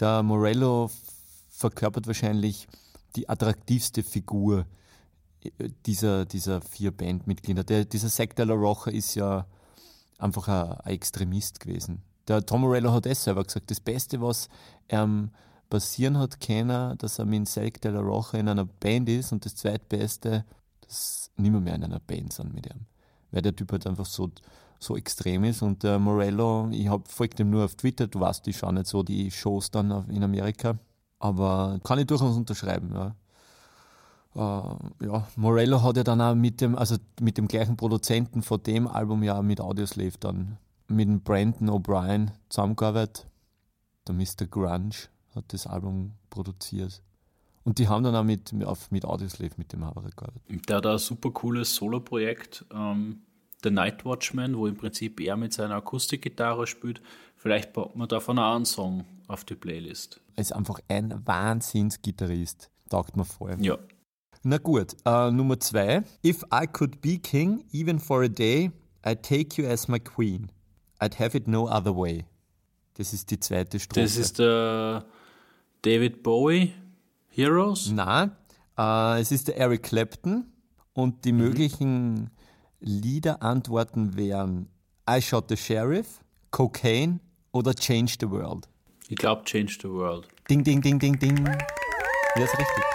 der 0.00 0.22
Morello 0.22 0.90
verkörpert 1.50 2.06
wahrscheinlich 2.06 2.66
die 3.16 3.28
attraktivste 3.28 4.02
Figur 4.02 4.66
äh, 5.42 5.70
dieser, 5.86 6.24
dieser 6.24 6.60
vier 6.60 6.90
Bandmitglieder. 6.90 7.64
Der, 7.64 7.84
dieser 7.84 8.08
Zack 8.08 8.36
de 8.36 8.44
la 8.46 8.54
Rocha 8.54 8.90
ist 8.90 9.14
ja 9.14 9.46
einfach 10.18 10.48
ein, 10.48 10.72
ein 10.80 10.94
Extremist 10.94 11.60
gewesen. 11.60 12.02
Der 12.26 12.44
Tom 12.44 12.60
Morello 12.60 12.92
hat 12.92 13.06
es 13.06 13.24
selber 13.24 13.44
gesagt, 13.44 13.70
das 13.70 13.80
Beste, 13.80 14.20
was 14.20 14.48
ähm, 14.88 15.30
passieren 15.70 16.18
hat 16.18 16.40
können, 16.40 16.96
dass 16.98 17.18
er 17.18 17.24
mit 17.24 17.48
Selk 17.48 17.80
de 17.80 17.90
la 17.90 18.00
Rocha 18.00 18.38
in 18.38 18.48
einer 18.48 18.64
Band 18.64 19.08
ist 19.08 19.32
und 19.32 19.44
das 19.44 19.56
zweitbeste, 19.56 20.44
dass 20.80 21.30
niemand 21.36 21.64
mehr 21.64 21.74
in 21.74 21.84
einer 21.84 22.00
Band 22.00 22.32
sind 22.32 22.54
mit 22.54 22.66
ihm. 22.66 22.86
Weil 23.30 23.42
der 23.42 23.54
Typ 23.54 23.72
halt 23.72 23.86
einfach 23.86 24.06
so, 24.06 24.30
so 24.78 24.96
extrem 24.96 25.44
ist 25.44 25.62
und 25.62 25.82
der 25.82 25.98
Morello, 25.98 26.68
ich 26.70 26.88
folge 27.06 27.42
ihm 27.42 27.50
nur 27.50 27.64
auf 27.64 27.74
Twitter, 27.76 28.06
du 28.06 28.20
weißt, 28.20 28.46
ich 28.48 28.58
schaue 28.58 28.74
nicht 28.74 28.86
so 28.86 29.02
die 29.02 29.30
Shows 29.30 29.70
dann 29.70 30.08
in 30.08 30.22
Amerika, 30.22 30.78
aber 31.18 31.80
kann 31.84 31.98
ich 31.98 32.06
durchaus 32.06 32.36
unterschreiben, 32.36 32.92
ja. 32.94 33.14
Uh, 34.38 34.76
ja, 35.02 35.26
Morello 35.34 35.82
hat 35.82 35.96
ja 35.96 36.04
dann 36.04 36.20
auch 36.20 36.36
mit 36.36 36.60
dem, 36.60 36.76
also 36.76 36.94
mit 37.20 37.38
dem 37.38 37.48
gleichen 37.48 37.76
Produzenten 37.76 38.42
von 38.42 38.62
dem 38.62 38.86
Album 38.86 39.24
ja 39.24 39.42
mit 39.42 39.60
Audioslave 39.60 40.12
dann 40.20 40.58
mit 40.86 41.08
dem 41.08 41.20
Brandon 41.22 41.68
O'Brien 41.68 42.30
zusammengearbeitet. 42.48 43.26
Der 44.06 44.14
Mr. 44.14 44.46
Grunge 44.48 44.94
hat 45.34 45.52
das 45.52 45.66
Album 45.66 46.12
produziert. 46.30 47.02
Und 47.64 47.80
die 47.80 47.88
haben 47.88 48.04
dann 48.04 48.14
auch 48.14 48.22
mit, 48.22 48.54
auf, 48.64 48.92
mit 48.92 49.04
Audioslave 49.04 49.54
mit 49.56 49.72
dem 49.72 49.84
Havre 49.84 50.10
gearbeitet. 50.10 50.68
Der 50.68 50.76
hat 50.76 50.86
ein 50.86 50.98
super 50.98 51.32
cooles 51.32 51.74
Solo-Projekt, 51.74 52.64
ähm, 52.72 53.22
The 53.64 53.70
Night 53.70 54.04
Watchman, 54.04 54.56
wo 54.56 54.68
im 54.68 54.76
Prinzip 54.76 55.18
er 55.20 55.36
mit 55.36 55.52
seiner 55.52 55.74
Akustikgitarre 55.74 56.68
spielt. 56.68 57.02
Vielleicht 57.34 57.72
baut 57.72 57.96
man 57.96 58.06
davon 58.06 58.38
auch 58.38 58.54
einen 58.54 58.66
Song 58.66 59.04
auf 59.26 59.44
die 59.44 59.56
Playlist. 59.56 60.20
Er 60.36 60.42
ist 60.42 60.52
einfach 60.52 60.78
ein 60.86 61.26
Wahnsinnsgitarrist. 61.26 62.70
Taugt 62.88 63.16
mir 63.16 63.24
voll. 63.24 63.56
Ja. 63.58 63.78
Na 64.42 64.58
gut, 64.58 64.96
uh, 65.06 65.30
Nummer 65.30 65.58
zwei. 65.58 66.02
If 66.24 66.44
I 66.52 66.66
could 66.66 67.00
be 67.00 67.18
king, 67.18 67.64
even 67.72 67.98
for 67.98 68.22
a 68.22 68.28
day, 68.28 68.70
I'd 69.04 69.22
take 69.22 69.60
you 69.60 69.68
as 69.68 69.88
my 69.88 69.98
queen. 69.98 70.50
I'd 71.00 71.14
have 71.14 71.36
it 71.36 71.46
no 71.48 71.66
other 71.66 71.94
way. 71.94 72.24
Das 72.94 73.12
ist 73.12 73.30
die 73.30 73.38
zweite 73.38 73.78
Strophe. 73.78 74.02
Das 74.02 74.16
ist 74.16 74.38
der 74.38 75.04
David 75.82 76.22
Bowie, 76.22 76.72
Heroes? 77.28 77.90
Nein, 77.90 78.32
uh, 78.78 79.16
es 79.18 79.30
ist 79.30 79.48
der 79.48 79.56
Eric 79.56 79.84
Clapton 79.84 80.46
und 80.92 81.24
die 81.24 81.32
mhm. 81.32 81.38
möglichen 81.38 82.30
Liederantworten 82.80 84.16
wären 84.16 84.68
I 85.08 85.22
Shot 85.22 85.48
the 85.48 85.56
Sheriff, 85.56 86.20
Cocaine 86.50 87.20
oder 87.52 87.74
Change 87.74 88.16
the 88.20 88.30
World. 88.30 88.68
Ich 89.08 89.16
glaube 89.16 89.44
Change 89.44 89.78
the 89.80 89.88
World. 89.88 90.26
Ding, 90.50 90.62
ding, 90.62 90.80
ding, 90.80 90.98
ding, 90.98 91.18
ding. 91.18 91.44
Ja, 91.46 92.44
ist 92.44 92.58
richtig. 92.58 92.87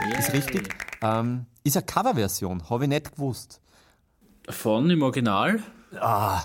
Yeah. 0.00 0.18
Ist 0.18 0.32
richtig. 0.32 0.68
Ähm, 1.02 1.46
ist 1.64 1.76
eine 1.76 1.86
Coverversion, 1.86 2.68
habe 2.68 2.84
ich 2.84 2.88
nicht 2.90 3.12
gewusst. 3.14 3.60
Von 4.48 4.88
im 4.90 5.02
Original? 5.02 5.60
Ah, 5.98 6.42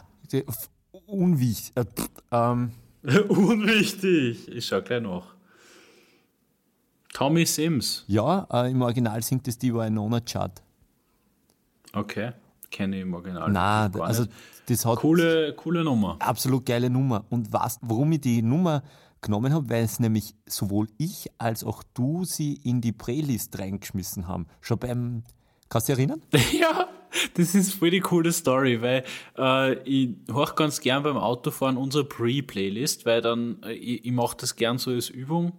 unwichtig. 1.06 1.74
Äh, 1.76 1.86
ähm. 2.32 2.72
unwichtig. 3.30 4.48
Ich 4.48 4.66
schau 4.66 4.82
gleich 4.82 5.02
noch. 5.02 5.34
Tommy 7.14 7.46
Sims. 7.46 8.06
Ja, 8.08 8.48
äh, 8.52 8.72
im 8.72 8.82
Original 8.82 9.22
singt 9.22 9.48
es 9.48 9.58
die 9.58 9.74
Winona 9.74 10.22
Chad. 10.22 10.62
Okay, 11.94 12.32
kenne 12.70 12.96
ich 12.96 13.02
im 13.02 13.14
Original. 13.14 13.52
Nein, 13.52 14.00
also 14.00 14.26
das 14.66 14.86
hat. 14.86 15.00
Coole, 15.00 15.54
coole 15.56 15.84
Nummer. 15.84 16.16
Absolut 16.20 16.66
geile 16.66 16.90
Nummer. 16.90 17.26
Und 17.30 17.52
was, 17.52 17.78
warum 17.82 18.14
ich 18.14 18.22
die 18.22 18.42
Nummer 18.42 18.82
genommen 19.22 19.54
habe, 19.54 19.70
weil 19.70 19.84
es 19.84 20.00
nämlich 20.00 20.36
sowohl 20.46 20.88
ich 20.98 21.30
als 21.38 21.64
auch 21.64 21.84
du 21.94 22.26
sie 22.26 22.56
in 22.64 22.82
die 22.82 22.92
Playlist 22.92 23.58
reingeschmissen 23.58 24.28
haben. 24.28 24.48
Schon 24.60 24.80
beim, 24.80 25.24
kannst 25.70 25.90
du 25.90 25.94
dich 25.94 26.00
erinnern? 26.00 26.22
Ja, 26.60 26.88
das 27.36 27.56
ist 27.56 27.74
voll 27.74 27.92
die 27.92 28.00
coole 28.00 28.32
Story, 28.32 28.82
weil 28.82 29.04
äh, 29.38 29.74
ich 29.84 30.16
höre 30.28 30.56
ganz 30.56 30.80
gern 30.80 31.04
beim 31.04 31.18
Autofahren 31.18 31.78
unsere 31.78 32.06
Pre-Playlist, 32.06 33.06
weil 33.06 33.22
dann, 33.22 33.62
äh, 33.64 33.74
ich, 33.74 34.06
ich 34.06 34.12
mache 34.12 34.38
das 34.38 34.56
gern 34.56 34.78
so 34.78 34.92
als 34.92 35.10
Übung 35.10 35.54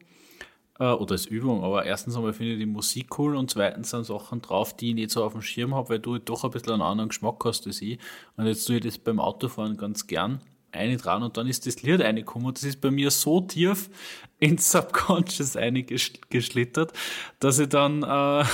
äh, 0.79 0.85
oder 0.85 1.13
als 1.13 1.27
Übung, 1.27 1.63
aber 1.63 1.85
erstens 1.85 2.17
einmal 2.17 2.33
finde 2.33 2.55
ich 2.55 2.59
die 2.59 2.67
Musik 2.67 3.19
cool 3.19 3.37
und 3.37 3.51
zweitens 3.51 3.91
sind 3.91 4.05
Sachen 4.05 4.41
drauf, 4.41 4.75
die 4.75 4.91
ich 4.91 4.95
nicht 4.95 5.11
so 5.11 5.23
auf 5.23 5.33
dem 5.33 5.43
Schirm 5.43 5.75
habe, 5.75 5.91
weil 5.91 5.99
du 5.99 6.19
doch 6.19 6.45
ein 6.45 6.51
bisschen 6.51 6.73
einen 6.73 6.83
anderen 6.83 7.11
Geschmack 7.11 7.45
hast 7.45 7.67
als 7.67 7.83
ich. 7.83 7.99
Und 8.37 8.47
jetzt 8.47 8.65
tue 8.67 8.77
ich 8.77 8.83
das 8.83 8.99
beim 8.99 9.21
Autofahren 9.21 9.77
ganz 9.77 10.07
gern 10.07 10.41
eine 10.73 10.97
dran 10.97 11.23
und 11.23 11.37
dann 11.37 11.47
ist 11.47 11.67
das 11.67 11.83
Lied 11.83 12.01
reingekommen 12.01 12.49
und 12.49 12.59
das 12.59 12.65
ist 12.65 12.81
bei 12.81 12.91
mir 12.91 13.11
so 13.11 13.41
tief 13.41 13.91
ins 14.39 14.73
Subconscious 14.73 15.57
eingeschlittert, 15.57 16.93
dass 17.39 17.59
ich 17.59 17.69
dann 17.69 18.03
äh, 18.03 18.45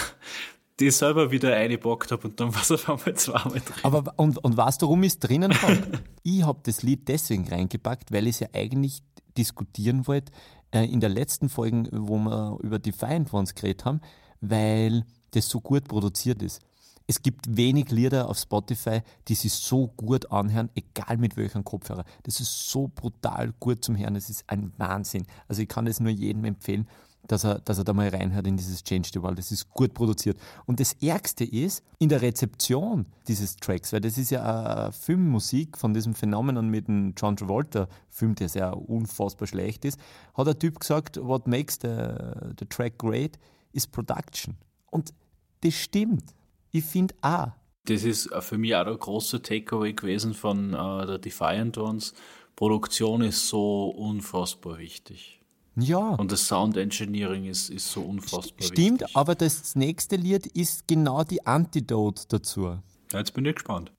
die 0.81 0.91
selber 0.91 1.31
wieder 1.31 1.55
eingepackt 1.55 2.12
habe 2.12 2.29
und 2.29 2.39
dann 2.39 2.55
war 2.55 2.62
es 2.62 2.71
auf 2.71 2.89
einmal 2.89 3.14
zweimal 3.14 3.61
drin. 3.61 3.83
Aber 3.83 4.14
und, 4.16 4.39
und 4.39 4.57
warum 4.57 5.03
ich 5.05 5.12
es 5.12 5.19
drinnen 5.19 5.55
ich 6.23 6.43
habe 6.43 6.61
das 6.62 6.83
Lied 6.83 7.09
deswegen 7.09 7.49
reingepackt, 7.49 8.12
weil 8.12 8.27
es 8.27 8.41
ja 8.41 8.49
eigentlich 8.53 9.03
diskutieren 9.37 10.07
wollte 10.07 10.33
äh, 10.73 10.85
in 10.85 11.01
der 11.01 11.11
letzten 11.11 11.49
Folge, 11.49 11.89
wo 11.93 12.19
wir 12.19 12.59
über 12.62 12.79
Defiant 12.79 13.33
Ones 13.33 13.55
geredet 13.55 13.85
haben, 13.85 14.01
weil 14.41 15.05
das 15.33 15.49
so 15.49 15.61
gut 15.61 15.89
produziert 15.89 16.43
ist. 16.43 16.61
Es 17.11 17.22
gibt 17.22 17.56
wenig 17.56 17.90
Lieder 17.90 18.28
auf 18.28 18.36
Spotify, 18.38 19.00
die 19.28 19.34
sich 19.34 19.54
so 19.54 19.88
gut 19.96 20.30
anhören, 20.30 20.68
egal 20.74 21.16
mit 21.16 21.38
welchem 21.38 21.64
Kopfhörer. 21.64 22.04
Das 22.24 22.38
ist 22.38 22.68
so 22.68 22.90
brutal 22.94 23.54
gut 23.59 23.82
zum 23.82 23.96
Hören, 23.96 24.12
das 24.12 24.28
ist 24.28 24.44
ein 24.46 24.74
Wahnsinn. 24.76 25.24
Also 25.48 25.62
ich 25.62 25.68
kann 25.68 25.86
es 25.86 26.00
nur 26.00 26.11
jedem 26.11 26.44
empfehlen, 26.44 26.86
dass 27.26 27.44
er, 27.44 27.61
dass 27.61 27.78
er 27.78 27.84
da 27.84 27.94
mal 27.94 28.09
reinhört 28.11 28.46
in 28.46 28.59
dieses 28.59 28.84
Change 28.84 29.09
the 29.11 29.22
World. 29.22 29.38
Das 29.38 29.50
ist 29.50 29.70
gut 29.70 29.94
produziert. 29.94 30.38
Und 30.66 30.80
das 30.80 30.92
Ärgste 31.00 31.44
ist 31.44 31.82
in 31.98 32.11
der 32.11 32.20
Rezeption 32.20 33.06
dieses 33.26 33.56
Tracks, 33.56 33.90
weil 33.94 34.02
das 34.02 34.18
ist 34.18 34.28
ja 34.28 34.42
eine 34.42 34.92
Filmmusik 34.92 35.78
von 35.78 35.94
diesem 35.94 36.14
Phänomenon 36.14 36.68
mit 36.68 36.88
dem 36.88 37.14
John 37.16 37.38
Travolta-Film, 37.38 38.34
der 38.34 38.50
sehr 38.50 38.76
unfassbar 38.76 39.48
schlecht 39.48 39.86
ist, 39.86 39.98
hat 40.34 40.46
der 40.46 40.59
Typ 40.59 40.78
gesagt, 40.78 41.16
what 41.16 41.46
makes 41.46 41.78
the, 41.80 41.88
the 42.59 42.66
track 42.66 42.98
great 42.98 43.38
is 43.72 43.86
production. 43.86 44.59
Und 44.90 45.14
das 45.62 45.72
stimmt. 45.72 46.34
Ich 46.71 46.85
finde 46.85 47.14
auch. 47.23 47.49
Das 47.85 48.05
ist 48.05 48.31
für 48.41 48.59
mich 48.59 48.75
auch 48.75 48.85
der 48.85 48.97
große 48.97 49.41
Takeaway 49.41 49.95
gewesen 49.95 50.35
von 50.35 50.75
äh, 50.75 51.07
der 51.07 51.19
Defiant 51.19 51.79
Ones. 51.79 52.12
Produktion 52.55 53.23
ist 53.23 53.49
so 53.49 53.89
unfassbar 53.91 54.79
wichtig. 54.79 55.41
Ja. 55.77 56.14
Und 56.16 56.33
das 56.33 56.47
Sound 56.49 56.77
Engineering 56.77 57.45
ist, 57.45 57.71
ist 57.71 57.91
so 57.91 58.03
unfassbar 58.03 58.66
Stimmt, 58.66 59.01
wichtig. 59.03 59.16
aber 59.16 59.35
das 59.35 59.77
nächste 59.77 60.16
Lied 60.16 60.47
ist 60.49 60.89
genau 60.89 61.23
die 61.23 61.47
Antidote 61.47 62.25
dazu. 62.29 62.79
Ja, 63.12 63.19
jetzt 63.19 63.33
bin 63.33 63.45
ich 63.45 63.55
gespannt. 63.55 63.93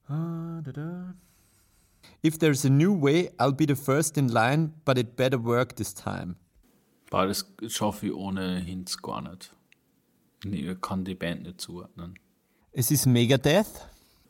If 2.21 2.37
there's 2.37 2.65
a 2.65 2.69
new 2.69 3.01
way, 3.01 3.31
I'll 3.37 3.53
be 3.53 3.65
the 3.65 3.75
first 3.81 4.17
in 4.17 4.27
line, 4.27 4.73
but 4.83 4.97
it 4.97 5.15
better 5.15 5.41
work 5.41 5.77
this 5.77 5.93
time. 5.93 6.35
Boah, 7.09 7.25
das 7.25 7.49
schaffe 7.67 8.07
ich 8.07 8.13
ohne 8.13 8.59
Hints 8.59 9.01
gar 9.01 9.21
nicht. 9.21 9.55
Ich 10.43 10.81
kann 10.81 11.05
die 11.05 11.15
Band 11.15 11.43
nicht 11.43 11.61
zuordnen. 11.61 12.19
Es 12.71 12.91
ist 12.91 13.05
Megadeth, 13.05 13.67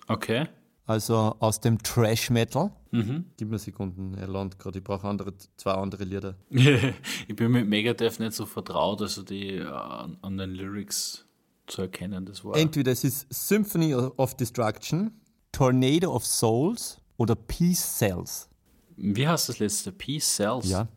Okay. 0.08 0.48
also 0.86 1.36
aus 1.40 1.60
dem 1.60 1.78
Trash 1.84 2.30
Metal. 2.30 2.72
Mhm. 2.92 3.26
Gib 3.38 3.50
mir 3.50 3.60
Sekunden, 3.60 4.16
er 4.16 4.28
landet 4.28 4.58
gerade. 4.60 4.80
Ich 4.80 4.84
brauche 4.84 5.08
andere, 5.08 5.34
zwei 5.58 5.74
andere 5.74 6.04
Lieder. 6.04 6.36
ich 6.50 7.36
bin 7.36 7.52
mit 7.52 7.68
Megadeth 7.68 8.20
nicht 8.20 8.34
so 8.34 8.46
vertraut, 8.46 9.02
also 9.02 9.22
die 9.24 9.58
äh, 9.58 9.66
an 9.68 10.38
den 10.38 10.52
Lyrics 10.52 11.26
zu 11.68 11.82
erkennen. 11.84 12.26
Das 12.26 12.44
war. 12.44 12.56
Entweder 12.56 12.92
es 12.92 13.04
ist 13.04 13.28
Symphony 13.32 13.94
of 13.94 14.36
Destruction, 14.36 15.12
Tornado 15.52 16.14
of 16.16 16.26
Souls 16.26 16.98
oder 17.18 17.36
Peace 17.36 17.98
Cells. 17.98 18.50
Wie 18.96 19.28
heißt 19.28 19.50
das 19.50 19.60
letzte? 19.60 19.92
Peace 19.92 20.36
Cells? 20.36 20.68
Ja. 20.70 20.88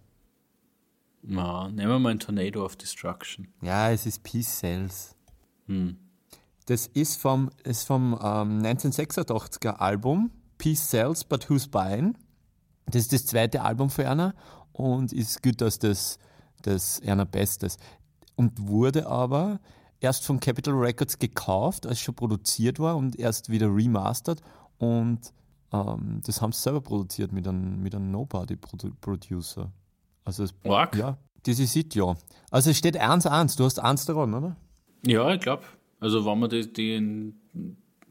Na, 1.22 1.68
nehmen 1.68 1.88
wir 1.90 1.98
mal 1.98 2.10
ein 2.10 2.18
Tornado 2.18 2.64
of 2.64 2.76
Destruction. 2.76 3.48
Ja, 3.60 3.90
es 3.90 4.06
ist 4.06 4.22
Peace 4.22 4.58
Cells. 4.60 5.14
Hm. 5.66 5.96
Das 6.66 6.86
ist 6.86 7.20
vom, 7.20 7.50
ist 7.64 7.86
vom 7.86 8.12
ähm, 8.22 8.62
1986er 8.62 9.76
Album 9.76 10.30
Peace 10.58 10.88
Cells, 10.88 11.24
But 11.24 11.50
Who's 11.50 11.66
Buying? 11.66 12.16
Das 12.86 13.02
ist 13.02 13.12
das 13.12 13.26
zweite 13.26 13.62
Album 13.62 13.90
für 13.90 14.04
Erna 14.04 14.34
und 14.72 15.12
ist 15.12 15.42
gut 15.42 15.60
als 15.62 15.78
das, 15.78 16.18
das 16.62 17.00
Erna 17.00 17.24
Bestes. 17.24 17.78
Und 18.36 18.68
wurde 18.68 19.06
aber 19.06 19.60
erst 20.00 20.24
von 20.24 20.40
Capitol 20.40 20.74
Records 20.74 21.18
gekauft, 21.18 21.86
als 21.86 22.00
schon 22.00 22.14
produziert 22.14 22.78
war 22.78 22.96
und 22.96 23.18
erst 23.18 23.48
wieder 23.48 23.66
remastered. 23.74 24.40
Und 24.78 25.32
ähm, 25.72 26.20
das 26.24 26.40
haben 26.40 26.52
sie 26.52 26.60
selber 26.60 26.80
produziert 26.80 27.32
mit 27.32 27.46
einem, 27.46 27.82
mit 27.82 27.94
einem 27.94 28.10
Nobody-Producer. 28.10 29.72
Also 30.24 30.44
es, 30.44 30.54
ja, 30.64 31.18
das 31.44 31.58
ist 31.58 31.74
it, 31.74 31.94
ja. 31.94 32.14
Also 32.50 32.70
es 32.70 32.78
steht 32.78 33.00
1-1, 33.00 33.56
du 33.56 33.64
hast 33.64 33.80
1 33.80 34.04
daran, 34.06 34.34
oder? 34.34 34.56
Ja, 35.04 35.32
ich 35.32 35.40
glaube. 35.40 35.64
Also, 36.02 36.26
wenn 36.26 36.38
man 36.40 36.50
die, 36.50 36.72
die 36.72 37.32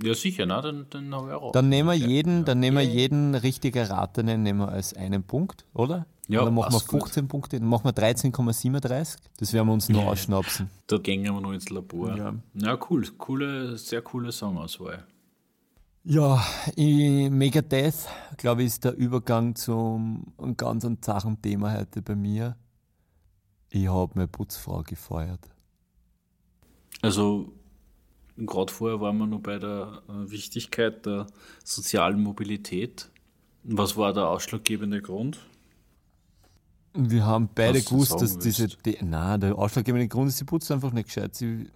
ja 0.02 0.14
sicher, 0.14 0.46
ne? 0.46 0.62
dann, 0.64 0.86
dann 0.89 1.14
haben 1.14 1.28
wir 1.28 1.42
auch. 1.42 1.52
Dann 1.52 1.68
nehmen 1.68 1.89
wir 1.89 1.96
Ja. 1.96 2.08
jeden, 2.08 2.46
dann 2.46 2.62
nehmen 2.62 2.78
wir 2.78 2.84
jeden 2.84 3.36
richtig 3.36 3.76
erratenen 3.76 4.44
nehmen 4.44 4.60
wir 4.60 4.70
als 4.70 4.94
einen 4.94 5.24
Punkt, 5.24 5.66
oder? 5.74 6.06
Ja, 6.30 6.44
Oder 6.44 6.52
machen 6.52 6.72
wir 6.72 6.78
passt 6.78 6.88
gut. 6.88 7.02
15 7.02 7.28
Punkte, 7.28 7.60
dann 7.60 7.68
machen 7.68 7.84
wir 7.84 7.92
13,37. 7.92 9.18
Das 9.38 9.52
werden 9.52 9.68
wir 9.68 9.74
uns 9.74 9.89
noch 9.89 10.06
ausschnapsen. 10.06 10.70
Da 10.88 10.98
gehen 11.00 11.24
wir 11.24 11.34
noch 11.34 11.52
ins 11.52 11.70
Labor. 11.70 12.16
Ja. 12.16 12.34
Ja, 12.54 12.80
cool. 12.89 13.06
Coole, 13.18 13.78
sehr 13.78 14.02
coole 14.02 14.32
Songauswahl. 14.32 15.06
Ja, 16.06 16.42
ich, 16.78 17.30
Megadeth, 17.30 18.08
glaube 18.38 18.62
ich, 18.62 18.68
ist 18.68 18.86
der 18.86 18.96
Übergang 18.96 19.54
zum 19.56 20.34
einem 20.38 20.56
ganz 20.56 20.88
zachen 21.02 21.42
Thema 21.42 21.78
heute 21.78 22.02
bei 22.02 22.16
mir. 22.16 22.56
Ich 23.70 23.89
habe 23.89 24.14
meine 24.16 24.30
Putzfrau 24.30 24.82
gefeuert. 24.84 25.50
Also, 27.02 27.52
gerade 28.38 28.72
vorher 28.72 29.00
waren 29.02 29.18
wir 29.18 29.28
noch 29.28 29.40
bei 29.40 29.60
der 29.60 30.02
äh, 30.08 30.32
Wichtigkeit 30.32 31.06
der 31.06 31.28
sozialen 31.64 32.22
Mobilität. 32.22 33.10
Was 33.64 33.96
war 33.98 34.14
der 34.14 34.28
ausschlaggebende 34.28 35.02
Grund? 35.02 35.40
Wir 36.94 37.26
haben 37.26 37.50
beide 37.54 37.80
Was 37.80 37.86
gewusst, 37.86 38.22
dass 38.22 38.38
diese. 38.38 38.68
Die, 38.68 38.98
nein, 39.02 39.40
der 39.40 39.58
ausschlaggebende 39.58 40.08
Grund 40.08 40.30
ist, 40.30 40.38
sie 40.38 40.46
putzt 40.46 40.72
einfach 40.72 40.92
nicht 40.92 41.06
gescheit. 41.06 41.36
Sie 41.36 41.70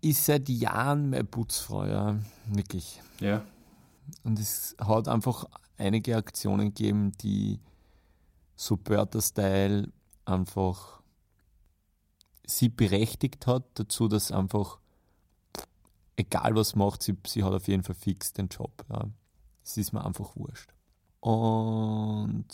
ist 0.00 0.24
seit 0.24 0.48
Jahren 0.48 1.10
meine 1.10 1.24
Putzfrau, 1.24 1.84
ja, 1.84 2.18
wirklich. 2.46 3.00
Ja. 3.20 3.44
Und 4.24 4.38
es 4.38 4.74
hat 4.80 5.06
einfach 5.06 5.44
einige 5.76 6.16
Aktionen 6.16 6.74
gegeben, 6.74 7.12
die 7.20 7.60
so 8.56 8.76
Börter-Style 8.76 9.92
einfach 10.24 10.98
sie 12.50 12.68
berechtigt 12.68 13.46
hat 13.46 13.64
dazu, 13.74 14.08
dass 14.08 14.32
einfach, 14.32 14.78
egal 16.18 16.54
was 16.54 16.74
macht, 16.74 17.02
sie, 17.02 17.16
sie 17.26 17.44
hat 17.44 17.52
auf 17.52 17.68
jeden 17.68 17.82
Fall 17.82 17.94
fix 17.94 18.32
den 18.32 18.48
Job. 18.48 18.84
Ja. 18.90 19.04
Es 19.64 19.76
ist 19.76 19.92
mir 19.92 20.04
einfach 20.04 20.34
wurscht. 20.36 20.70
Und 21.20 22.46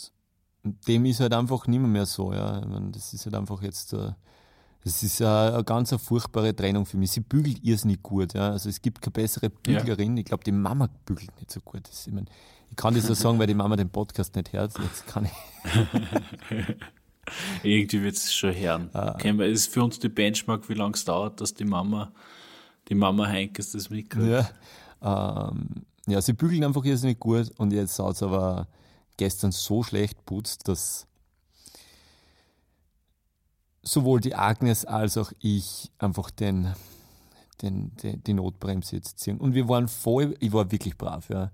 dem 0.63 1.05
ist 1.05 1.21
halt 1.21 1.35
einfach 1.35 1.67
nicht 1.67 1.81
mehr, 1.81 2.07
so. 2.07 2.33
Ja. 2.33 2.61
Meine, 2.67 2.91
das 2.91 3.13
ist 3.15 3.25
halt 3.25 3.35
einfach 3.35 3.63
jetzt, 3.63 3.93
äh, 3.93 4.13
das 4.85 5.03
ist 5.03 5.23
eine, 5.23 5.65
ganz 5.65 5.93
eine 5.93 5.99
furchtbare 5.99 6.55
Trennung 6.55 6.87
für 6.87 6.97
mich. 6.97 7.13
Sie 7.13 7.21
bügelt 7.21 7.65
irrsinnig 7.65 8.03
gut. 8.03 8.35
Ja. 8.35 8.51
Also 8.51 8.69
es 8.69 8.83
gibt 8.83 9.01
keine 9.01 9.13
bessere 9.13 9.51
Büglerin. 9.51 10.17
Ich 10.17 10.27
glaube, 10.27 10.45
die 10.45 10.53
Mama 10.53 10.89
bügelt 11.07 11.35
nicht 11.37 11.51
so 11.51 11.61
gut. 11.61 11.89
Das, 11.89 12.07
ich, 12.07 12.13
mein, 12.13 12.29
ich 12.71 12.77
kann 12.77 12.95
das 12.95 13.07
so 13.07 13.15
sagen, 13.15 13.39
weil 13.39 13.47
die 13.47 13.55
Mama 13.55 13.77
den 13.77 13.91
Podcast 13.91 14.37
nicht 14.37 14.53
hört. 14.53 14.79
Jetzt 14.79 15.07
kann 15.07 15.27
ich. 15.27 15.33
Irgendwie 17.63 18.03
wird 18.03 18.17
es 18.17 18.35
schon 18.35 18.55
hören. 18.55 18.91
Kennen 19.19 19.39
wir, 19.39 19.47
ist 19.47 19.73
für 19.73 19.83
uns 19.83 19.99
die 19.99 20.11
Benchmark, 20.11 20.69
wie 20.69 20.75
lange 20.75 20.93
es 20.93 21.07
dauert, 21.07 21.41
dass 21.41 21.55
die 21.55 21.65
Mama, 21.65 22.13
die 22.89 22.95
Mama 22.95 23.27
Heinkes 23.27 23.73
das 23.73 23.91
mitkriegt. 23.91 24.53
Ja, 25.03 25.49
ähm, 25.51 25.85
ja, 26.07 26.21
sie 26.21 26.35
bügeln 26.35 26.65
einfach 26.65 26.85
irrsinnig 26.85 27.19
gut 27.19 27.51
und 27.57 27.73
jetzt 27.73 27.99
hat 27.99 28.15
es 28.15 28.23
aber 28.23 28.69
gestern 29.17 29.53
so 29.53 29.83
schlecht 29.83 30.25
putzt, 30.27 30.69
dass 30.69 31.07
sowohl 33.83 34.21
die 34.21 34.35
Agnes 34.35 34.85
als 34.85 35.17
auch 35.17 35.33
ich 35.41 35.91
einfach 35.99 36.31
den, 36.31 36.75
den, 37.63 37.95
den, 37.97 38.23
die 38.25 38.35
Notbremse 38.35 38.97
jetzt 38.97 39.19
ziehen. 39.19 39.39
Und 39.39 39.55
wir 39.55 39.69
waren 39.69 39.89
voll, 39.89 40.35
ich 40.41 40.53
war 40.53 40.71
wirklich 40.71 40.97
brav, 40.97 41.29
ja. 41.29 41.51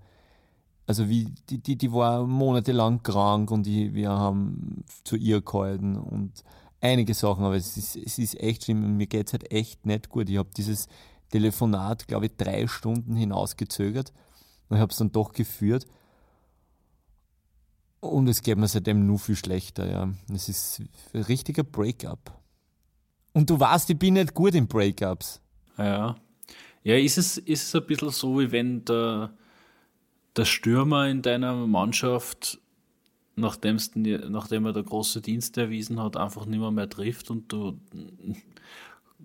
Also 0.86 1.08
wie, 1.08 1.26
die, 1.48 1.58
die, 1.58 1.76
die 1.76 1.92
war 1.92 2.26
monatelang 2.26 3.02
krank 3.02 3.50
und 3.52 3.64
die, 3.64 3.94
wir 3.94 4.10
haben 4.10 4.84
zu 5.04 5.14
ihr 5.14 5.40
gehalten 5.40 5.96
und 5.96 6.42
einige 6.80 7.14
Sachen, 7.14 7.44
aber 7.44 7.54
es 7.54 7.76
ist, 7.76 7.96
es 7.96 8.18
ist 8.18 8.40
echt 8.40 8.64
schlimm 8.64 8.84
und 8.84 8.96
mir 8.96 9.06
geht 9.06 9.28
es 9.28 9.32
halt 9.32 9.52
echt 9.52 9.86
nicht 9.86 10.08
gut. 10.08 10.28
Ich 10.28 10.38
habe 10.38 10.48
dieses 10.56 10.88
Telefonat, 11.30 12.06
glaube 12.06 12.26
ich, 12.26 12.36
drei 12.36 12.66
Stunden 12.66 13.16
hinausgezögert 13.16 14.12
und 14.68 14.78
habe 14.78 14.90
es 14.90 14.98
dann 14.98 15.12
doch 15.12 15.32
geführt. 15.32 15.86
Und 18.00 18.28
es 18.28 18.42
geht 18.42 18.56
mir 18.56 18.68
seitdem 18.68 19.06
nur 19.06 19.18
viel 19.18 19.36
schlechter, 19.36 19.90
ja. 19.90 20.10
Es 20.32 20.48
ist 20.48 20.82
ein 21.12 21.22
richtiger 21.22 21.64
Breakup. 21.64 22.32
Und 23.32 23.50
du 23.50 23.60
weißt, 23.60 23.90
ich 23.90 23.98
bin 23.98 24.14
nicht 24.14 24.34
gut 24.34 24.54
in 24.54 24.66
Breakups. 24.66 25.40
Ja. 25.76 26.16
Ja, 26.82 26.96
ist 26.96 27.18
es, 27.18 27.36
ist 27.36 27.62
es 27.62 27.74
ein 27.74 27.86
bisschen 27.86 28.10
so, 28.10 28.40
wie 28.40 28.50
wenn 28.52 28.84
der, 28.86 29.34
der 30.34 30.44
Stürmer 30.46 31.08
in 31.08 31.20
deiner 31.20 31.54
Mannschaft, 31.66 32.58
nachdem's, 33.36 33.90
nachdem 33.94 34.64
er 34.64 34.72
der 34.72 34.82
große 34.82 35.20
Dienst 35.20 35.58
erwiesen 35.58 36.00
hat, 36.00 36.16
einfach 36.16 36.46
nicht 36.46 36.58
mehr, 36.58 36.70
mehr 36.70 36.88
trifft 36.88 37.30
und 37.30 37.52
du 37.52 37.78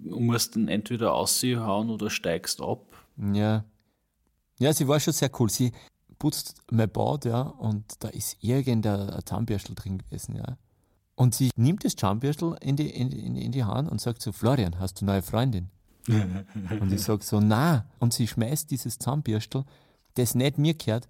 musst 0.04 0.56
ihn 0.56 0.68
entweder 0.68 1.12
hauen 1.12 1.90
oder 1.90 2.10
steigst 2.10 2.62
ab. 2.62 2.86
Ja. 3.18 3.66
Ja, 4.60 4.74
sie 4.74 4.88
war 4.88 5.00
schon 5.00 5.14
sehr 5.14 5.32
cool. 5.40 5.50
Sie 5.50 5.72
putzt 6.18 6.56
mein 6.72 6.90
Bad, 6.90 7.26
ja, 7.26 7.42
und 7.42 7.86
da 8.00 8.08
ist 8.10 8.38
irgendein 8.42 9.20
Zahnbürstel 9.26 9.76
drin 9.76 9.98
gewesen, 9.98 10.36
ja. 10.36 10.58
Und 11.16 11.34
sie 11.34 11.52
nimmt 11.56 11.86
das 11.86 11.96
Zahnbürstel 11.96 12.58
in 12.62 12.76
die, 12.76 12.90
in, 12.90 13.12
in, 13.12 13.36
in 13.36 13.52
die 13.52 13.64
Hand 13.64 13.90
und 13.90 14.02
sagt 14.02 14.22
so, 14.22 14.32
Florian, 14.32 14.80
hast 14.80 15.00
du 15.00 15.06
eine 15.06 15.14
neue 15.14 15.22
Freundin? 15.22 15.70
und 16.08 16.92
ich 16.92 17.02
sag 17.02 17.24
so, 17.24 17.40
na. 17.40 17.86
Und 18.00 18.14
sie 18.14 18.28
schmeißt 18.28 18.70
dieses 18.70 19.00
Zahnbürstel, 19.00 19.64
das 20.16 20.36
nicht 20.36 20.58
mir 20.58 20.74
gehört, 20.74 21.08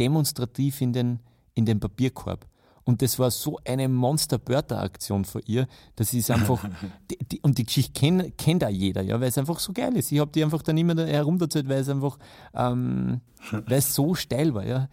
demonstrativ 0.00 0.80
in 0.80 0.92
den, 0.92 1.20
in 1.54 1.66
den 1.66 1.78
Papierkorb. 1.78 2.46
Und 2.84 3.00
das 3.00 3.18
war 3.18 3.30
so 3.30 3.58
eine 3.64 3.88
Monster-Börter-Aktion 3.88 5.24
von 5.24 5.40
ihr, 5.46 5.66
dass 5.96 6.10
sie 6.10 6.18
es 6.18 6.30
einfach, 6.30 6.68
die, 7.10 7.18
die, 7.24 7.40
und 7.40 7.56
die 7.56 7.64
Geschichte 7.64 7.92
kennt, 7.98 8.36
kennt 8.36 8.62
auch 8.62 8.68
jeder, 8.68 9.00
ja, 9.00 9.18
weil 9.20 9.28
es 9.28 9.38
einfach 9.38 9.58
so 9.58 9.72
geil 9.72 9.96
ist. 9.96 10.12
Ich 10.12 10.18
habe 10.18 10.30
die 10.30 10.44
einfach 10.44 10.62
dann 10.62 10.76
immer 10.76 10.94
herumgezogen, 11.06 11.68
weil 11.68 11.80
es 11.80 11.88
einfach, 11.88 12.18
ähm, 12.52 13.22
weil 13.50 13.78
es 13.78 13.94
so 13.94 14.14
steil 14.14 14.52
war, 14.52 14.66
ja. 14.66 14.88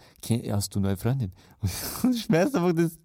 Hast 0.49 0.73
du 0.73 0.79
neue 0.79 0.95
Freundin? 0.95 1.33
Und 2.03 2.15
schmeißt 2.15 2.55
einfach 2.55 2.73
das, 2.73 2.97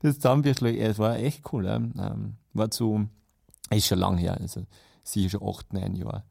das 0.00 0.18
Zahnbürschel. 0.18 0.76
Es 0.76 0.98
war 0.98 1.16
echt 1.16 1.52
cool, 1.52 1.66
ja. 1.66 1.76
Ähm, 1.76 2.36
war 2.52 2.70
zu, 2.70 3.08
ist 3.70 3.86
schon 3.86 3.98
lang 3.98 4.18
her, 4.18 4.38
also 4.40 4.66
sie 5.04 5.26
ist 5.26 5.32
schon 5.32 5.48
acht, 5.48 5.72
neun 5.72 5.94
Jahre. 5.94 6.24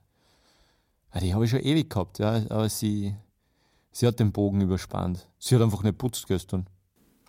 Ah, 1.12 1.20
die 1.20 1.34
habe 1.34 1.46
ich 1.46 1.52
schon 1.52 1.60
ewig 1.60 1.90
gehabt, 1.90 2.20
ja, 2.20 2.42
aber 2.50 2.70
sie, 2.70 3.16
sie 3.92 4.08
hat 4.08 4.20
den 4.20 4.32
Bogen 4.32 4.62
überspannt. 4.62 5.28
Sie 5.40 5.56
hat 5.56 5.62
einfach 5.62 5.84
nicht 5.84 5.98
putzt 5.98 6.28
gestern. 6.28 6.68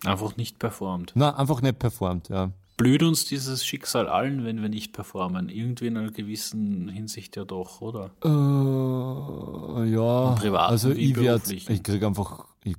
Einfach 0.05 0.35
nicht 0.37 0.59
performt. 0.59 1.13
Nein, 1.15 1.33
einfach 1.35 1.61
nicht 1.61 1.79
performt, 1.79 2.29
ja. 2.29 2.51
Blüht 2.75 3.03
uns 3.03 3.25
dieses 3.25 3.65
Schicksal 3.65 4.07
allen, 4.07 4.43
wenn 4.43 4.61
wir 4.61 4.69
nicht 4.69 4.93
performen? 4.93 5.49
Irgendwie 5.49 5.87
in 5.87 5.97
einer 5.97 6.11
gewissen 6.11 6.89
Hinsicht 6.89 7.35
ja 7.35 7.45
doch, 7.45 7.81
oder? 7.81 8.11
Äh, 8.23 9.89
ja. 9.91 10.35
Privat 10.35 10.71
also 10.71 10.91
ich 10.91 11.15
werde, 11.15 11.53
ich 11.53 11.83
kriege 11.83 12.07
einfach, 12.07 12.45
ich, 12.63 12.75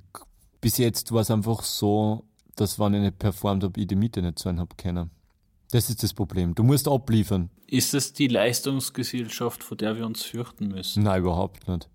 bis 0.59 0.77
jetzt 0.77 1.11
war 1.11 1.21
es 1.21 1.31
einfach 1.31 1.63
so, 1.63 2.25
dass 2.55 2.77
wenn 2.77 2.93
ich 2.95 3.01
nicht 3.01 3.19
performt 3.19 3.63
habe, 3.63 3.79
ich 3.79 3.87
die 3.87 3.95
Miete 3.95 4.21
nicht 4.21 4.39
zahlen 4.39 4.59
habe 4.59 4.75
können. 4.75 5.11
Das 5.71 5.89
ist 5.89 6.03
das 6.03 6.13
Problem. 6.13 6.53
Du 6.55 6.63
musst 6.63 6.87
abliefern. 6.87 7.49
Ist 7.67 7.93
es 7.93 8.13
die 8.13 8.27
Leistungsgesellschaft, 8.27 9.63
vor 9.63 9.77
der 9.77 9.97
wir 9.97 10.05
uns 10.05 10.23
fürchten 10.23 10.67
müssen? 10.67 11.03
Nein, 11.03 11.21
überhaupt 11.21 11.67
nicht. 11.67 11.89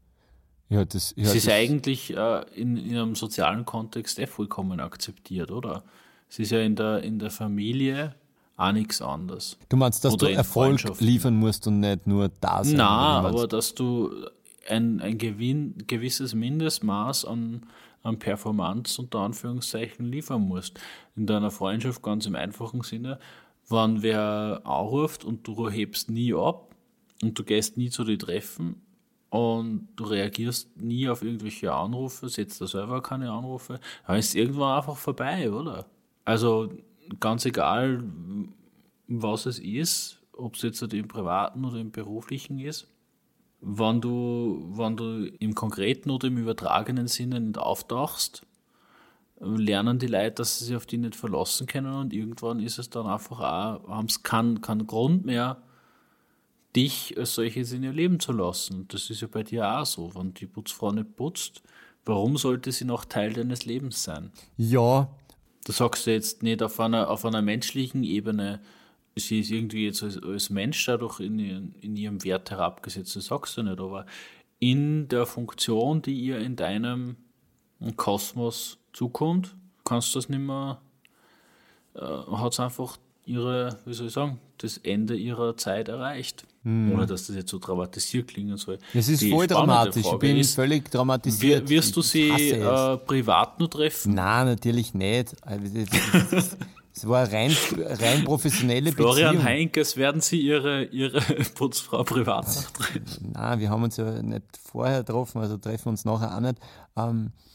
Ja, 0.70 0.84
das, 0.84 1.12
ja, 1.16 1.24
es 1.24 1.34
ist 1.34 1.48
eigentlich 1.48 2.16
äh, 2.16 2.44
in, 2.54 2.76
in, 2.76 2.96
einem 2.96 3.14
sozialen 3.14 3.64
Kontext 3.66 4.18
eh 4.18 4.26
vollkommen 4.26 4.80
akzeptiert, 4.80 5.50
oder? 5.50 5.82
Es 6.28 6.38
ist 6.38 6.52
ja 6.52 6.60
in 6.60 6.76
der, 6.76 7.02
in 7.02 7.18
der 7.18 7.30
Familie 7.30 8.14
auch 8.56 8.72
nichts 8.72 9.02
anderes. 9.02 9.58
Du 9.68 9.76
meinst, 9.76 10.04
dass 10.04 10.14
oder 10.14 10.28
du 10.28 10.34
Erfolg 10.34 10.80
liefern 11.00 11.36
musst 11.36 11.66
und 11.66 11.80
nicht 11.80 12.06
nur 12.06 12.30
da 12.40 12.64
sein? 12.64 12.76
Nein, 12.76 12.86
aber 12.86 13.48
dass 13.48 13.74
du 13.74 14.10
ein, 14.68 15.00
ein 15.00 15.18
Gewinn, 15.18 15.74
gewisses 15.86 16.34
Mindestmaß 16.34 17.24
an, 17.24 17.66
an 18.02 18.18
Performance 18.18 19.02
unter 19.02 19.20
Anführungszeichen 19.20 20.06
liefern 20.06 20.42
musst. 20.42 20.78
In 21.16 21.26
deiner 21.26 21.50
Freundschaft 21.50 22.02
ganz 22.02 22.26
im 22.26 22.36
einfachen 22.36 22.82
Sinne 22.82 23.18
wenn 23.70 24.02
wer 24.02 24.60
anruft 24.64 25.24
und 25.24 25.46
du 25.46 25.70
hebst 25.70 26.10
nie 26.10 26.34
ab 26.34 26.74
und 27.22 27.38
du 27.38 27.44
gehst 27.44 27.76
nie 27.76 27.90
zu 27.90 28.04
den 28.04 28.18
Treffen 28.18 28.82
und 29.30 29.88
du 29.96 30.04
reagierst 30.04 30.76
nie 30.76 31.08
auf 31.08 31.22
irgendwelche 31.22 31.72
Anrufe, 31.72 32.28
setzt 32.28 32.60
der 32.60 32.68
Server 32.68 33.00
keine 33.00 33.30
Anrufe, 33.30 33.80
dann 34.06 34.18
ist 34.18 34.34
irgendwann 34.34 34.76
einfach 34.76 34.96
vorbei, 34.96 35.50
oder? 35.50 35.86
Also 36.24 36.70
ganz 37.18 37.46
egal, 37.46 38.04
was 39.06 39.46
es 39.46 39.58
ist, 39.58 40.20
ob 40.32 40.56
es 40.56 40.62
jetzt 40.62 40.82
im 40.82 41.08
privaten 41.08 41.64
oder 41.64 41.78
im 41.78 41.92
beruflichen 41.92 42.58
ist, 42.58 42.88
wenn 43.60 44.00
du, 44.00 44.68
wenn 44.72 44.96
du 44.96 45.26
im 45.38 45.54
konkreten 45.54 46.10
oder 46.10 46.28
im 46.28 46.38
übertragenen 46.38 47.08
Sinne 47.08 47.40
nicht 47.40 47.58
auftauchst, 47.58 48.46
lernen 49.38 49.98
die 49.98 50.06
Leute, 50.06 50.32
dass 50.32 50.58
sie 50.58 50.66
sich 50.66 50.76
auf 50.76 50.86
die 50.86 50.98
nicht 50.98 51.16
verlassen 51.16 51.66
können 51.66 51.92
und 51.94 52.12
irgendwann 52.12 52.60
ist 52.60 52.78
es 52.78 52.90
dann 52.90 53.06
einfach 53.06 53.40
auch, 53.40 53.88
haben 53.88 54.06
es 54.06 54.22
keinen 54.22 54.60
kein 54.60 54.86
Grund 54.86 55.24
mehr, 55.24 55.62
dich 56.76 57.16
als 57.18 57.34
solches 57.34 57.72
in 57.72 57.82
ihr 57.82 57.92
Leben 57.92 58.20
zu 58.20 58.32
lassen. 58.32 58.86
Das 58.88 59.10
ist 59.10 59.20
ja 59.20 59.28
bei 59.28 59.42
dir 59.42 59.68
auch 59.68 59.86
so. 59.86 60.14
Wenn 60.14 60.34
die 60.34 60.46
Putzfrau 60.46 60.92
nicht 60.92 61.16
putzt, 61.16 61.62
warum 62.04 62.36
sollte 62.36 62.72
sie 62.72 62.84
noch 62.84 63.04
Teil 63.04 63.32
deines 63.32 63.64
Lebens 63.64 64.02
sein? 64.04 64.30
Ja. 64.56 65.08
Du 65.64 65.72
sagst 65.72 66.06
du 66.06 66.12
jetzt 66.12 66.42
nicht 66.42 66.62
auf 66.62 66.80
einer, 66.80 67.10
auf 67.10 67.24
einer 67.24 67.42
menschlichen 67.42 68.02
Ebene, 68.02 68.60
sie 69.16 69.40
ist 69.40 69.50
irgendwie 69.50 69.84
jetzt 69.84 70.02
als, 70.02 70.22
als 70.22 70.50
Mensch 70.50 70.84
dadurch 70.86 71.20
in, 71.20 71.74
in 71.80 71.96
ihrem 71.96 72.24
Wert 72.24 72.50
herabgesetzt, 72.50 73.16
das 73.16 73.26
sagst 73.26 73.56
du 73.56 73.62
nicht, 73.62 73.78
aber 73.78 74.06
in 74.58 75.08
der 75.08 75.26
Funktion, 75.26 76.02
die 76.02 76.18
ihr 76.18 76.38
in 76.38 76.56
deinem 76.56 77.16
Kosmos 77.96 78.78
zukommt, 78.92 79.54
kannst 79.84 80.14
du 80.14 80.18
das 80.18 80.28
nicht 80.28 80.40
mehr, 80.40 80.80
äh, 81.94 82.00
hat 82.00 82.52
es 82.52 82.60
einfach 82.60 82.98
ihre, 83.24 83.78
wie 83.84 83.94
soll 83.94 84.08
ich 84.08 84.12
sagen, 84.12 84.38
das 84.58 84.78
Ende 84.78 85.16
ihrer 85.16 85.56
Zeit 85.56 85.88
erreicht. 85.88 86.46
Hm. 86.62 86.92
Ohne 86.92 87.06
dass 87.06 87.26
das 87.26 87.36
jetzt 87.36 87.50
so 87.50 87.58
dramatisiert 87.58 88.28
klingen 88.28 88.58
soll. 88.58 88.78
Es 88.92 89.08
ist 89.08 89.24
voll 89.24 89.46
dramatisch, 89.46 90.02
Frage 90.02 90.16
ich 90.16 90.20
bin 90.20 90.36
ist, 90.36 90.54
völlig 90.54 90.90
dramatisiert. 90.90 91.68
Wirst 91.68 91.96
du 91.96 92.02
sie 92.02 92.28
äh, 92.28 92.96
privat 92.98 93.58
nur 93.58 93.70
treffen? 93.70 94.14
Nein, 94.14 94.46
natürlich 94.46 94.92
nicht. 94.92 95.34
Es 96.92 97.08
war 97.08 97.32
rein, 97.32 97.56
rein 97.78 98.24
professionelle 98.24 98.92
Florian 98.92 99.36
Beziehung. 99.36 99.44
Heinkes, 99.44 99.96
werden 99.96 100.20
Sie 100.20 100.38
Ihre, 100.40 100.84
Ihre 100.84 101.20
Putzfrau 101.54 102.02
privat 102.02 102.46
treffen? 102.74 103.32
Nein, 103.32 103.60
wir 103.60 103.70
haben 103.70 103.84
uns 103.84 103.96
ja 103.96 104.20
nicht 104.20 104.44
vorher 104.62 105.02
getroffen, 105.02 105.40
also 105.40 105.56
treffen 105.56 105.88
uns 105.88 106.04
nachher 106.04 106.36
auch 106.36 106.40
nicht. 106.40 106.58
Ähm, 106.96 107.28
äh, 107.28 107.49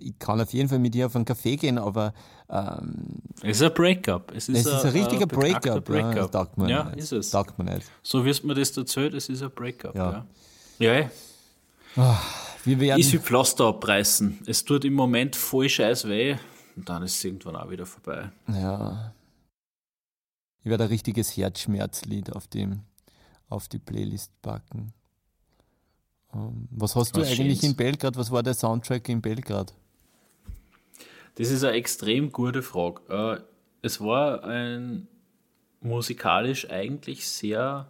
ich 0.00 0.18
kann 0.18 0.40
auf 0.40 0.52
jeden 0.52 0.68
Fall 0.68 0.78
mit 0.78 0.94
dir 0.94 1.06
auf 1.06 1.16
einen 1.16 1.24
Kaffee 1.24 1.56
gehen, 1.56 1.78
aber 1.78 2.12
ähm, 2.50 3.22
es 3.42 3.56
ist 3.56 3.62
ein 3.62 3.74
Breakup. 3.74 4.32
Es 4.34 4.48
ist, 4.48 4.58
es 4.58 4.66
ist 4.66 4.72
ein, 4.72 4.86
ein 4.86 4.92
richtiger 4.92 5.26
Breakup. 5.26 5.84
Breakup. 5.84 6.16
Ja, 6.16 6.26
das 6.28 6.56
man 6.56 6.68
ja 6.68 6.84
nicht. 6.84 6.98
ist 6.98 7.12
es. 7.12 7.30
Taugt 7.30 7.58
man 7.58 7.68
nicht. 7.68 7.90
So 8.02 8.24
wirst 8.24 8.44
mir 8.44 8.54
das 8.54 8.76
erzählt, 8.76 9.14
es 9.14 9.28
ist 9.28 9.42
ein 9.42 9.50
Breakup. 9.50 9.94
Ja. 9.94 10.26
Ja. 10.78 10.98
ja. 11.00 11.10
Oh, 11.96 12.16
wir 12.64 12.80
werden 12.80 13.00
ich 13.00 13.12
will 13.12 13.20
Pflaster 13.20 13.66
abreißen. 13.66 14.40
Es 14.46 14.64
tut 14.64 14.84
im 14.84 14.94
Moment 14.94 15.36
voll 15.36 15.68
scheiß 15.68 16.08
weh 16.08 16.36
und 16.76 16.88
dann 16.88 17.02
ist 17.02 17.16
es 17.16 17.24
irgendwann 17.24 17.56
auch 17.56 17.70
wieder 17.70 17.86
vorbei. 17.86 18.30
Ja. 18.48 19.14
Ich 20.60 20.70
werde 20.70 20.84
ein 20.84 20.88
richtiges 20.88 21.36
Herzschmerzlied 21.36 22.32
auf, 22.32 22.48
dem, 22.48 22.80
auf 23.48 23.68
die 23.68 23.78
Playlist 23.78 24.32
packen. 24.42 24.92
Ähm, 26.34 26.68
was 26.70 26.96
hast 26.96 27.16
du 27.16 27.20
Was 27.20 27.28
eigentlich 27.28 27.60
Schönes. 27.60 27.62
in 27.62 27.76
Belgrad? 27.76 28.16
Was 28.16 28.30
war 28.30 28.42
der 28.42 28.54
Soundtrack 28.54 29.08
in 29.08 29.20
Belgrad? 29.20 29.74
Das 31.36 31.50
ist 31.50 31.64
eine 31.64 31.76
extrem 31.76 32.30
gute 32.30 32.62
Frage. 32.62 33.00
Äh, 33.08 33.40
es 33.82 34.00
war 34.00 34.44
ein 34.44 35.08
musikalisch 35.80 36.70
eigentlich 36.70 37.28
sehr 37.28 37.88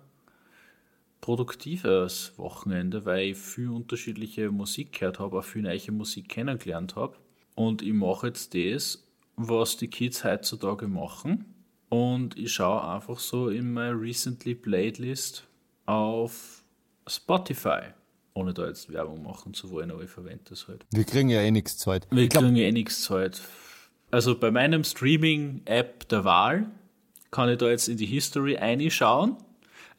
produktives 1.21 2.33
Wochenende, 2.37 3.05
weil 3.05 3.31
ich 3.31 3.39
viel 3.39 3.69
unterschiedliche 3.69 4.51
Musik 4.51 4.93
gehört 4.93 5.21
habe, 5.21 5.39
auch 5.39 5.45
viel 5.45 5.63
neue 5.63 5.93
Musik 5.93 6.29
kennengelernt 6.29 6.97
habe. 6.97 7.17
Und 7.55 7.83
ich 7.83 7.93
mache 7.93 8.27
jetzt 8.27 8.55
das, 8.55 9.07
was 9.37 9.77
die 9.77 9.89
Kids 9.89 10.25
heutzutage 10.25 10.89
machen. 10.89 11.47
Und 11.89 12.37
ich 12.37 12.53
schaue 12.53 12.85
einfach 12.89 13.19
so 13.19 13.49
in 13.49 13.73
meine 13.73 13.99
Recently 13.99 14.55
Playlist 14.55 15.47
auf 15.87 16.63
Spotify 17.07 17.93
ohne 18.35 18.53
da 18.53 18.67
jetzt 18.67 18.93
Werbung 18.93 19.23
machen 19.23 19.55
zu 19.55 19.71
wollen, 19.71 19.91
aber 19.91 20.03
ich 20.03 20.11
verwende 20.11 20.45
das 20.51 20.67
halt. 20.69 20.85
Wir 20.93 21.05
kriegen 21.05 21.29
ja 21.29 21.41
eh 21.41 21.51
nichts 21.51 21.79
Zeit. 21.79 22.07
Wir 22.11 22.29
glaub, 22.29 22.45
kriegen 22.45 22.57
ja 22.57 22.65
eh 22.65 22.73
nichts 22.73 23.03
Zeit. 23.03 23.41
Also 24.11 24.39
bei 24.39 24.51
meinem 24.51 24.85
Streaming-App 24.85 26.09
der 26.09 26.25
Wahl 26.25 26.67
kann 27.31 27.49
ich 27.49 27.59
da 27.59 27.69
jetzt 27.69 27.89
in 27.89 27.97
die 27.97 28.07
History 28.07 28.57
reinschauen, 28.57 29.37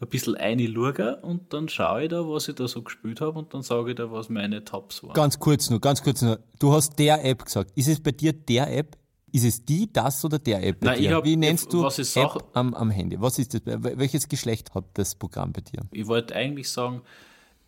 ein 0.01 0.07
bisschen 0.09 0.35
reinschauen 0.35 1.15
und 1.21 1.53
dann 1.53 1.69
schaue 1.69 2.03
ich 2.03 2.09
da, 2.09 2.27
was 2.27 2.49
ich 2.49 2.55
da 2.55 2.67
so 2.67 2.81
gespielt 2.81 3.21
habe 3.21 3.39
und 3.39 3.53
dann 3.53 3.61
sage 3.61 3.91
ich 3.91 3.95
da, 3.95 4.11
was 4.11 4.29
meine 4.29 4.63
Tops 4.65 5.01
waren. 5.03 5.13
Ganz 5.13 5.39
kurz 5.39 5.69
nur, 5.69 5.79
ganz 5.79 6.03
kurz 6.03 6.21
nur. 6.21 6.39
Du 6.59 6.73
hast 6.73 6.99
der 6.99 7.23
App 7.23 7.45
gesagt. 7.45 7.71
Ist 7.75 7.87
es 7.87 8.01
bei 8.01 8.11
dir 8.11 8.33
der 8.33 8.71
App? 8.77 8.97
Ist 9.31 9.43
es 9.43 9.65
die, 9.65 9.91
das 9.91 10.23
oder 10.23 10.39
der 10.39 10.63
App 10.63 10.79
bei 10.79 10.87
Nein, 10.87 10.99
dir? 10.99 11.15
Hab, 11.15 11.25
Wie 11.25 11.35
nennst 11.35 11.71
du 11.73 11.83
was 11.83 11.99
ich 11.99 12.15
App 12.15 12.41
am, 12.53 12.73
am 12.73 12.89
Handy? 12.89 13.19
Was 13.19 13.37
ist 13.37 13.53
das? 13.53 13.61
Welches 13.65 14.29
Geschlecht 14.29 14.73
hat 14.73 14.85
das 14.93 15.15
Programm 15.15 15.51
bei 15.51 15.59
dir? 15.59 15.81
Ich 15.91 16.07
wollte 16.07 16.35
eigentlich 16.35 16.69
sagen, 16.69 17.01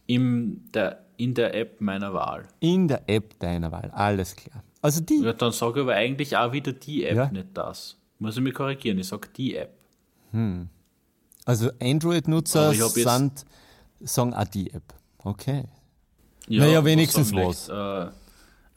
in 0.07 0.71
der, 0.73 1.05
in 1.17 1.33
der 1.33 1.53
App 1.53 1.79
meiner 1.79 2.13
Wahl. 2.13 2.47
In 2.59 2.87
der 2.87 3.07
App 3.07 3.37
deiner 3.39 3.71
Wahl, 3.71 3.91
alles 3.91 4.35
klar. 4.35 4.63
Also 4.81 5.01
die. 5.01 5.21
Ja, 5.21 5.33
dann 5.33 5.51
sage 5.51 5.79
ich 5.79 5.83
aber 5.83 5.95
eigentlich 5.95 6.35
auch 6.35 6.51
wieder 6.51 6.71
die 6.71 7.05
App, 7.05 7.15
ja? 7.15 7.31
nicht 7.31 7.49
das. 7.53 7.97
Muss 8.19 8.37
ich 8.37 8.41
mich 8.41 8.53
korrigieren, 8.53 8.97
ich 8.97 9.07
sage 9.07 9.27
die 9.35 9.55
App. 9.55 9.73
Hm. 10.31 10.69
Also 11.45 11.69
Android-Nutzer 11.81 12.73
sind, 12.73 13.45
sagen 14.01 14.33
auch 14.33 14.47
die 14.47 14.71
App. 14.71 14.93
Okay. 15.19 15.65
Ja, 16.47 16.65
naja, 16.65 16.85
wenigstens 16.85 17.33
was. 17.33 17.69
Äh, 17.69 18.11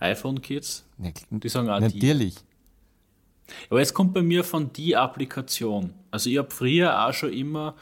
iPhone-Kids, 0.01 0.85
die 1.31 1.49
sagen 1.49 1.69
auch 1.69 1.81
Natürlich. 1.81 2.37
Die. 2.37 2.51
Aber 3.69 3.81
jetzt 3.81 3.95
kommt 3.95 4.15
bei 4.15 4.23
mir 4.23 4.45
von 4.45 4.73
die 4.73 4.97
Applikation. 4.97 5.93
Also 6.11 6.31
ich 6.31 6.39
habe 6.39 6.51
früher 6.51 7.07
auch 7.07 7.13
schon 7.13 7.33
immer 7.33 7.75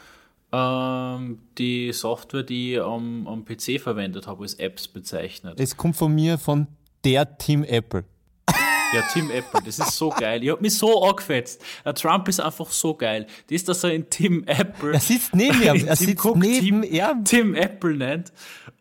ähm, 0.51 1.39
die 1.57 1.91
Software, 1.93 2.43
die 2.43 2.73
ich 2.73 2.81
am, 2.81 3.27
am 3.27 3.45
PC 3.45 3.79
verwendet 3.79 4.27
habe, 4.27 4.43
als 4.43 4.55
Apps 4.55 4.87
bezeichnet. 4.87 5.59
Es 5.59 5.77
kommt 5.77 5.95
von 5.95 6.13
mir 6.13 6.37
von 6.37 6.67
der 7.03 7.37
Team 7.37 7.63
Apple. 7.63 8.05
Ja, 8.91 9.03
Team 9.13 9.29
Apple, 9.29 9.61
das 9.63 9.77
ist 9.77 9.91
so 9.91 10.09
geil. 10.09 10.43
Ich 10.43 10.49
hab 10.49 10.61
mich 10.61 10.75
so 10.75 11.03
angefetzt. 11.03 11.63
Der 11.85 11.93
Trump 11.93 12.27
ist 12.27 12.39
einfach 12.39 12.71
so 12.71 12.95
geil. 12.95 13.27
Das, 13.47 13.63
dass 13.63 13.83
er 13.83 13.93
in 13.93 14.09
Team 14.09 14.43
Apple. 14.47 14.93
Er 14.93 14.99
sitzt 14.99 15.35
neben 15.35 15.61
ihm. 15.61 15.85
Er 15.87 15.95
sitzt 15.95 16.25
Cook 16.25 16.37
neben 16.37 16.81
ihm. 16.81 17.23
Team 17.23 17.53
Apple 17.53 17.95
nennt. 17.95 18.33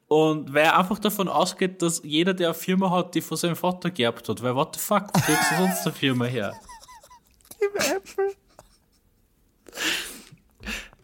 Und 0.07 0.55
weil 0.55 0.65
er 0.65 0.79
einfach 0.79 0.99
davon 0.99 1.29
ausgeht, 1.29 1.83
dass 1.83 2.01
jeder, 2.03 2.33
der 2.33 2.49
eine 2.49 2.55
Firma 2.55 2.91
hat, 2.91 3.15
die 3.15 3.21
von 3.21 3.37
seinem 3.37 3.57
Vater 3.57 3.91
geerbt 3.91 4.27
hat. 4.31 4.43
Weil, 4.43 4.55
what 4.55 4.75
the 4.75 4.81
fuck, 4.81 5.09
wo 5.13 5.21
kriegst 5.21 5.53
du 5.53 5.57
sonst 5.57 5.87
eine 5.87 5.95
Firma 5.95 6.25
her? 6.25 6.55
Tim 7.59 7.69
Apple. 7.77 8.35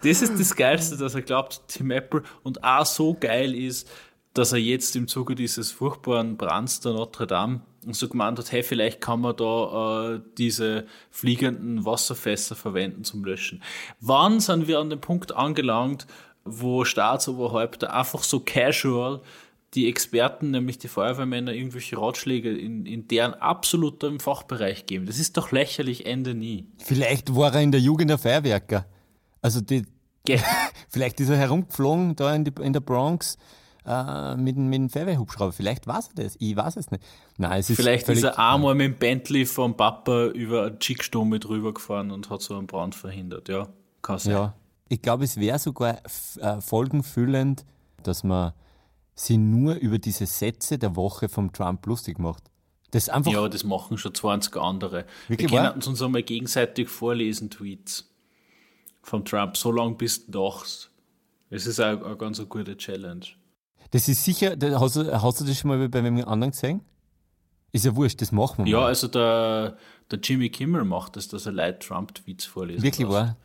Das 0.05 0.21
ist 0.21 0.39
das 0.39 0.55
Geilste, 0.55 0.99
dass 0.99 1.15
er 1.15 1.23
glaubt, 1.23 1.63
Tim 1.69 1.91
Apple 1.91 2.23
und 2.43 2.63
auch 2.63 2.85
so 2.85 3.17
geil 3.19 3.55
ist, 3.55 3.91
dass 4.35 4.53
er 4.53 4.59
jetzt 4.59 4.97
im 4.97 5.09
Zuge 5.09 5.35
dieses 5.35 5.73
furchtbaren 5.73 6.37
Brands 6.37 6.81
der 6.81 6.93
Notre 6.93 7.27
Dame 7.27 7.61
so 7.91 8.09
gemeint 8.09 8.39
hat, 8.39 8.51
hey, 8.53 8.63
vielleicht 8.63 9.01
kann 9.01 9.21
man 9.21 9.37
da 9.37 10.15
äh, 10.15 10.21
diese 10.37 10.87
fliegenden 11.11 11.85
Wasserfässer 11.85 12.55
verwenden 12.55 13.05
zum 13.05 13.25
Löschen. 13.25 13.63
Wann 14.01 14.41
sind 14.41 14.69
wir 14.69 14.79
an 14.79 14.91
dem 14.91 15.01
Punkt 15.01 15.33
angelangt, 15.33 16.07
wo 16.45 16.85
Staatsoberhäupter 16.85 17.95
einfach 17.95 18.23
so 18.23 18.41
casual 18.41 19.23
die 19.75 19.89
Experten, 19.89 20.51
nämlich 20.51 20.79
die 20.79 20.89
Feuerwehrmänner, 20.89 21.53
irgendwelche 21.53 21.99
Ratschläge 21.99 22.57
in, 22.57 22.87
in 22.87 23.09
deren 23.09 23.35
absolutem 23.35 24.21
Fachbereich 24.21 24.87
geben. 24.87 25.07
Das 25.07 25.19
ist 25.19 25.37
doch 25.37 25.51
lächerlich, 25.51 26.07
Ende 26.07 26.35
nie. 26.35 26.67
Vielleicht 26.79 27.35
war 27.35 27.55
er 27.55 27.63
in 27.63 27.73
der 27.73 27.81
Jugend 27.81 28.11
der 28.11 28.19
Feuerwerker. 28.19 28.87
Also 29.43 29.61
die, 29.61 29.85
vielleicht 30.89 31.21
ist 31.21 31.29
er 31.29 31.37
herumgeflogen 31.37 32.17
da 32.17 32.35
in, 32.35 32.45
die, 32.45 32.53
in 32.63 32.73
der 32.73 32.81
Bronx 32.81 33.37
äh, 33.87 34.37
mit, 34.37 34.57
mit 34.57 34.75
dem 34.75 34.89
Feuerwehrhubschrauber. 34.89 35.53
Vielleicht 35.53 35.87
war 35.87 35.97
er 35.97 36.25
das. 36.25 36.37
Ich 36.39 36.57
weiß 36.57 36.77
es 36.77 36.91
nicht. 36.91 37.05
Nein, 37.37 37.61
es 37.61 37.71
ist 37.71 37.77
Vielleicht 37.77 38.09
ist 38.09 38.23
er 38.23 38.39
einmal 38.39 38.75
mit 38.75 38.87
dem 38.87 38.99
Bentley 38.99 39.45
vom 39.45 39.77
Papa 39.77 40.29
über 40.29 40.67
eine 40.67 40.79
Chickstumme 40.79 41.39
drüber 41.39 41.75
gefahren 41.75 42.11
und 42.11 42.31
hat 42.31 42.41
so 42.41 42.57
einen 42.57 42.67
Brand 42.67 42.95
verhindert. 42.95 43.49
Ja, 43.49 43.69
kann 44.03 44.19
sein. 44.19 44.33
Ja. 44.33 44.55
Ich 44.89 45.03
glaube, 45.03 45.25
es 45.25 45.39
wäre 45.39 45.59
sogar 45.59 45.99
äh, 46.41 46.61
folgenfüllend, 46.61 47.65
dass 48.03 48.23
man 48.23 48.53
sie 49.15 49.37
nur 49.37 49.75
über 49.75 49.99
diese 49.99 50.27
Sätze 50.27 50.79
der 50.79 50.97
Woche 50.97 51.29
vom 51.29 51.53
Trump 51.53 51.87
lustig 51.87 52.19
macht. 52.19 52.45
Das 52.91 53.09
einfach 53.09 53.33
ja, 53.33 53.49
das 53.49 53.65
machen 53.65 53.99
schon 53.99 54.15
20 54.15 54.57
andere. 54.57 55.05
Wirklich 55.27 55.51
Wir 55.51 55.63
können 55.63 55.83
uns 55.83 56.03
einmal 56.03 56.23
gegenseitig 56.23 56.89
vorlesen, 56.89 57.51
Tweets 57.51 58.14
vom 59.05 59.25
Trump, 59.25 59.57
so 59.57 59.71
lange 59.71 59.95
bis 59.95 60.27
du 60.27 60.33
dachst. 60.33 60.91
Es 61.51 61.67
ist 61.67 61.81
auch 61.81 62.03
eine 62.05 62.17
ganz 62.17 62.43
gute 62.49 62.77
Challenge. 62.77 63.27
Das 63.91 64.09
ist 64.09 64.25
sicher, 64.25 64.57
hast 64.81 64.97
du, 64.97 65.23
hast 65.23 65.41
du 65.41 65.45
das 65.45 65.59
schon 65.59 65.69
mal 65.69 65.89
bei 65.89 66.01
einem 66.01 66.25
anderen 66.25 66.51
gesehen? 66.51 66.81
Ist 67.71 67.85
ja 67.85 67.95
wurscht, 67.95 68.21
das 68.21 68.33
machen 68.33 68.65
wir. 68.65 68.73
Ja, 68.73 68.81
mal. 68.81 68.87
also 68.87 69.09
der, 69.09 69.77
der 70.11 70.19
Jimmy 70.21 70.49
Kimmel 70.49 70.85
macht 70.85 71.17
das, 71.17 71.29
dass 71.29 71.47
er 71.47 71.53
Leute 71.53 71.81
Trump-Tweets 71.81 72.47
vorlesen 72.47 72.83
Wirklich 72.83 73.09
wahr? 73.09 73.37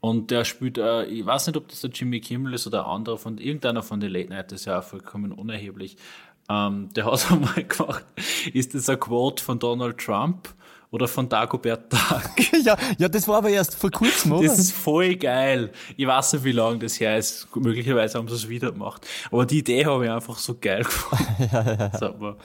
Und 0.00 0.30
der 0.30 0.44
spielt, 0.44 0.78
äh, 0.78 1.04
ich 1.06 1.24
weiß 1.24 1.46
nicht, 1.46 1.56
ob 1.56 1.68
das 1.68 1.80
der 1.80 1.90
Jimmy 1.90 2.20
Kimmel 2.20 2.54
ist 2.54 2.66
oder 2.66 2.84
ein 2.84 2.90
anderer 2.90 3.16
von 3.16 3.38
irgendeiner 3.38 3.82
von 3.82 3.98
den 3.98 4.12
Late 4.12 4.28
Night, 4.28 4.52
das 4.52 4.60
ist 4.60 4.66
ja 4.66 4.78
auch 4.78 4.84
vollkommen 4.84 5.32
unerheblich. 5.32 5.96
Ähm, 6.48 6.92
der 6.94 7.06
hat 7.06 7.30
einmal 7.32 7.64
gemacht, 7.64 8.04
ist 8.52 8.74
das 8.74 8.88
ein 8.88 9.00
Quote 9.00 9.42
von 9.42 9.58
Donald 9.58 9.98
Trump 9.98 10.54
oder 10.96 11.06
von 11.06 11.28
Dagobert 11.28 11.92
Tag? 11.92 12.30
ja, 12.64 12.76
ja, 12.98 13.08
das 13.08 13.28
war 13.28 13.36
aber 13.36 13.50
erst 13.50 13.74
vor 13.74 13.90
kurzem, 13.90 14.32
oder? 14.32 14.48
Das 14.48 14.58
ist 14.58 14.72
voll 14.72 15.14
geil. 15.16 15.70
Ich 15.96 16.06
weiß 16.06 16.32
nicht, 16.32 16.44
wie 16.44 16.52
lange 16.52 16.78
das 16.78 16.98
her 16.98 17.18
ist. 17.18 17.46
Möglicherweise 17.54 18.18
haben 18.18 18.28
sie 18.28 18.34
es 18.34 18.48
wieder 18.48 18.72
gemacht. 18.72 19.06
Aber 19.30 19.44
die 19.44 19.58
Idee 19.58 19.84
habe 19.84 20.06
ich 20.06 20.10
einfach 20.10 20.38
so 20.38 20.56
geil 20.58 20.84
gefunden. 20.84 21.48
ja, 21.52 21.72
ja. 21.72 21.90
Sag 21.98 22.18
mal. 22.18 22.36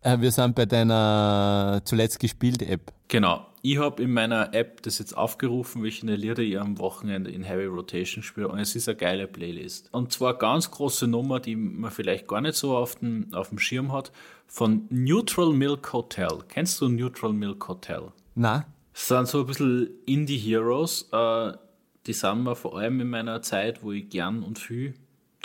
Äh, 0.00 0.18
wir 0.18 0.32
sind 0.32 0.54
bei 0.54 0.64
deiner 0.64 1.82
zuletzt 1.84 2.18
gespielt 2.18 2.62
App. 2.62 2.90
Genau. 3.08 3.46
Ich 3.68 3.78
habe 3.78 4.00
in 4.00 4.12
meiner 4.12 4.54
App 4.54 4.80
das 4.82 5.00
jetzt 5.00 5.16
aufgerufen, 5.16 5.82
welche 5.82 6.06
Lieder 6.06 6.40
ich 6.40 6.56
am 6.56 6.78
Wochenende 6.78 7.32
in 7.32 7.42
Heavy 7.42 7.64
Rotation 7.64 8.22
spiele 8.22 8.46
und 8.46 8.60
es 8.60 8.76
ist 8.76 8.88
eine 8.88 8.96
geile 8.96 9.26
Playlist. 9.26 9.88
Und 9.90 10.12
zwar 10.12 10.30
eine 10.30 10.38
ganz 10.38 10.70
große 10.70 11.08
Nummer, 11.08 11.40
die 11.40 11.56
man 11.56 11.90
vielleicht 11.90 12.28
gar 12.28 12.40
nicht 12.40 12.54
so 12.54 12.76
auf 12.76 12.94
dem, 12.94 13.26
auf 13.34 13.48
dem 13.48 13.58
Schirm 13.58 13.90
hat, 13.90 14.12
von 14.46 14.86
Neutral 14.90 15.52
Milk 15.52 15.92
Hotel. 15.92 16.28
Kennst 16.46 16.80
du 16.80 16.88
Neutral 16.88 17.32
Milk 17.32 17.66
Hotel? 17.66 18.12
Na. 18.36 18.66
Das 18.92 19.08
sind 19.08 19.26
so 19.26 19.40
ein 19.40 19.46
bisschen 19.46 19.90
Indie-Heroes. 20.06 21.08
Äh, 21.10 21.54
die 22.06 22.12
sind 22.12 22.44
mir 22.44 22.54
vor 22.54 22.78
allem 22.78 23.00
in 23.00 23.08
meiner 23.08 23.42
Zeit, 23.42 23.82
wo 23.82 23.90
ich 23.90 24.08
gern 24.08 24.44
und 24.44 24.60
viel 24.60 24.94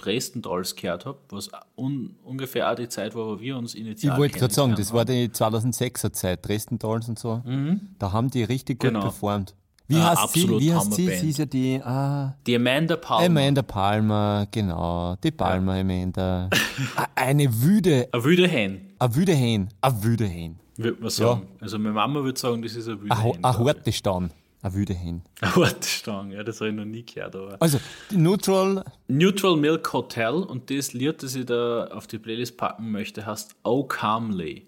Dresden 0.01 0.41
Dolls 0.41 0.75
gehört 0.75 1.05
habe, 1.05 1.19
was 1.29 1.49
un, 1.75 2.15
ungefähr 2.23 2.71
auch 2.71 2.75
die 2.75 2.89
Zeit 2.89 3.15
war, 3.15 3.27
wo 3.27 3.39
wir 3.39 3.57
uns 3.57 3.75
initial 3.75 4.13
Ich 4.13 4.19
wollte 4.19 4.39
gerade 4.39 4.53
sagen, 4.53 4.75
das 4.75 4.89
haben. 4.89 4.97
war 4.97 5.05
die 5.05 5.29
2006er 5.29 6.11
Zeit, 6.11 6.45
Dresden 6.45 6.79
Dolls 6.79 7.07
und 7.07 7.19
so. 7.19 7.41
Mhm. 7.45 7.81
Da 7.99 8.11
haben 8.11 8.29
die 8.29 8.43
richtig 8.43 8.79
gut 8.79 8.89
genau. 8.89 9.01
performt. 9.01 9.55
Wie 9.87 9.97
ah, 9.97 10.15
heißt 10.15 10.33
sie? 10.33 10.49
Wie 10.49 10.73
heißt 10.73 10.93
sie? 10.93 11.07
Sie 11.09 11.29
ist 11.29 11.39
ja 11.39 11.45
die, 11.45 11.81
ah, 11.83 12.33
die 12.47 12.55
Amanda 12.55 12.95
Palmer. 12.95 13.25
Amanda 13.25 13.61
Palmer, 13.61 14.47
genau. 14.49 15.15
Die 15.21 15.31
Palmer 15.31 15.75
ja. 15.75 15.81
Amanda. 15.81 16.49
Eine 17.15 17.61
wüde. 17.61 18.07
Eine 18.11 18.23
wüde 18.23 18.47
Hen. 18.47 18.93
Eine 18.99 19.15
wüde 19.15 19.33
Hen. 19.33 19.69
Eine 19.81 20.03
wüde 20.03 20.25
Hen. 20.25 20.59
Würde 20.77 21.01
man 21.01 21.09
sagen. 21.09 21.41
Ja. 21.41 21.61
Also 21.61 21.77
meine 21.77 21.93
Mama 21.93 22.23
würde 22.23 22.39
sagen, 22.39 22.61
das 22.61 22.75
ist 22.75 22.87
eine 22.87 23.01
wüde 23.01 23.21
Hen. 23.21 23.43
Eine 23.43 23.57
harte 23.57 23.91
Stamm. 23.91 24.29
Eine 24.61 24.73
wüde 24.75 24.93
Hen. 24.93 25.23
Eine 25.41 26.33
ja, 26.35 26.43
das 26.43 26.59
habe 26.61 26.69
ich 26.69 26.75
noch 26.75 26.85
nie 26.85 27.03
gehört. 27.03 27.35
Aber. 27.35 27.57
Also, 27.59 27.79
die 28.11 28.17
Neutral. 28.17 28.83
Neutral 29.07 29.55
Milk 29.55 29.91
Hotel 29.91 30.33
und 30.33 30.69
das 30.69 30.93
Lied, 30.93 31.23
das 31.23 31.35
ich 31.35 31.45
da 31.45 31.85
auf 31.87 32.07
die 32.07 32.19
Playlist 32.19 32.57
packen 32.57 32.91
möchte, 32.91 33.25
heißt 33.25 33.55
Oh 33.63 33.83
Calmly. 33.83 34.67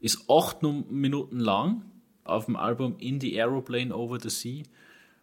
Ist 0.00 0.28
acht 0.28 0.62
Minuten 0.62 1.38
lang 1.38 1.82
auf 2.24 2.46
dem 2.46 2.56
Album 2.56 2.96
In 2.98 3.20
the 3.20 3.40
Aeroplane 3.40 3.94
Over 3.94 4.18
the 4.20 4.30
Sea. 4.30 4.62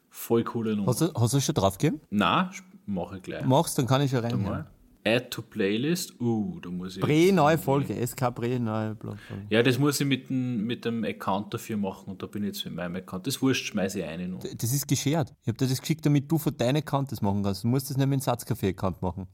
Voll 0.09 0.43
coole 0.43 0.75
Nummer. 0.75 0.87
Hast 0.87 1.01
du, 1.01 1.13
hast 1.13 1.33
du 1.33 1.39
schon 1.39 1.55
draufgegeben? 1.55 2.01
Nein, 2.09 2.49
mache 2.85 3.17
ich 3.17 3.23
gleich. 3.23 3.45
Machst, 3.45 3.77
dann 3.77 3.87
kann 3.87 4.01
ich 4.01 4.11
ja 4.11 4.19
rein. 4.19 4.65
Add 5.05 5.29
to 5.29 5.41
Playlist. 5.41 6.19
Uh, 6.19 6.59
da 6.59 6.69
muss 6.69 6.97
ich. 6.97 7.01
Prä-neue 7.01 7.57
Folge, 7.57 7.95
SK 8.05 8.35
Prä-neue 8.35 8.95
Folge. 8.95 9.19
Ja, 9.49 9.63
das 9.63 9.79
muss 9.79 9.99
ich 10.01 10.07
mit 10.07 10.29
dem, 10.29 10.65
mit 10.65 10.83
dem 10.85 11.03
Account 11.03 11.53
dafür 11.53 11.77
machen 11.77 12.11
und 12.11 12.21
da 12.21 12.27
bin 12.27 12.43
ich 12.43 12.47
jetzt 12.47 12.65
mit 12.65 12.75
meinem 12.75 12.97
Account. 12.97 13.25
Das 13.25 13.41
Wurscht 13.41 13.65
schmeiße 13.65 13.99
ich 13.99 14.05
eine 14.05 14.27
noch. 14.27 14.39
Das 14.39 14.73
ist 14.73 14.87
geschert. 14.87 15.33
Ich 15.41 15.47
habe 15.47 15.57
dir 15.57 15.67
das 15.67 15.79
geschickt, 15.79 16.05
damit 16.05 16.29
du 16.29 16.37
von 16.37 16.55
deinem 16.55 16.77
Account 16.77 17.11
das 17.11 17.21
machen 17.21 17.43
kannst. 17.43 17.63
Du 17.63 17.67
musst 17.67 17.89
das 17.89 17.97
nicht 17.97 18.07
mit 18.07 18.19
dem 18.19 18.23
Satzcafé-Account 18.23 19.01
machen. 19.01 19.27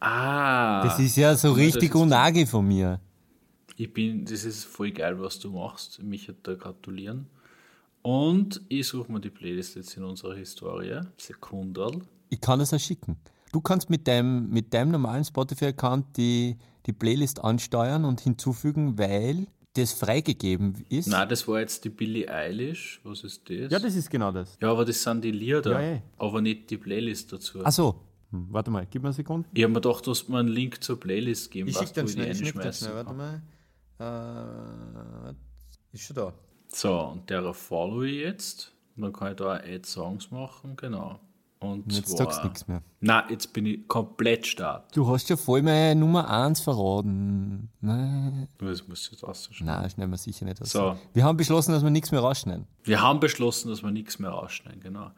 Ah. 0.00 0.82
Das 0.82 0.98
ist 0.98 1.16
ja 1.16 1.34
so 1.36 1.52
richtig 1.52 1.94
unagi 1.94 2.44
von 2.44 2.66
mir. 2.66 3.00
Ich 3.76 3.92
bin, 3.92 4.24
das 4.24 4.44
ist 4.44 4.64
voll 4.64 4.90
geil, 4.90 5.20
was 5.20 5.38
du 5.38 5.50
machst. 5.50 6.02
Mich 6.02 6.28
hat 6.28 6.36
da 6.42 6.54
gratulieren. 6.54 7.26
Und 8.02 8.60
ich 8.68 8.86
suche 8.86 9.10
mir 9.10 9.20
die 9.20 9.30
Playlist 9.30 9.76
jetzt 9.76 9.96
in 9.96 10.04
unserer 10.04 10.34
Historie. 10.34 11.00
Sekundal. 11.16 12.02
Ich 12.28 12.40
kann 12.40 12.58
das 12.58 12.74
auch 12.74 12.78
schicken. 12.78 13.16
Du 13.54 13.60
kannst 13.60 13.88
mit 13.88 14.08
deinem, 14.08 14.50
mit 14.50 14.74
deinem 14.74 14.90
normalen 14.90 15.24
Spotify-Account 15.24 16.16
die, 16.16 16.56
die 16.86 16.92
Playlist 16.92 17.44
ansteuern 17.44 18.04
und 18.04 18.20
hinzufügen, 18.20 18.98
weil 18.98 19.46
das 19.74 19.92
freigegeben 19.92 20.84
ist. 20.88 21.06
Nein, 21.06 21.28
das 21.28 21.46
war 21.46 21.60
jetzt 21.60 21.84
die 21.84 21.90
Billie 21.90 22.28
Eilish. 22.28 23.00
Was 23.04 23.22
ist 23.22 23.48
das? 23.48 23.70
Ja, 23.70 23.78
das 23.78 23.94
ist 23.94 24.10
genau 24.10 24.32
das. 24.32 24.58
Ja, 24.60 24.72
aber 24.72 24.84
das 24.84 25.00
sind 25.00 25.22
die 25.22 25.30
Lieder, 25.30 25.80
ja, 25.80 26.02
aber 26.16 26.40
nicht 26.40 26.68
die 26.68 26.78
Playlist 26.78 27.32
dazu. 27.32 27.60
Ach 27.62 27.70
so. 27.70 28.00
Hm, 28.32 28.48
warte 28.50 28.72
mal, 28.72 28.88
gib 28.90 29.02
mir 29.02 29.10
eine 29.10 29.14
Sekunde. 29.14 29.48
Ich 29.52 29.62
habe 29.62 29.72
mir 29.72 29.80
gedacht, 29.80 30.04
du 30.04 30.10
hast 30.10 30.28
mir 30.28 30.40
einen 30.40 30.48
Link 30.48 30.82
zur 30.82 30.98
Playlist 30.98 31.52
geben. 31.52 31.68
Ich 31.68 31.78
schicke 31.78 31.92
den 31.92 32.08
schnell, 32.08 32.32
ich 32.32 32.38
schicke 32.38 32.72
schnell. 32.72 32.94
Warte 32.96 33.14
mal. 33.14 33.40
Äh, 35.30 35.94
ist 35.94 36.02
schon 36.02 36.16
da. 36.16 36.34
So, 36.66 37.02
und 37.02 37.30
der 37.30 37.54
follow 37.54 38.02
ich 38.02 38.16
jetzt. 38.16 38.72
Und 38.96 39.04
dann 39.04 39.12
kann 39.12 39.30
ich 39.30 39.36
da 39.36 39.54
Add 39.54 39.86
Songs 39.86 40.32
machen, 40.32 40.74
genau. 40.76 41.20
Und, 41.64 41.92
jetzt 41.92 42.16
zwar, 42.16 42.26
sagst 42.26 42.40
du 42.40 42.48
nichts 42.48 42.68
mehr. 42.68 42.82
Nein, 43.00 43.24
jetzt 43.30 43.52
bin 43.52 43.66
ich 43.66 43.88
komplett 43.88 44.46
stark. 44.46 44.92
Du 44.92 45.08
hast 45.08 45.28
ja 45.30 45.36
voll 45.36 45.62
meine 45.62 45.98
Nummer 45.98 46.28
1 46.28 46.60
verraten. 46.60 47.70
Nein. 47.80 48.48
Das 48.58 48.86
musst 48.86 49.06
du 49.06 49.12
jetzt 49.12 49.24
rausschneiden. 49.24 49.66
Nein, 49.66 49.90
schneiden 49.90 50.10
wir 50.10 50.18
sicher 50.18 50.44
nicht 50.44 50.60
aus. 50.60 50.70
So. 50.70 50.98
Wir 51.12 51.24
haben 51.24 51.36
beschlossen, 51.36 51.72
dass 51.72 51.82
wir 51.82 51.90
nichts 51.90 52.10
mehr 52.12 52.20
rausschneiden. 52.20 52.66
Wir 52.82 53.00
haben 53.00 53.20
beschlossen, 53.20 53.70
dass 53.70 53.82
wir 53.82 53.90
nichts 53.90 54.18
mehr 54.18 54.30
rausschneiden, 54.30 54.80
genau. 54.80 55.10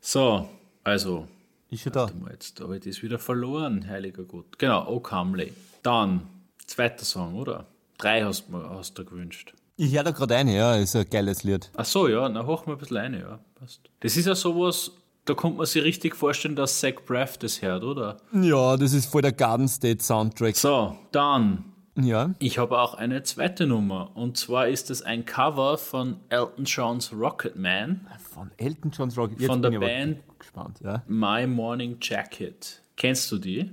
So, 0.00 0.48
also. 0.84 1.28
Ist 1.70 1.82
schon 1.82 1.92
da. 1.92 2.08
Mal, 2.20 2.32
jetzt 2.32 2.60
habe 2.60 2.76
ich 2.76 2.84
das 2.84 3.02
wieder 3.02 3.18
verloren, 3.18 3.86
heiliger 3.88 4.24
Gott. 4.24 4.58
Genau, 4.58 4.86
Oh 4.88 5.00
Comely. 5.00 5.52
Dann, 5.82 6.22
zweiter 6.66 7.04
Song, 7.04 7.34
oder? 7.34 7.66
Drei 7.98 8.22
hast, 8.22 8.44
hast 8.52 8.98
du 8.98 9.04
gewünscht. 9.04 9.54
Ich 9.78 9.92
höre 9.92 10.04
da 10.04 10.10
gerade 10.10 10.36
eine, 10.36 10.56
ja, 10.56 10.74
ist 10.76 10.96
ein 10.96 11.08
geiles 11.10 11.44
Lied. 11.44 11.70
Ach 11.76 11.84
so, 11.84 12.08
ja, 12.08 12.26
dann 12.28 12.46
hoch 12.46 12.66
mal 12.66 12.72
ein 12.72 12.78
bisschen 12.78 12.96
eine, 12.96 13.20
ja. 13.20 13.38
Passt. 13.56 13.90
Das 14.00 14.16
ist 14.16 14.26
ja 14.26 14.34
sowas, 14.34 14.92
da 15.26 15.34
kommt 15.34 15.56
man 15.56 15.66
sich 15.66 15.82
richtig 15.82 16.14
vorstellen, 16.14 16.56
dass 16.56 16.80
Zach 16.80 16.94
Braff 17.04 17.36
das 17.36 17.60
hört, 17.60 17.82
oder? 17.82 18.16
Ja, 18.32 18.76
das 18.76 18.92
ist 18.92 19.06
voll 19.06 19.22
der 19.22 19.32
Garden 19.32 19.68
State 19.68 20.02
Soundtrack. 20.02 20.56
So, 20.56 20.96
dann. 21.12 21.64
Ja. 21.96 22.34
Ich 22.38 22.58
habe 22.58 22.78
auch 22.78 22.94
eine 22.94 23.22
zweite 23.22 23.66
Nummer. 23.66 24.10
Und 24.14 24.36
zwar 24.36 24.68
ist 24.68 24.90
es 24.90 25.02
ein 25.02 25.24
Cover 25.24 25.78
von 25.78 26.20
Elton 26.28 26.64
John's 26.64 27.12
Rocket 27.12 27.56
Man. 27.56 28.06
Von 28.32 28.50
Elton 28.56 28.90
John's 28.90 29.16
Rocket 29.18 29.40
Jetzt 29.40 29.48
Von 29.48 29.62
der 29.62 29.78
Band 29.78 30.18
gespannt, 30.38 30.78
ja. 30.82 31.02
My 31.08 31.46
Morning 31.46 31.96
Jacket. 32.00 32.82
Kennst 32.96 33.32
du 33.32 33.38
die? 33.38 33.70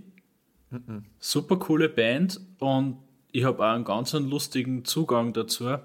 Mhm. 0.72 1.04
Super 1.20 1.58
coole 1.58 1.90
Band 1.90 2.40
und 2.60 2.98
ich 3.32 3.44
habe 3.44 3.64
auch 3.64 3.74
einen 3.74 3.84
ganz 3.84 4.14
lustigen 4.14 4.86
Zugang 4.86 5.34
dazu. 5.34 5.76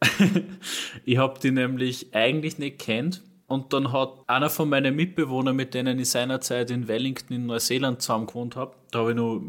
ich 1.04 1.18
habe 1.18 1.38
die 1.40 1.50
nämlich 1.50 2.14
eigentlich 2.14 2.58
nicht 2.58 2.78
kennt 2.78 3.22
und 3.52 3.72
dann 3.72 3.92
hat 3.92 4.14
einer 4.26 4.48
von 4.50 4.68
meinen 4.68 4.96
Mitbewohnern, 4.96 5.54
mit 5.54 5.74
denen 5.74 5.98
ich 5.98 6.10
seinerzeit 6.10 6.70
in 6.70 6.88
Wellington 6.88 7.34
in 7.34 7.46
Neuseeland 7.46 8.00
zusammen 8.00 8.26
gewohnt 8.26 8.56
habe, 8.56 8.74
da 8.90 9.00
habe 9.00 9.10
ich 9.10 9.16
noch 9.16 9.42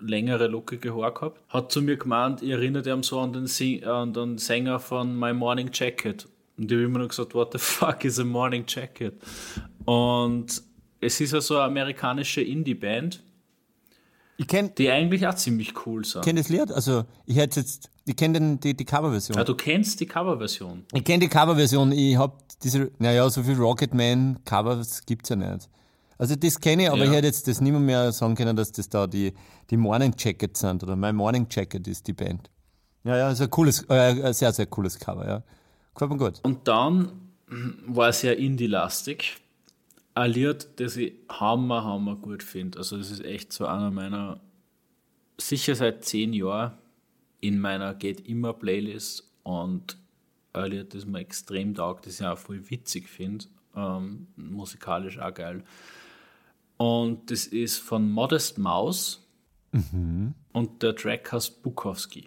längere, 0.00 0.48
lockige 0.48 0.94
Haare 0.94 1.14
gehabt, 1.14 1.40
hat 1.48 1.72
zu 1.72 1.80
mir 1.80 1.96
gemeint, 1.96 2.42
ich 2.42 2.50
erinnere 2.50 2.90
ihn 2.92 3.02
so 3.02 3.20
an 3.20 3.32
den, 3.32 3.46
Sing 3.46 3.82
an 3.84 4.12
den 4.12 4.36
Sänger 4.38 4.78
von 4.80 5.18
My 5.18 5.32
Morning 5.32 5.70
Jacket. 5.72 6.26
Und 6.58 6.70
ich 6.70 6.76
habe 6.76 6.84
immer 6.84 6.98
noch 6.98 7.08
gesagt, 7.08 7.34
what 7.34 7.52
the 7.52 7.58
fuck 7.58 8.04
is 8.04 8.18
a 8.18 8.24
morning 8.24 8.64
jacket? 8.66 9.14
Und 9.84 10.62
es 11.00 11.20
ist 11.20 11.32
ja 11.32 11.40
so 11.40 11.54
eine 11.56 11.64
amerikanische 11.64 12.42
Indie-Band, 12.42 13.22
Ich 14.36 14.46
kenne 14.46 14.70
die 14.76 14.90
eigentlich 14.90 15.26
auch 15.26 15.34
ziemlich 15.34 15.72
cool 15.86 16.04
sind. 16.04 16.22
kenn 16.24 16.36
das 16.36 16.48
Lied, 16.48 16.70
also 16.70 17.04
ich 17.26 17.36
hätte 17.36 17.60
jetzt, 17.60 17.90
ich 18.04 18.16
kenne 18.16 18.56
die, 18.56 18.74
die 18.76 18.84
Coverversion. 18.84 19.36
Ja, 19.36 19.44
du 19.44 19.54
kennst 19.54 20.00
die 20.00 20.06
Coverversion. 20.06 20.84
Ich 20.92 21.04
kenne 21.04 21.20
die 21.20 21.28
Coverversion, 21.28 21.92
ich 21.92 22.16
hab 22.16 22.47
diese, 22.62 22.90
naja, 22.98 23.28
so 23.30 23.42
viel 23.42 23.56
Rocketman 23.56 24.38
Covers 24.44 25.04
gibt's 25.06 25.28
ja 25.28 25.36
nicht. 25.36 25.68
Also 26.18 26.34
das 26.34 26.58
kenne 26.60 26.84
ich, 26.84 26.88
aber 26.90 26.98
Ja. 26.98 27.04
ich 27.04 27.10
hätte 27.12 27.26
jetzt 27.28 27.46
das 27.46 27.60
nicht 27.60 27.72
mehr, 27.72 28.10
sagen 28.12 28.34
können, 28.34 28.56
dass 28.56 28.72
das 28.72 28.88
da 28.88 29.06
die, 29.06 29.32
die 29.70 29.76
Morning 29.76 30.12
Jackets 30.18 30.60
sind 30.60 30.82
oder 30.82 30.96
My 30.96 31.12
Morning 31.12 31.46
Jacket 31.48 31.86
ist 31.86 32.06
die 32.08 32.12
Band. 32.12 32.50
Ja, 33.04 33.16
ja, 33.16 33.30
ist 33.30 33.40
ein 33.40 33.50
cooles, 33.50 33.84
äh, 33.88 34.24
ein 34.24 34.32
sehr, 34.34 34.52
sehr 34.52 34.66
cooles 34.66 34.98
Cover, 34.98 35.26
ja. 35.26 35.42
Gefällt 35.94 36.10
mir 36.10 36.16
gut. 36.18 36.40
Und 36.42 36.66
dann 36.66 37.12
war 37.86 38.08
es 38.08 38.20
sehr 38.20 38.36
indie-lastig. 38.36 39.36
Ein 40.14 40.32
Lied, 40.32 40.66
das 40.76 40.96
ich 40.96 41.12
hammer, 41.28 41.84
hammer 41.84 42.16
gut 42.16 42.42
finde. 42.42 42.78
Also 42.78 42.96
das 42.98 43.10
ist 43.12 43.24
echt 43.24 43.52
so 43.52 43.66
einer 43.66 43.92
meiner, 43.92 44.40
sicher 45.40 45.76
seit 45.76 46.04
zehn 46.04 46.32
Jahren 46.32 46.72
in 47.40 47.60
meiner 47.60 47.94
Geht 47.94 48.26
immer 48.28 48.52
Playlist 48.52 49.30
und 49.44 49.96
ein 50.52 50.70
Lied, 50.70 50.94
das 50.94 51.04
mir 51.06 51.20
extrem 51.20 51.74
taugt, 51.74 52.06
das 52.06 52.20
ich 52.20 52.26
auch 52.26 52.38
voll 52.38 52.68
witzig 52.70 53.08
finde. 53.08 53.46
Ähm, 53.76 54.28
musikalisch 54.36 55.18
auch 55.18 55.34
geil. 55.34 55.62
Und 56.76 57.30
das 57.30 57.46
ist 57.46 57.78
von 57.78 58.10
Modest 58.10 58.58
Mouse 58.58 59.24
und 60.52 60.82
der 60.82 60.96
Track 60.96 61.30
heißt 61.32 61.62
Bukowski. 61.62 62.26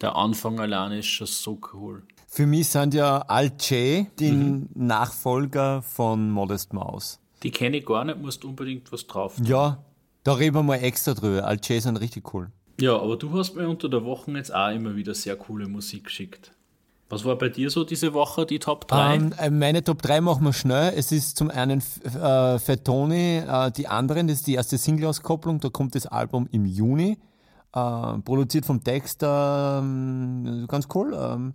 Der 0.00 0.16
Anfang 0.16 0.58
allein 0.60 0.92
ist 0.98 1.06
schon 1.06 1.26
so 1.26 1.58
cool. 1.72 2.02
Für 2.26 2.46
mich 2.46 2.68
sind 2.68 2.92
ja 2.92 3.18
Alt-J 3.18 4.06
die 4.18 4.66
Nachfolger 4.74 5.80
von 5.82 6.30
Modest 6.30 6.72
Mouse. 6.72 7.20
Die 7.42 7.50
kenne 7.50 7.78
ich 7.78 7.86
gar 7.86 8.04
nicht, 8.04 8.20
musst 8.20 8.44
unbedingt 8.44 8.90
was 8.92 9.06
drauf. 9.06 9.36
tun. 9.36 9.46
Ja, 9.46 9.84
da 10.24 10.32
reden 10.32 10.56
wir 10.56 10.62
mal 10.62 10.76
extra 10.76 11.14
drüber. 11.14 11.44
Alt-J 11.44 11.80
sind 11.80 11.96
richtig 11.98 12.34
cool. 12.34 12.50
Ja, 12.80 12.98
aber 12.98 13.16
du 13.16 13.32
hast 13.38 13.54
mir 13.54 13.68
unter 13.68 13.88
der 13.88 14.04
Woche 14.04 14.30
jetzt 14.32 14.54
auch 14.54 14.70
immer 14.70 14.96
wieder 14.96 15.14
sehr 15.14 15.36
coole 15.36 15.68
Musik 15.68 16.04
geschickt. 16.04 16.52
Was 17.08 17.24
war 17.24 17.36
bei 17.38 17.48
dir 17.48 17.70
so 17.70 17.84
diese 17.84 18.12
Woche, 18.14 18.46
die 18.46 18.58
Top 18.58 18.88
3? 18.88 19.14
Ähm, 19.14 19.32
äh, 19.38 19.50
meine 19.50 19.84
Top 19.84 20.02
3 20.02 20.20
machen 20.20 20.44
wir 20.44 20.52
schnell. 20.52 20.92
Es 20.96 21.12
ist 21.12 21.36
zum 21.36 21.50
einen 21.50 21.80
äh, 22.04 22.58
Fettoni, 22.58 23.38
äh, 23.38 23.70
die 23.70 23.86
anderen, 23.86 24.26
das 24.26 24.38
ist 24.38 24.46
die 24.48 24.54
erste 24.54 24.76
Single-Auskopplung, 24.76 25.60
da 25.60 25.68
kommt 25.68 25.94
das 25.94 26.06
Album 26.06 26.48
im 26.50 26.64
Juni. 26.66 27.16
Äh, 27.72 28.18
produziert 28.24 28.66
vom 28.66 28.82
Dexter, 28.82 29.78
ähm, 29.82 30.64
ganz 30.66 30.88
cool. 30.94 31.14
Ähm, 31.16 31.54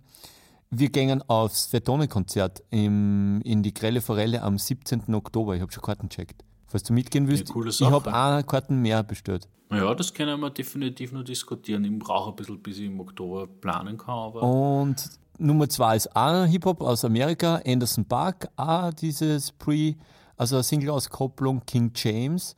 wir 0.70 0.88
gehen 0.88 1.22
aufs 1.28 1.66
Fettoni-Konzert 1.66 2.62
im- 2.70 3.42
in 3.44 3.62
die 3.62 3.74
Grelle 3.74 4.00
Forelle 4.00 4.42
am 4.42 4.56
17. 4.58 5.14
Oktober. 5.14 5.54
Ich 5.54 5.60
habe 5.60 5.70
schon 5.70 5.82
Karten 5.82 6.08
checkt. 6.08 6.44
Falls 6.66 6.84
du 6.84 6.94
mitgehen 6.94 7.28
willst, 7.28 7.52
Ja, 7.54 7.66
ich 7.66 7.80
habe 7.82 8.14
eine 8.14 8.42
Karten 8.44 8.80
mehr 8.80 9.02
bestellt. 9.02 9.46
ja, 9.70 9.94
das 9.94 10.14
können 10.14 10.40
wir 10.40 10.48
definitiv 10.48 11.12
noch 11.12 11.24
diskutieren. 11.24 11.84
Ich 11.84 11.98
brauche 11.98 12.30
ein 12.30 12.36
bisschen, 12.36 12.58
bis 12.62 12.78
ich 12.78 12.86
im 12.86 12.98
Oktober 13.00 13.46
planen 13.46 13.98
kann. 13.98 14.14
Aber 14.14 14.42
Und 14.42 15.10
Nummer 15.38 15.68
zwei 15.68 15.96
ist 15.96 16.14
auch 16.14 16.44
Hip-Hop 16.44 16.82
aus 16.82 17.04
Amerika, 17.04 17.60
Anderson 17.66 18.04
Park, 18.04 18.48
auch 18.56 18.92
dieses 18.92 19.52
Pre, 19.52 19.94
also 20.36 20.56
eine 20.56 20.62
Single-Auskopplung 20.62 21.64
King 21.66 21.90
James. 21.94 22.54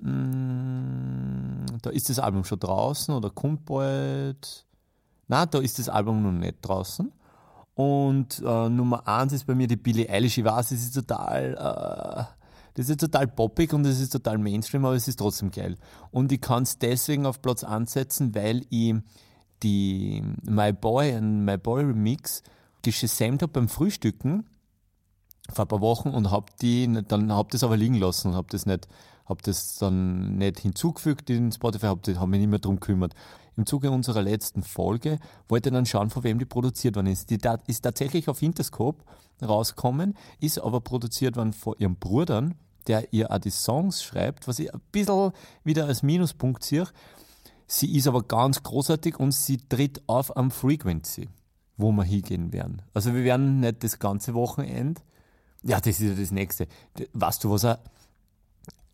Mm, 0.00 1.66
Da 1.82 1.90
ist 1.90 2.08
das 2.08 2.18
Album 2.18 2.44
schon 2.44 2.58
draußen 2.58 3.14
oder 3.14 3.30
kommt 3.30 3.64
bald. 3.64 4.66
Na, 5.28 5.46
da 5.46 5.58
ist 5.58 5.78
das 5.78 5.88
Album 5.88 6.22
noch 6.22 6.32
nicht 6.32 6.58
draußen. 6.62 7.12
Und 7.74 8.42
äh, 8.44 8.68
Nummer 8.68 9.06
eins 9.06 9.32
ist 9.32 9.46
bei 9.46 9.54
mir 9.54 9.68
die 9.68 9.76
Billie 9.76 10.08
Eilish. 10.08 10.38
Ich 10.38 10.44
weiß, 10.44 10.70
das 10.70 10.80
ist 10.80 10.94
total, 10.94 11.54
äh, 11.54 12.24
das 12.74 12.88
ist 12.88 13.00
total 13.00 13.28
poppig 13.28 13.72
und 13.72 13.84
das 13.84 14.00
ist 14.00 14.10
total 14.10 14.38
Mainstream, 14.38 14.84
aber 14.84 14.96
es 14.96 15.06
ist 15.06 15.18
trotzdem 15.18 15.50
geil. 15.50 15.76
Und 16.10 16.32
ich 16.32 16.40
kann 16.40 16.64
es 16.64 16.78
deswegen 16.78 17.26
auf 17.26 17.40
Platz 17.40 17.62
ansetzen, 17.62 18.34
weil 18.34 18.62
ich 18.70 18.94
die 19.62 20.22
My 20.42 20.72
Boy 20.72 21.16
und 21.16 21.44
My 21.44 21.56
Boy 21.56 21.84
Remix 21.84 22.42
gesamt 22.82 23.42
habe 23.42 23.52
beim 23.52 23.68
Frühstücken 23.68 24.46
vor 25.52 25.64
ein 25.64 25.68
paar 25.68 25.80
Wochen 25.80 26.10
und 26.10 26.30
habe 26.30 26.46
die 26.62 27.02
dann 27.06 27.32
hab 27.32 27.50
das 27.50 27.62
aber 27.62 27.76
liegen 27.76 27.96
lassen 27.96 28.28
und 28.28 28.34
habe 28.34 28.48
das 28.50 28.64
nicht 28.64 28.88
habe 29.28 29.42
das 29.42 29.76
dann 29.76 30.38
nicht 30.38 30.60
hinzugefügt 30.60 31.30
in 31.30 31.52
Spotify, 31.52 31.86
habe 31.86 32.18
hab 32.18 32.28
mich 32.28 32.40
nicht 32.40 32.48
mehr 32.48 32.58
drum 32.58 32.80
gekümmert. 32.80 33.14
Im 33.56 33.66
Zuge 33.66 33.90
unserer 33.90 34.22
letzten 34.22 34.62
Folge 34.62 35.18
wollte 35.48 35.70
dann 35.70 35.84
schauen, 35.84 36.10
von 36.10 36.24
wem 36.24 36.38
die 36.38 36.44
produziert 36.44 36.96
worden 36.96 37.08
ist. 37.08 37.28
Die 37.30 37.38
ist 37.66 37.82
tatsächlich 37.82 38.28
auf 38.28 38.40
Interscope 38.40 39.04
rausgekommen, 39.42 40.16
ist 40.40 40.58
aber 40.58 40.80
produziert 40.80 41.36
worden 41.36 41.52
von 41.52 41.74
ihrem 41.78 41.96
Bruder, 41.96 42.50
der 42.86 43.12
ihr 43.12 43.30
auch 43.30 43.38
die 43.38 43.50
Songs 43.50 44.02
schreibt, 44.02 44.48
was 44.48 44.60
ich 44.60 44.72
ein 44.72 44.80
bisschen 44.92 45.32
wieder 45.62 45.86
als 45.86 46.02
Minuspunkt 46.02 46.64
sehe. 46.64 46.86
Sie 47.70 47.94
ist 47.96 48.06
aber 48.08 48.22
ganz 48.22 48.62
großartig 48.62 49.20
und 49.20 49.32
sie 49.32 49.58
tritt 49.58 50.02
auf 50.06 50.34
am 50.36 50.50
Frequency, 50.50 51.28
wo 51.76 51.92
wir 51.92 52.02
hingehen 52.02 52.52
werden. 52.52 52.80
Also 52.94 53.14
wir 53.14 53.22
werden 53.24 53.60
nicht 53.60 53.84
das 53.84 53.98
ganze 53.98 54.32
Wochenende. 54.34 55.00
Ja, 55.62 55.76
das 55.78 56.00
ist 56.00 56.08
ja 56.08 56.14
das 56.14 56.30
nächste. 56.30 56.66
Weißt 57.12 57.44
du, 57.44 57.50
was 57.50 57.64
er. 57.64 57.78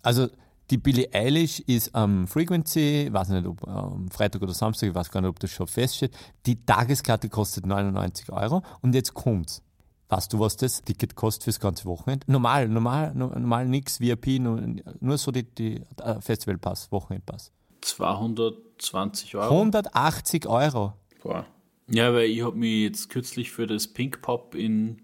Also 0.02 0.28
die 0.70 0.78
Billie 0.78 1.08
Eilish 1.12 1.60
ist 1.60 1.94
am 1.94 2.26
Frequency, 2.26 3.04
ich 3.06 3.12
weiß 3.12 3.28
nicht, 3.28 3.46
ob 3.46 3.66
am 3.68 4.10
Freitag 4.10 4.42
oder 4.42 4.54
Samstag, 4.54 4.88
ich 4.88 4.94
weiß 4.94 5.10
gar 5.10 5.20
nicht, 5.20 5.30
ob 5.30 5.38
das 5.38 5.50
schon 5.50 5.66
feststeht. 5.68 6.16
Die 6.46 6.64
Tageskarte 6.66 7.28
kostet 7.28 7.66
99 7.66 8.32
Euro 8.32 8.62
und 8.80 8.94
jetzt 8.94 9.14
kommt's. 9.14 9.62
Weißt 10.08 10.32
du, 10.32 10.40
was 10.40 10.56
das 10.56 10.82
Ticket 10.82 11.14
kostet 11.14 11.44
fürs 11.44 11.60
ganze 11.60 11.84
Wochenende? 11.86 12.30
Normal, 12.30 12.68
normal, 12.68 13.14
no- 13.14 13.28
normal 13.28 13.66
nix, 13.68 14.00
VIP, 14.00 14.40
nur, 14.40 14.60
nur 15.00 15.16
so 15.18 15.30
die, 15.30 15.44
die 15.44 15.82
äh, 16.02 16.20
Festivalpass, 16.20 16.90
Wochenendpass. 16.92 17.52
220 17.84 19.36
Euro. 19.36 19.50
180 19.54 20.46
Euro. 20.46 20.92
Boah. 21.22 21.46
Ja, 21.88 22.12
weil 22.14 22.30
ich 22.30 22.42
habe 22.42 22.56
mich 22.56 22.82
jetzt 22.82 23.10
kürzlich 23.10 23.50
für 23.50 23.66
das 23.66 23.86
Pink 23.88 24.22
Pop 24.22 24.54
in 24.54 25.02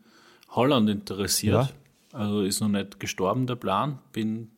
Holland 0.50 0.88
interessiert. 0.88 1.74
Also 2.12 2.42
ist 2.42 2.60
noch 2.60 2.68
nicht 2.68 2.98
gestorben 2.98 3.46
der 3.46 3.56
Plan. 3.56 3.98
Bin 4.12 4.50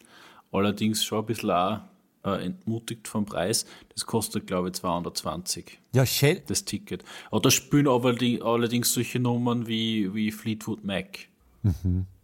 allerdings 0.53 1.05
schon 1.05 1.19
ein 1.21 1.27
bisschen 1.27 1.51
auch, 1.51 1.81
äh, 2.25 2.45
entmutigt 2.47 3.09
vom 3.09 3.25
Preis. 3.27 3.67
Das 3.93 4.07
kostet, 4.07 4.47
glaube 4.47 4.69
ich, 4.69 4.75
220, 4.75 5.81
Ja, 5.93 6.07
shit. 6.07 6.49
das 6.49 6.65
Ticket. 6.65 7.03
Aber 7.31 7.41
da 7.41 7.51
spielen 7.51 7.89
aber 7.89 8.13
die, 8.15 8.41
allerdings 8.41 8.93
solche 8.95 9.19
Nummern 9.19 9.67
wie, 9.67 10.15
wie 10.15 10.31
Fleetwood 10.31 10.85
Mac. 10.85 11.27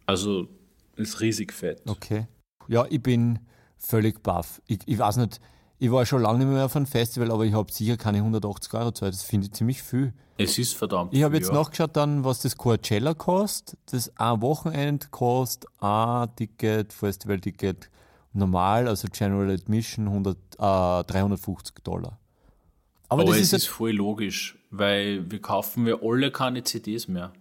Also 0.05 0.47
ist 0.95 1.19
riesig 1.21 1.53
fett. 1.53 1.81
Okay. 1.85 2.27
Ja, 2.67 2.85
ich 2.89 3.01
bin 3.03 3.39
völlig 3.77 4.23
baff. 4.23 4.61
Ich, 4.67 4.79
ich 4.85 4.97
weiß 4.97 5.17
nicht, 5.17 5.39
ich 5.79 5.91
war 5.91 6.05
schon 6.05 6.21
lange 6.21 6.39
nicht 6.39 6.53
mehr 6.53 6.65
auf 6.65 6.75
einem 6.75 6.85
Festival, 6.85 7.31
aber 7.31 7.45
ich 7.45 7.53
habe 7.53 7.71
sicher 7.71 7.95
keine 7.95 8.17
180 8.17 8.73
Euro 8.73 8.87
gezahlt. 8.87 9.13
Das 9.13 9.23
finde 9.23 9.47
ich 9.47 9.53
ziemlich 9.53 9.81
viel. 9.81 10.13
Es 10.37 10.57
ist 10.57 10.75
verdammt 10.75 11.13
Ich 11.13 11.23
habe 11.23 11.35
jetzt 11.35 11.47
ja. 11.47 11.53
nachgeschaut 11.53 11.95
dann, 11.95 12.23
was 12.23 12.41
das 12.41 12.57
Coachella 12.57 13.13
kostet. 13.13 13.79
Das 13.91 14.11
ein 14.17 14.41
Wochenende 14.41 15.07
kostet 15.09 15.69
ein 15.81 16.27
Ticket, 16.35 16.91
Festival-Ticket 16.91 17.89
normal, 18.33 18.87
also 18.87 19.07
General 19.11 19.49
Admission 19.51 20.07
100, 20.07 20.37
äh, 20.55 20.57
350 20.59 21.75
Dollar. 21.83 22.19
Aber, 23.07 23.23
Aber, 23.23 23.31
das 23.31 23.37
es 23.37 23.53
ist, 23.53 23.53
ist, 23.53 23.67
voll 23.67 23.91
logisch, 23.91 24.57
weil 24.69 25.29
wir 25.31 25.41
kaufen 25.41 25.85
wir 25.85 25.99
alle 26.03 26.31
keine 26.31 26.63
CDs 26.63 27.07
mehr. 27.07 27.31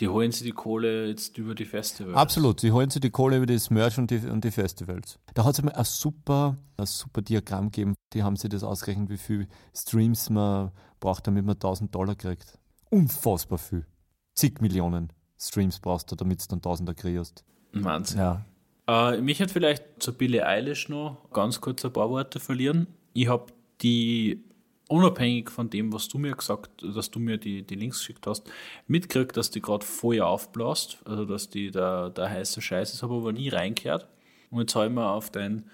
Die 0.00 0.08
holen 0.08 0.32
sich 0.32 0.44
die 0.44 0.52
Kohle 0.52 1.08
jetzt 1.08 1.36
über 1.36 1.54
die 1.54 1.66
Festivals. 1.66 2.16
Absolut, 2.16 2.60
sie 2.60 2.72
holen 2.72 2.88
sich 2.88 3.02
die 3.02 3.10
Kohle 3.10 3.36
über 3.36 3.46
das 3.46 3.68
Merch 3.68 3.98
und 3.98 4.10
die, 4.10 4.18
und 4.18 4.42
die 4.42 4.50
Festivals. 4.50 5.18
Da 5.34 5.44
hat 5.44 5.52
es 5.52 5.58
einmal 5.60 5.74
ein 5.74 5.84
super, 5.84 6.56
ein 6.78 6.86
super 6.86 7.20
Diagramm 7.20 7.66
gegeben. 7.66 7.94
Die 8.14 8.22
haben 8.22 8.36
sich 8.36 8.48
das 8.48 8.64
ausgerechnet, 8.64 9.10
wie 9.10 9.18
viel 9.18 9.46
Streams 9.76 10.30
man 10.30 10.72
braucht, 11.00 11.26
damit 11.26 11.44
man 11.44 11.56
1000 11.56 11.94
Dollar 11.94 12.14
kriegt. 12.14 12.58
Unfassbar 12.88 13.58
viel. 13.58 13.86
Zig 14.34 14.60
Millionen 14.62 15.12
Streams 15.38 15.78
brauchst 15.78 16.10
du, 16.10 16.16
damit 16.16 16.42
du 16.42 16.56
dann 16.56 16.60
1000er 16.60 16.94
kriegst. 16.94 17.44
Wahnsinn. 17.72 18.18
Ja. 18.18 18.44
Äh, 18.86 19.20
mich 19.20 19.40
hat 19.40 19.50
vielleicht 19.50 19.84
zur 19.98 20.14
Billie 20.14 20.44
Eilish 20.44 20.88
noch 20.88 21.30
ganz 21.30 21.60
kurz 21.60 21.84
ein 21.84 21.92
paar 21.92 22.08
Worte 22.10 22.40
verlieren. 22.40 22.86
Ich 23.12 23.28
habe 23.28 23.52
die, 23.82 24.44
unabhängig 24.90 25.50
von 25.50 25.70
dem, 25.70 25.92
was 25.92 26.08
du 26.08 26.18
mir 26.18 26.34
gesagt 26.34 26.82
dass 26.82 27.10
du 27.10 27.20
mir 27.20 27.38
die, 27.38 27.62
die 27.62 27.76
Links 27.76 27.98
geschickt 27.98 28.26
hast, 28.26 28.50
mitgekriegt, 28.86 29.36
dass 29.36 29.50
die 29.50 29.60
gerade 29.62 29.86
Feuer 29.86 30.26
aufblasst, 30.26 30.98
also 31.04 31.24
dass 31.24 31.48
die 31.48 31.70
da 31.70 32.10
der 32.10 32.28
heiße 32.30 32.60
Scheiß 32.60 32.92
ist, 32.94 33.02
habe 33.02 33.14
aber 33.14 33.32
nie 33.32 33.48
reingehört. 33.48 34.08
Und 34.50 34.60
jetzt 34.60 34.74
habe 34.74 34.86
ich 34.86 34.92
mir 34.92 35.08
auf 35.08 35.30
dein 35.30 35.64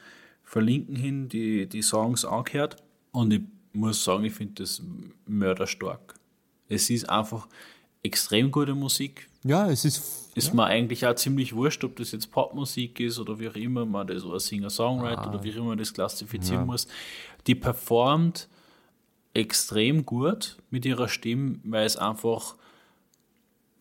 Verlinken 0.42 0.96
hin 0.96 1.28
die, 1.28 1.66
die 1.66 1.82
Songs 1.82 2.24
angehört 2.24 2.76
und 3.12 3.32
ich 3.32 3.40
muss 3.72 4.04
sagen, 4.04 4.24
ich 4.24 4.34
finde 4.34 4.62
das 4.62 4.82
mörderstark. 5.26 6.14
Es 6.68 6.90
ist 6.90 7.08
einfach 7.08 7.48
extrem 8.02 8.50
gute 8.50 8.74
Musik, 8.74 9.28
Ja, 9.44 9.68
es 9.70 9.84
ist. 9.84 10.30
ist 10.34 10.52
mir 10.54 10.64
eigentlich 10.64 11.06
auch 11.06 11.14
ziemlich 11.14 11.54
wurscht, 11.54 11.82
ob 11.84 11.96
das 11.96 12.12
jetzt 12.12 12.30
Popmusik 12.30 13.00
ist 13.00 13.18
oder 13.18 13.38
wie 13.38 13.48
auch 13.48 13.54
immer 13.56 13.86
man 13.86 14.06
das 14.06 14.24
oder 14.24 14.38
Singer-Songwriter 14.40 15.28
oder 15.30 15.42
wie 15.42 15.52
auch 15.52 15.56
immer 15.56 15.68
man 15.68 15.78
das 15.78 15.92
klassifizieren 15.92 16.66
muss. 16.66 16.86
Die 17.46 17.54
performt 17.54 18.48
extrem 19.36 20.04
gut 20.04 20.56
mit 20.70 20.84
ihrer 20.84 21.08
Stimme, 21.08 21.60
weil 21.64 21.86
es 21.86 21.96
einfach 21.96 22.56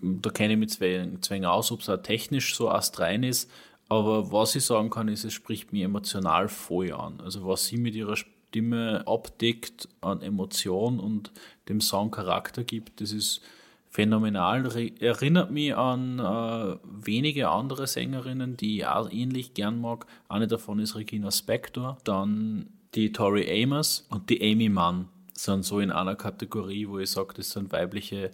da 0.01 0.30
kenne 0.30 0.53
ich 0.53 0.60
mich 0.60 1.22
zwingen 1.22 1.45
aus, 1.45 1.72
ob 1.72 1.82
es 1.82 1.89
auch 1.89 2.01
technisch 2.01 2.56
so 2.56 2.70
astrein 2.70 3.24
ist. 3.24 3.49
Aber 3.88 4.32
was 4.32 4.56
ich 4.56 4.66
sagen 4.66 4.89
kann, 4.89 5.08
ist, 5.08 5.24
es 5.24 5.34
spricht 5.34 5.72
mich 5.72 5.84
emotional 5.84 6.47
voll 6.47 6.91
an. 6.91 7.22
Also 7.24 7.45
was 7.47 7.66
sie 7.66 7.78
mit 7.78 7.95
ihrer 7.95 8.16
Stimme 8.16 9.03
abdeckt 9.06 9.88
an 10.01 10.22
Emotion 10.22 10.99
und 10.99 11.32
dem 11.70 11.82
Song 11.82 12.12
Charakter 12.12 12.64
gibt, 12.64 13.01
das 13.01 13.12
ist 13.12 13.41
phänomenal. 13.89 14.66
Erinnert 14.99 15.51
mich 15.51 15.76
an 15.76 16.20
äh, 16.20 16.78
wenige 16.84 17.49
andere 17.49 17.88
Sängerinnen, 17.88 18.58
die 18.58 18.78
ich 18.78 18.88
auch 18.88 19.10
ähnlich 19.12 19.53
gern 19.53 19.80
mag. 19.80 20.08
Eine 20.30 20.47
davon 20.47 20.80
ist 20.80 20.95
Regina 20.95 21.32
Spector, 21.32 21.97
dann 22.03 22.68
die 22.95 23.12
Tori 23.12 23.64
Amos 23.64 24.08
und 24.10 24.30
die 24.30 24.41
Amy 24.41 24.70
Mann 24.70 25.10
sind 25.36 25.64
so 25.64 25.80
in 25.80 25.92
einer 25.92 26.16
Kategorie, 26.16 26.88
wo 26.88 27.00
ich 27.00 27.12
sage, 27.12 27.34
das 27.36 27.52
sind 27.52 27.72
weibliche 27.72 28.32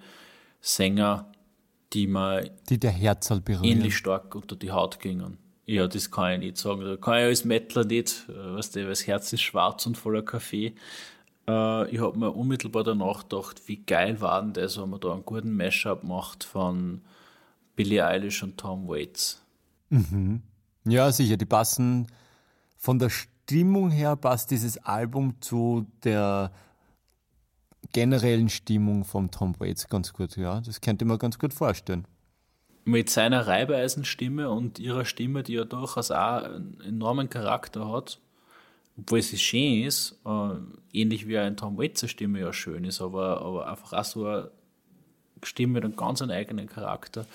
Sänger, 0.62 1.32
die 1.94 2.08
mir 2.08 2.50
die 2.70 2.80
der 2.80 2.92
Herzl 2.92 3.42
berühren. 3.42 3.66
ähnlich 3.66 3.98
stark 3.98 4.34
unter 4.36 4.56
die 4.56 4.72
Haut 4.72 5.00
gingen. 5.00 5.38
Ja, 5.66 5.88
das 5.88 6.12
kann 6.12 6.34
ich 6.34 6.40
nicht 6.40 6.58
sagen. 6.58 6.82
Da 6.82 6.98
kann 6.98 7.20
ich 7.20 7.26
als 7.26 7.46
Mettler 7.46 7.86
nicht, 7.86 8.26
äh, 8.30 8.56
weißt 8.56 8.76
du, 8.76 8.82
weil 8.82 8.90
das 8.90 9.08
Herz 9.08 9.32
ist 9.34 9.42
schwarz 9.42 9.86
und 9.86 9.98
voller 9.98 10.22
Kaffee. 10.22 10.74
Äh, 11.48 11.90
ich 11.90 12.00
habe 12.00 12.18
mir 12.18 12.32
unmittelbar 12.32 12.84
danach 12.84 13.24
gedacht, 13.28 13.62
wie 13.68 13.78
geil 13.78 14.22
war 14.22 14.42
denn 14.42 14.54
das, 14.54 14.80
wenn 14.80 14.90
man 14.90 15.00
da 15.00 15.14
einen 15.14 15.26
guten 15.26 15.56
Mashup 15.56 16.04
macht 16.04 16.44
von 16.44 17.02
Billie 17.76 18.06
Eilish 18.06 18.44
und 18.44 18.58
Tom 18.58 18.88
Waits. 18.88 19.42
Mhm. 19.90 20.42
Ja, 20.86 21.12
sicher, 21.12 21.38
die 21.38 21.46
passen 21.46 22.08
von 22.78 22.98
der 22.98 23.10
Stimmung 23.10 23.92
her 23.92 24.16
passt 24.16 24.52
dieses 24.52 24.78
Album 24.80 25.36
zu 25.42 25.86
der 26.04 26.52
generellen 27.92 28.50
Stimmung 28.50 29.06
von 29.06 29.32
Tom 29.32 29.60
Waits 29.60 29.88
ganz 29.88 30.14
gut, 30.14 30.38
ja. 30.38 30.62
Das 30.62 30.82
könnte 30.82 31.06
man 31.06 31.20
ganz 31.20 31.40
gut 31.40 31.54
vorstellen. 31.54 32.06
Mit 32.84 33.10
seiner 33.10 33.46
Reibeisenstimme 33.48 34.50
und 34.50 34.80
ihrer 34.80 35.06
Stimme, 35.06 35.44
die 35.44 35.54
ja 35.54 35.66
durchaus 35.66 36.12
auch 36.12 36.44
einen 36.44 36.82
enormen 36.82 37.30
Charakter 37.30 37.92
hat, 37.92 38.20
obwohl 38.98 39.22
sie 39.22 39.38
schön 39.38 39.84
ist, 39.84 40.20
äh, 40.26 40.54
ähnlich 40.94 41.28
wie 41.28 41.38
ein 41.38 41.58
Tom 41.58 41.78
Waits 41.78 42.10
Stimme 42.10 42.40
ja 42.40 42.54
schön 42.54 42.84
ist, 42.84 43.02
aber, 43.02 43.42
aber 43.42 43.70
einfach 43.70 43.94
auch 43.94 44.04
so 44.04 44.26
eine 44.26 44.52
Stimme 45.44 45.74
mit 45.74 45.86
einem 45.86 45.96
ganz 45.96 46.22
eigenen 46.22 46.68
Charakter. 46.68 47.26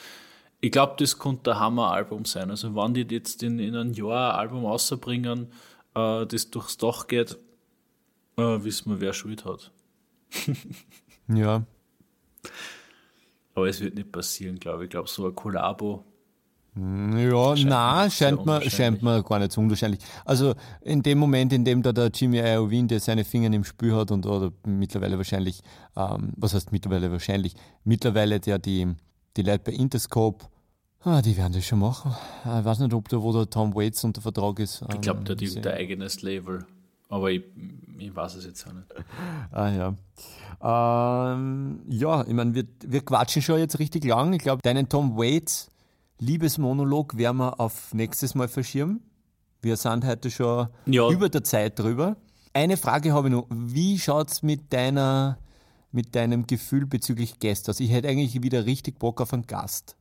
Ich 0.61 0.73
glaube, 0.73 0.95
das 0.99 1.19
könnte 1.19 1.53
ein 1.53 1.61
Hammer-Album 1.61 2.25
sein. 2.25 2.51
Also, 2.51 2.75
wenn 2.75 2.95
die 2.95 3.07
jetzt 3.09 3.43
in, 3.43 3.59
in 3.59 3.77
einem 3.77 3.93
Jahr 3.93 4.35
ein 4.35 4.41
Album 4.41 4.65
rausbringen, 4.65 5.49
äh, 5.95 6.27
das 6.27 6.51
durchs 6.51 6.77
Dach 6.77 7.07
geht, 7.07 7.37
äh, 8.37 8.43
wissen 8.43 8.91
wir, 8.91 9.01
wer 9.01 9.13
Schuld 9.13 9.45
hat. 9.45 9.71
Ja. 11.29 11.65
Aber 13.55 13.69
es 13.69 13.81
wird 13.81 13.95
nicht 13.95 14.13
passieren, 14.13 14.59
glaube 14.59 14.85
ich. 14.85 14.89
Ich 14.89 14.91
glaube, 14.91 15.09
so 15.09 15.27
ein 15.27 15.35
Kollabo. 15.35 16.05
Ja, 16.79 17.55
na, 17.65 18.11
scheint 18.11 18.45
mir, 18.45 18.61
scheint 18.71 19.03
mir 19.03 19.23
gar 19.23 19.39
nicht 19.39 19.53
so 19.53 19.63
unwahrscheinlich. 19.63 20.01
Also 20.27 20.55
in 20.83 21.03
dem 21.03 21.17
Moment, 21.17 21.55
in 21.55 21.65
dem 21.65 21.83
da 21.83 21.91
der 21.91 22.11
Jimmy 22.13 22.39
Iovine, 22.39 22.87
der 22.87 23.01
seine 23.01 23.25
Finger 23.25 23.51
im 23.51 23.65
Spiel 23.65 23.95
hat 23.95 24.11
und 24.11 24.27
oder 24.27 24.53
mittlerweile 24.67 25.17
wahrscheinlich, 25.17 25.63
ähm, 25.97 26.35
was 26.37 26.53
heißt 26.53 26.73
mittlerweile 26.73 27.11
wahrscheinlich, 27.11 27.55
mittlerweile 27.85 28.41
der 28.41 28.59
die, 28.59 28.95
die 29.39 29.43
Leute 29.43 29.65
bei 29.65 29.73
Interscope, 29.73 30.45
ah, 31.01 31.23
die 31.23 31.35
werden 31.39 31.55
das 31.55 31.65
schon 31.65 31.79
machen. 31.79 32.15
Ich 32.45 32.65
weiß 32.65 32.81
nicht, 32.81 32.93
ob 32.93 33.09
da 33.09 33.23
wo 33.23 33.33
der 33.33 33.49
Tom 33.49 33.75
Waits 33.75 34.05
unter 34.05 34.21
Vertrag 34.21 34.59
ist. 34.59 34.83
Ähm, 34.83 34.89
ich 34.93 35.01
glaube, 35.01 35.23
der 35.23 35.35
hat 35.35 35.67
ein 35.67 35.73
eigenes 35.73 36.21
Label. 36.21 36.67
Aber 37.09 37.31
ich, 37.31 37.45
ich 37.99 38.15
weiß 38.15 38.35
es 38.37 38.47
jetzt 38.47 38.67
auch 38.67 38.73
nicht. 38.73 38.87
Ah 39.53 39.71
ja. 39.71 39.95
Ähm, 40.61 41.81
ja, 41.89 42.27
ich 42.27 42.33
meine, 42.33 42.55
wir, 42.55 42.65
wir 42.85 43.05
quatschen 43.05 43.43
schon 43.43 43.59
jetzt 43.59 43.79
richtig 43.79 44.05
lang. 44.05 44.33
Ich 44.33 44.43
glaube, 44.43 44.63
deinen 44.63 44.89
Tom 44.89 45.17
Waits 45.17 45.71
Liebesmonolog 46.19 47.17
werden 47.17 47.39
wir 47.39 47.61
auf 47.61 47.93
nächstes 47.93 48.35
Mal 48.35 48.49
verschirmen. 48.49 49.03
Wir 49.61 49.77
sind 49.77 50.05
heute 50.05 50.31
schon 50.31 50.69
ja. 50.87 51.09
über 51.11 51.29
der 51.29 51.45
Zeit 51.45 51.79
drüber. 51.79 52.17
Eine 52.53 52.77
Frage 52.77 53.13
habe 53.13 53.29
ich 53.29 53.35
noch. 53.35 53.47
Wie 53.51 53.99
schaut 53.99 54.31
es 54.31 54.43
mit 54.43 54.73
mit 55.93 56.15
deinem 56.15 56.47
Gefühl 56.47 56.87
bezüglich 56.87 57.39
Gäste 57.39 57.71
aus? 57.71 57.81
Ich 57.81 57.91
hätte 57.91 58.09
eigentlich 58.09 58.43
wieder 58.43 58.65
richtig 58.65 58.99
Bock 58.99 59.21
auf 59.21 59.33
einen 59.33 59.47
Gast. 59.47 59.97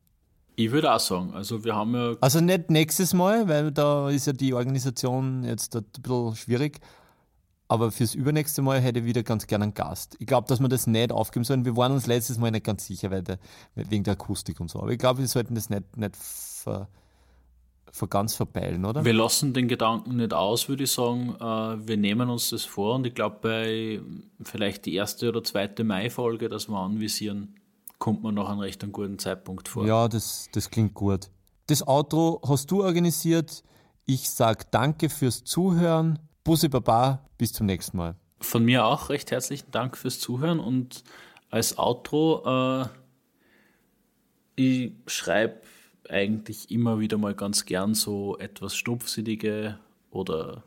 Ich 0.56 0.72
würde 0.72 0.94
auch 0.94 1.00
sagen, 1.00 1.34
also 1.34 1.64
wir 1.64 1.76
haben 1.76 1.94
ja. 1.96 2.16
Also 2.22 2.40
nicht 2.40 2.70
nächstes 2.70 3.14
Mal, 3.14 3.48
weil 3.48 3.72
da 3.72 4.10
ist 4.10 4.28
ja 4.28 4.34
die 4.34 4.54
Organisation 4.54 5.44
jetzt 5.44 5.76
ein 5.76 5.86
bisschen 6.02 6.36
schwierig. 6.36 6.80
Aber 7.68 7.92
fürs 7.92 8.14
übernächste 8.14 8.62
Mal 8.62 8.80
hätte 8.80 9.00
ich 9.00 9.06
wieder 9.06 9.24
ganz 9.24 9.48
gerne 9.48 9.64
einen 9.64 9.74
Gast. 9.74 10.16
Ich 10.20 10.28
glaube, 10.28 10.48
dass 10.48 10.60
wir 10.60 10.70
das 10.70 10.86
nicht 10.86 11.12
aufgeben 11.12 11.44
sollen. 11.44 11.66
Wir 11.66 11.76
waren 11.76 11.92
uns 11.92 12.06
letztes 12.06 12.38
Mal 12.38 12.52
nicht 12.52 12.64
ganz 12.64 12.86
sicher, 12.86 13.10
weil 13.10 13.24
der, 13.24 13.40
wegen 13.74 14.04
der 14.04 14.14
Akustik 14.14 14.60
und 14.60 14.70
so. 14.70 14.80
Aber 14.80 14.92
ich 14.92 15.00
glaube, 15.00 15.20
wir 15.20 15.28
sollten 15.28 15.56
das 15.56 15.72
nicht, 15.72 15.98
nicht 15.98 16.16
ver, 16.16 16.88
ver 17.92 18.08
ganz 18.08 18.36
verpeilen, 18.36 18.86
oder? 18.86 19.04
Wir 19.04 19.14
lassen 19.14 19.54
den 19.54 19.68
Gedanken 19.68 20.18
nicht 20.18 20.32
aus, 20.32 20.70
würde 20.70 20.84
ich 20.84 20.92
sagen. 20.92 21.36
Äh, 21.40 21.88
wir 21.88 21.98
nehmen 21.98 22.30
uns 22.30 22.52
das 22.52 22.66
vor 22.66 22.96
und 22.96 23.08
ich 23.08 23.16
glaube, 23.16 23.38
bei 23.42 24.00
vielleicht 24.44 24.86
die 24.86 24.94
erste 24.94 25.30
oder 25.30 25.44
zweite 25.44 25.84
Mai-Folge, 25.84 26.50
dass 26.50 26.70
wir 26.70 26.78
anvisieren, 26.78 27.56
kommt 28.06 28.22
man 28.22 28.36
noch 28.36 28.50
an 28.50 28.60
recht 28.60 28.84
einen 28.84 28.92
guten 28.92 29.18
Zeitpunkt 29.18 29.68
vor. 29.68 29.84
Ja, 29.84 30.08
das, 30.08 30.48
das 30.52 30.70
klingt 30.70 30.94
gut. 30.94 31.32
Das 31.66 31.88
Outro 31.88 32.40
hast 32.48 32.70
du 32.70 32.84
organisiert. 32.84 33.64
Ich 34.06 34.30
sage 34.30 34.66
danke 34.70 35.10
fürs 35.10 35.44
Zuhören. 35.44 36.20
Bussi 36.44 36.70
Baba, 36.70 37.28
bis 37.40 37.52
zum 37.52 37.66
nächsten 37.66 37.98
Mal. 37.98 38.16
Von 38.42 38.64
mir 38.64 38.86
auch 38.86 39.10
recht 39.10 39.32
herzlichen 39.32 39.72
Dank 39.72 39.98
fürs 39.98 40.20
Zuhören 40.20 40.60
und 40.60 41.04
als 41.50 41.80
Outro, 41.80 42.84
äh, 42.84 42.86
ich 44.56 44.92
schreibe 45.08 45.62
eigentlich 46.08 46.70
immer 46.70 47.00
wieder 47.00 47.18
mal 47.18 47.34
ganz 47.34 47.66
gern 47.66 47.96
so 47.96 48.38
etwas 48.38 48.76
stumpfsinnige 48.76 49.80
oder 50.12 50.64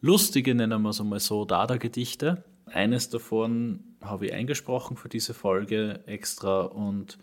lustige, 0.00 0.56
nennen 0.56 0.82
wir 0.82 0.90
es 0.90 1.00
einmal 1.00 1.20
so, 1.20 1.44
Dada-Gedichte. 1.44 2.42
Eines 2.66 3.08
davon 3.08 3.89
habe 4.00 4.26
ich 4.26 4.32
eingesprochen 4.32 4.96
für 4.96 5.08
diese 5.08 5.34
Folge 5.34 6.00
extra 6.06 6.62
und 6.62 7.18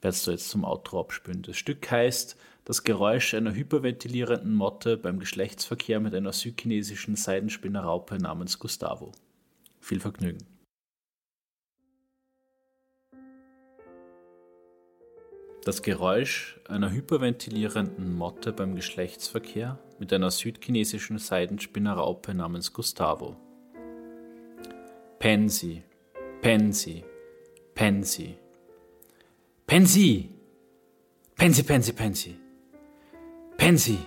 werde 0.00 0.14
es 0.14 0.26
jetzt 0.26 0.48
zum 0.48 0.64
Outro 0.64 1.00
abspielen. 1.00 1.42
Das 1.42 1.56
Stück 1.56 1.90
heißt 1.90 2.36
Das 2.64 2.84
Geräusch 2.84 3.34
einer 3.34 3.54
hyperventilierenden 3.54 4.54
Motte 4.54 4.96
beim 4.96 5.18
Geschlechtsverkehr 5.18 6.00
mit 6.00 6.14
einer 6.14 6.32
südchinesischen 6.32 7.16
Seidenspinnerraupe 7.16 8.18
namens 8.18 8.58
Gustavo. 8.58 9.12
Viel 9.80 10.00
Vergnügen. 10.00 10.46
Das 15.64 15.82
Geräusch 15.82 16.58
einer 16.68 16.90
hyperventilierenden 16.90 18.14
Motte 18.14 18.52
beim 18.52 18.76
Geschlechtsverkehr 18.76 19.78
mit 19.98 20.10
einer 20.10 20.30
südchinesischen 20.30 21.18
Seidenspinnerraupe 21.18 22.32
namens 22.32 22.72
Gustavo. 22.72 23.36
Pensi, 25.18 25.82
Pensi, 26.40 27.04
Pensi. 27.74 28.34
Pensi! 29.66 30.28
Pensi, 31.36 31.62
Pensi, 31.62 31.92
Pensi. 31.92 32.36
Pensi. 33.56 33.98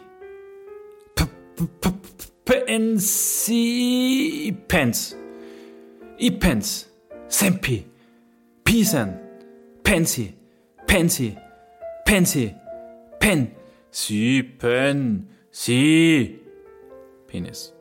Pensi. 2.44 4.52
Pens. 4.68 5.16
Ipens. 6.18 6.90
Sempi. 7.28 7.86
Pisen. 8.64 9.20
Pensi. 9.84 10.34
Pensi. 10.88 11.36
Pensi. 12.06 12.54
Pen. 13.20 13.52
Sie, 13.92 14.44
Pen. 14.44 15.28
Sie. 15.52 16.40
Penis. 17.28 17.74